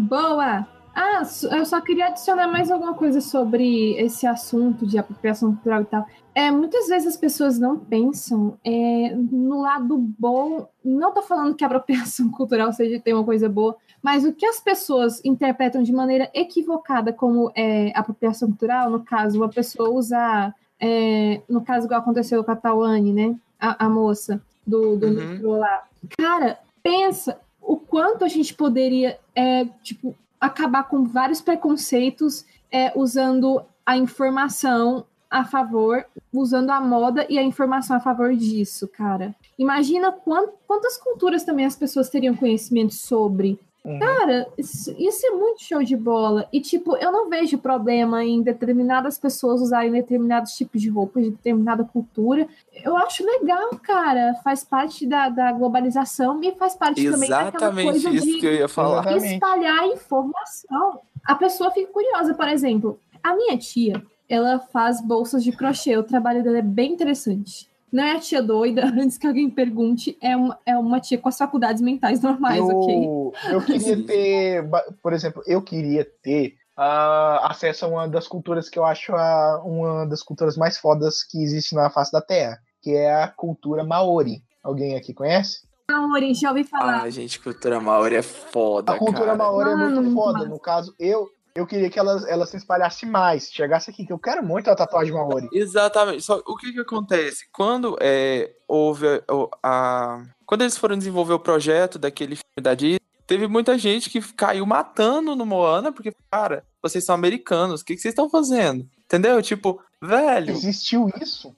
[0.00, 0.66] Boa!
[0.94, 5.84] Ah, eu só queria adicionar mais alguma coisa sobre esse assunto de apropriação cultural e
[5.84, 6.06] tal.
[6.36, 10.68] É, muitas vezes as pessoas não pensam é, no lado bom.
[10.84, 14.44] Não tô falando que a apropriação cultural seja ter uma coisa boa, mas o que
[14.44, 20.54] as pessoas interpretam de maneira equivocada como é, apropriação cultural, no caso, uma pessoa usar,
[20.78, 23.34] é, no caso, igual aconteceu com a Tawane, né?
[23.58, 25.14] A, a moça do, do Uhum.
[25.14, 25.84] metrô lá.
[26.18, 33.62] Cara, pensa o quanto a gente poderia, é, tipo, acabar com vários preconceitos é, usando
[33.86, 35.06] a informação
[35.38, 39.34] a favor, usando a moda e a informação a favor disso, cara.
[39.58, 43.58] Imagina quant- quantas culturas também as pessoas teriam conhecimento sobre.
[43.84, 44.00] Uhum.
[44.00, 46.48] Cara, isso, isso é muito show de bola.
[46.52, 51.30] E, tipo, eu não vejo problema em determinadas pessoas usarem determinados tipos de roupas de
[51.30, 52.48] determinada cultura.
[52.84, 54.34] Eu acho legal, cara.
[54.42, 58.46] Faz parte da, da globalização e faz parte também daquela Exatamente coisa isso de que
[58.46, 59.02] eu ia falar.
[59.06, 59.34] Exatamente.
[59.34, 61.00] espalhar informação.
[61.24, 66.02] A pessoa fica curiosa, por exemplo, a minha tia, ela faz bolsas de crochê, o
[66.02, 67.68] trabalho dela é bem interessante.
[67.92, 71.28] Não é a tia doida, antes que alguém pergunte, é uma, é uma tia com
[71.28, 73.04] as faculdades mentais normais, ok?
[73.04, 74.68] eu, eu queria ter,
[75.02, 79.62] por exemplo, eu queria ter ah, acesso a uma das culturas que eu acho a-
[79.64, 83.82] uma das culturas mais fodas que existe na face da Terra, que é a cultura
[83.84, 84.42] Maori.
[84.62, 85.60] Alguém aqui conhece?
[85.90, 87.02] Maori, já ouvi falar.
[87.04, 89.36] Ah, gente, cultura maori é foda, A cultura cara.
[89.38, 90.38] Maori é Mano, muito foda.
[90.40, 90.48] massa.
[90.50, 94.18] No caso, eu eu queria que ela, ela se espalhasse mais, chegasse aqui, que eu
[94.18, 95.48] quero muito a tatuagem Maori.
[95.52, 96.22] Exatamente.
[96.22, 97.46] Só o que que acontece?
[97.52, 102.74] Quando é, houve a, o- a- Quando eles foram desenvolver o projeto daquele filme da
[102.74, 107.84] Disney, teve muita gente que caiu matando no Moana, porque, cara, vocês são americanos, o
[107.84, 108.86] que, que vocês estão fazendo?
[109.04, 109.40] Entendeu?
[109.42, 111.54] Tipo, velho, Existiu isso?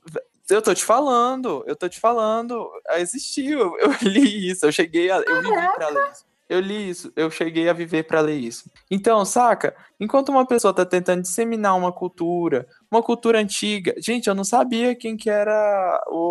[0.50, 5.10] eu tô te falando, eu tô te falando, existiu, eu, eu li isso, eu cheguei
[5.10, 5.16] a.
[5.18, 6.24] Eu vivi pra ler isso.
[6.48, 8.70] Eu li isso, eu cheguei a viver pra ler isso.
[8.90, 9.76] Então, saca?
[10.00, 13.94] Enquanto uma pessoa tá tentando disseminar uma cultura, uma cultura antiga.
[13.98, 16.30] Gente, eu não sabia quem que era o.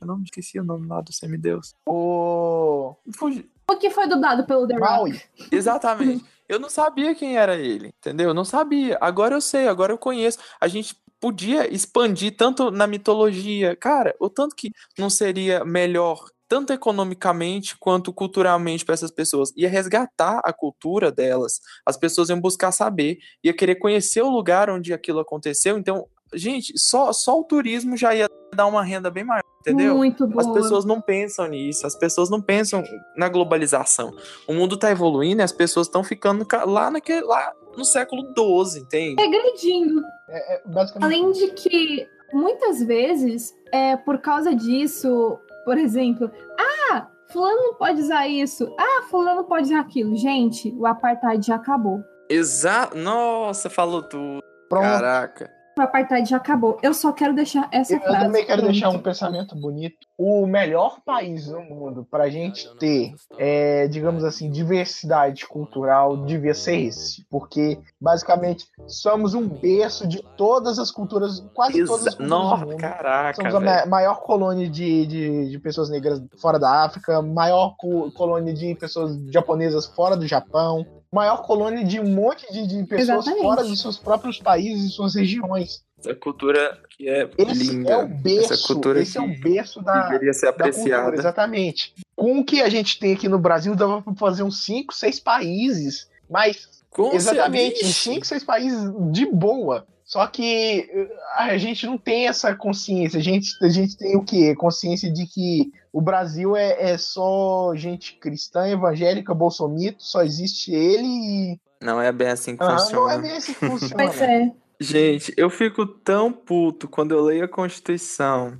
[0.00, 1.74] Eu não esqueci o nome lá do semideus.
[1.86, 3.48] O Fugi.
[3.70, 4.84] O que foi dublado pelo The Rock?
[4.84, 5.20] Maui.
[5.50, 6.24] Exatamente.
[6.48, 8.28] Eu não sabia quem era ele, entendeu?
[8.28, 8.98] Eu não sabia.
[9.00, 10.38] Agora eu sei, agora eu conheço.
[10.60, 13.76] A gente podia expandir tanto na mitologia.
[13.76, 19.54] Cara, o tanto que não seria melhor, tanto economicamente quanto culturalmente para essas pessoas.
[19.56, 21.62] Ia resgatar a cultura delas.
[21.86, 25.78] As pessoas iam buscar saber, ia querer conhecer o lugar onde aquilo aconteceu.
[25.78, 29.96] Então, gente, só, só o turismo já ia dar uma renda bem maior, entendeu?
[29.96, 30.42] Muito boa.
[30.42, 32.84] As pessoas não pensam nisso, as pessoas não pensam
[33.16, 34.14] na globalização.
[34.46, 38.24] O mundo tá evoluindo e as pessoas estão ficando ca- lá, naquele, lá no século
[38.36, 39.22] XII, entende?
[39.22, 40.02] Regredindo.
[40.28, 47.06] É, é basicamente Além de que, muitas vezes, é por causa disso, por exemplo, ah,
[47.28, 50.16] fulano não pode usar isso, ah, fulano não pode usar aquilo.
[50.16, 52.02] Gente, o apartheid já acabou.
[52.28, 52.96] Exato.
[52.96, 54.42] Nossa, falou tudo.
[54.68, 54.82] pronto.
[54.82, 55.50] Caraca.
[55.76, 56.78] O apartheid já acabou.
[56.82, 58.18] Eu só quero deixar essa Eu frase.
[58.26, 60.06] também quero deixar um pensamento bonito.
[60.18, 66.54] O melhor país no mundo para a gente ter, é, digamos assim, diversidade cultural devia
[66.54, 67.24] ser esse.
[67.30, 72.64] Porque, basicamente, somos um berço de todas as culturas, quase todas as Exa- culturas Nossa,
[72.64, 72.80] do mundo.
[72.80, 78.10] caraca, Somos a maior colônia de, de, de pessoas negras fora da África, maior co-
[78.12, 83.26] colônia de pessoas japonesas fora do Japão, maior colônia de um monte de, de pessoas
[83.26, 83.42] Exatamente.
[83.42, 85.84] fora dos seus próprios países e suas regiões.
[85.98, 87.92] Essa cultura que é Esse linda.
[87.92, 91.14] é o berço, Essa cultura esse é o berço da, deveria ser da cultura, apreciada.
[91.14, 91.94] exatamente.
[92.16, 95.20] Com o que a gente tem aqui no Brasil, dava pra fazer uns 5, 6
[95.20, 96.08] países.
[96.30, 99.86] Mas, Com exatamente, uns 5, 6 países de boa.
[100.12, 103.18] Só que eh, a gente não tem essa consciência.
[103.18, 104.54] A gente, a gente tem o quê?
[104.54, 111.06] Consciência de que o Brasil é, é só gente cristã, evangélica, bolsomito, só existe ele
[111.06, 111.60] e.
[111.82, 113.14] Não é bem assim que Ah, não funciona.
[113.14, 113.94] é bem assim que funciona.
[113.96, 114.52] Pois é.
[114.78, 118.58] Gente, eu fico tão puto quando eu leio a Constituição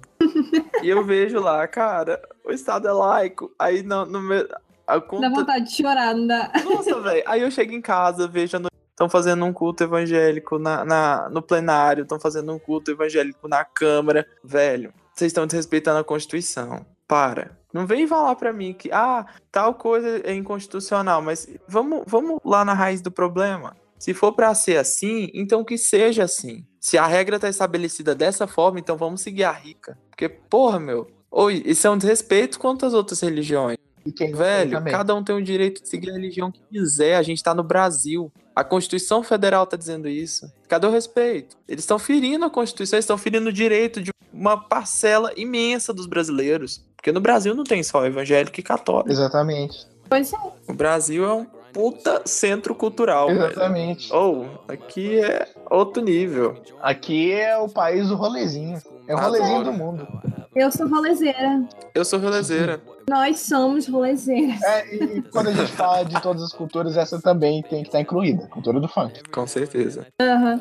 [0.83, 3.53] e eu vejo lá, cara, o Estado é laico.
[3.59, 4.49] Aí no, no meu.
[4.87, 5.29] A Dá conta...
[5.29, 6.51] vontade de chorar, não dá?
[6.65, 7.23] Nossa, velho.
[7.27, 8.57] Aí eu chego em casa, vejo.
[9.03, 13.65] Estão fazendo um culto evangélico na, na- no plenário, estão fazendo um culto evangélico na
[13.65, 14.25] Câmara.
[14.45, 16.87] Velho, vocês estão desrespeitando a Constituição.
[17.09, 17.59] Para.
[17.75, 22.65] Não vem falar pra mim que, ah, tal coisa é inconstitucional, mas vamos, vamos lá
[22.65, 23.77] na raiz do problema.
[23.99, 26.65] Se for pra ser assim, então que seja assim.
[26.81, 29.99] Se a regra tá estabelecida dessa forma, então vamos seguir a rica.
[30.11, 31.09] Porque, porra, meu.
[31.29, 33.77] Oi, isso é um desrespeito contra as outras religiões.
[34.05, 34.93] E quem Velho, também.
[34.93, 37.17] cada um tem o direito de seguir a religião que quiser.
[37.17, 38.33] A gente tá no Brasil.
[38.55, 40.53] A Constituição Federal tá dizendo isso.
[40.69, 41.57] Cadê o respeito?
[41.69, 46.07] Eles estão ferindo a Constituição, eles estão ferindo o direito de uma parcela imensa dos
[46.07, 46.85] brasileiros.
[46.97, 49.11] Porque no Brasil não tem só evangélico e católico.
[49.11, 49.87] Exatamente.
[50.09, 50.37] Pois é.
[50.69, 53.31] O Brasil é um puta centro cultural.
[53.31, 54.13] Exatamente.
[54.13, 56.63] Ou, aqui é outro nível.
[56.81, 58.81] Aqui é o país do rolezinho.
[59.09, 59.33] É o Adoro.
[59.33, 60.07] rolezinho do mundo.
[60.55, 61.67] Eu sou rolezeira.
[61.95, 62.81] Eu sou rolezeira.
[63.09, 64.63] Nós somos rolezeiras.
[64.63, 68.01] É, e quando a gente fala de todas as culturas, essa também tem que estar
[68.01, 68.47] incluída.
[68.49, 69.23] Cultura do funk.
[69.31, 70.07] Com certeza.
[70.21, 70.61] Aham.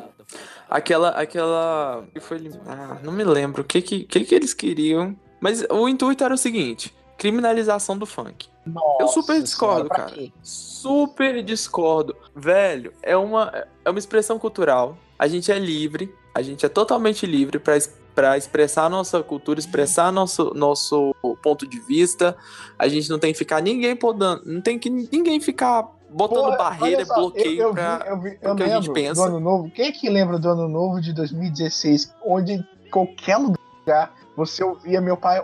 [0.68, 2.04] Aquela, aquela.
[2.14, 5.14] que foi Ah, não me lembro o que que, que que eles queriam.
[5.40, 8.48] Mas o intuito era o seguinte: criminalização do funk.
[9.00, 10.10] Eu super Nossa discordo, cara.
[10.10, 10.32] quê?
[10.42, 12.16] Super discordo.
[12.34, 14.96] Velho, é uma, é uma expressão cultural.
[15.18, 17.76] A gente é livre, a gente é totalmente livre pra
[18.14, 22.36] pra expressar nossa cultura, expressar nosso, nosso ponto de vista.
[22.78, 26.56] A gente não tem que ficar ninguém podando, não tem que ninguém ficar botando Porra,
[26.58, 27.98] barreira, só, bloqueio eu, eu pra.
[27.98, 29.14] vi, eu, vi, eu que a gente lembro pensa.
[29.14, 29.70] do ano novo.
[29.70, 35.00] Quem é que lembra do ano novo de 2016, onde em qualquer lugar você ouvia
[35.00, 35.42] meu pai.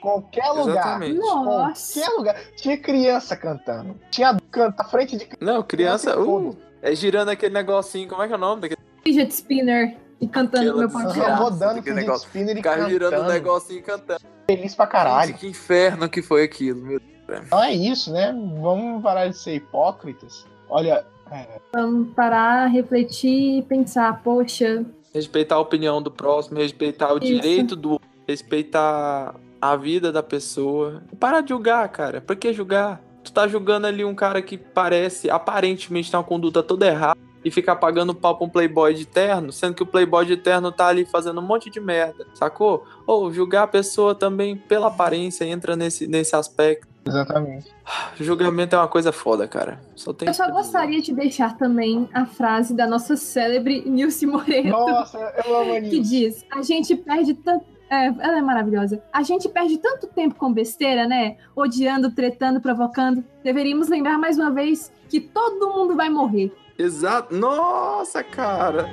[0.00, 0.70] Qualquer lugar.
[0.72, 1.18] Exatamente.
[1.18, 2.00] Nossa.
[2.00, 2.36] Qualquer lugar.
[2.56, 3.96] Tinha criança cantando.
[4.10, 6.10] Tinha canta à frente de Não, criança.
[6.10, 8.08] e Uh, é girando aquele negocinho.
[8.08, 8.80] Como é que é o nome daquele?
[9.04, 9.96] Fidget spinner.
[10.22, 11.42] E cantando Aquela meu podcast.
[11.42, 12.26] Rodando aquele fidget negócio.
[12.28, 13.32] spinner e Ficar girando o cantando.
[13.32, 14.20] negocinho e cantando.
[14.46, 15.28] Feliz pra caralho.
[15.30, 18.32] Gente, que inferno que foi aquilo, meu Então é isso, né?
[18.60, 20.46] Vamos parar de ser hipócritas.
[20.68, 27.18] Olha, é, Vamos parar, refletir e pensar, poxa, Respeitar a opinião do próximo, respeitar o
[27.18, 27.26] Isso.
[27.26, 28.00] direito do.
[28.26, 31.02] Respeitar a vida da pessoa.
[31.20, 32.20] Para de julgar, cara.
[32.20, 33.02] Por que julgar?
[33.22, 37.50] Tu tá julgando ali um cara que parece, aparentemente, tem uma conduta toda errada e
[37.50, 40.86] ficar pagando pau pra um playboy de terno, sendo que o playboy de terno tá
[40.86, 42.84] ali fazendo um monte de merda, sacou?
[43.06, 46.86] Ou julgar a pessoa também pela aparência entra nesse, nesse aspecto.
[47.06, 47.70] exatamente.
[48.18, 49.80] Julgamento é uma coisa foda, cara.
[49.96, 54.24] Só tem eu só que gostaria de deixar também a frase da nossa célebre Nilce
[54.26, 56.00] Moreto, Nossa, eu amo a que Nilce.
[56.10, 57.72] diz: a gente perde tanto.
[57.90, 59.02] É, ela é maravilhosa.
[59.12, 61.36] A gente perde tanto tempo com besteira, né?
[61.54, 63.22] Odiando, tretando, provocando.
[63.44, 66.50] Deveríamos lembrar mais uma vez que todo mundo vai morrer.
[66.78, 67.34] Exato.
[67.34, 68.90] Nossa, cara.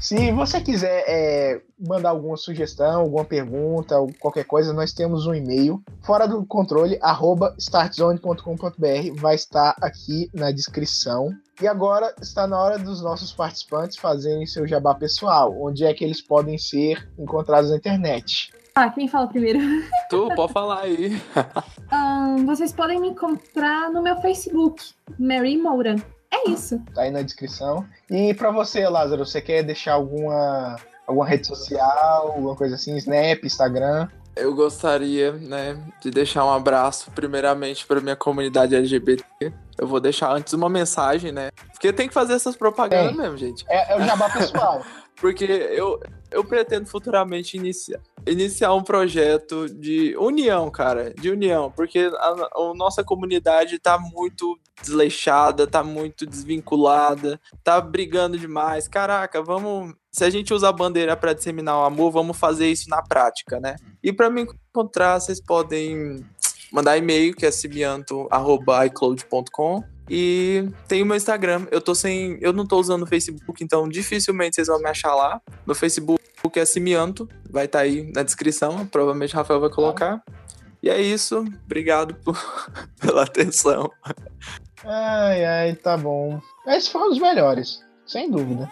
[0.05, 5.33] Se você quiser é, mandar alguma sugestão, alguma pergunta, ou qualquer coisa, nós temos um
[5.33, 11.31] e-mail fora do controle, arroba startzone.com.br, vai estar aqui na descrição.
[11.59, 16.03] E agora está na hora dos nossos participantes fazerem seu jabá pessoal, onde é que
[16.03, 18.53] eles podem ser encontrados na internet.
[18.75, 19.57] Ah, quem fala primeiro?
[20.07, 21.19] Tu, pode falar aí.
[21.91, 24.83] Ahn, vocês podem me encontrar no meu Facebook,
[25.17, 25.95] Mary Moura.
[26.35, 26.79] É isso.
[26.93, 27.85] Tá aí na descrição.
[28.09, 30.75] E pra você, Lázaro, você quer deixar alguma,
[31.07, 32.95] alguma rede social, alguma coisa assim?
[32.97, 34.07] Snap, Instagram?
[34.35, 39.23] Eu gostaria, né, de deixar um abraço, primeiramente, para minha comunidade LGBT.
[39.77, 41.51] Eu vou deixar antes uma mensagem, né?
[41.71, 43.17] Porque tem que fazer essas propagandas É.
[43.17, 43.63] mesmo, gente.
[43.69, 44.81] É, é o jabá pessoal.
[45.15, 46.01] Porque eu,
[46.35, 51.13] eu pretendo futuramente iniciar, iniciar um projeto de união, cara.
[51.13, 51.71] De união.
[51.71, 58.89] Porque a, a nossa comunidade tá muito desleixada, tá muito desvinculada, tá brigando demais.
[58.89, 59.95] Caraca, vamos.
[60.11, 63.57] Se a gente usa a bandeira para disseminar o amor, vamos fazer isso na prática,
[63.59, 63.77] né?
[64.03, 66.25] E para me encontrar, vocês podem
[66.71, 69.94] mandar e-mail, que é cibianto.icloud.com.
[70.09, 71.65] E tem o meu Instagram.
[71.71, 72.37] Eu tô sem.
[72.41, 75.41] Eu não tô usando o Facebook, então dificilmente vocês vão me achar lá.
[75.65, 76.19] Meu Facebook
[76.55, 77.27] é Simianto.
[77.49, 78.85] Vai estar aí na descrição.
[78.85, 80.21] Provavelmente o Rafael vai colocar.
[80.83, 81.43] E é isso.
[81.65, 82.37] Obrigado por-
[82.99, 83.89] pela atenção.
[84.83, 86.39] Ai, ai, tá bom.
[86.67, 88.71] Esse foi um dos melhores, sem dúvida.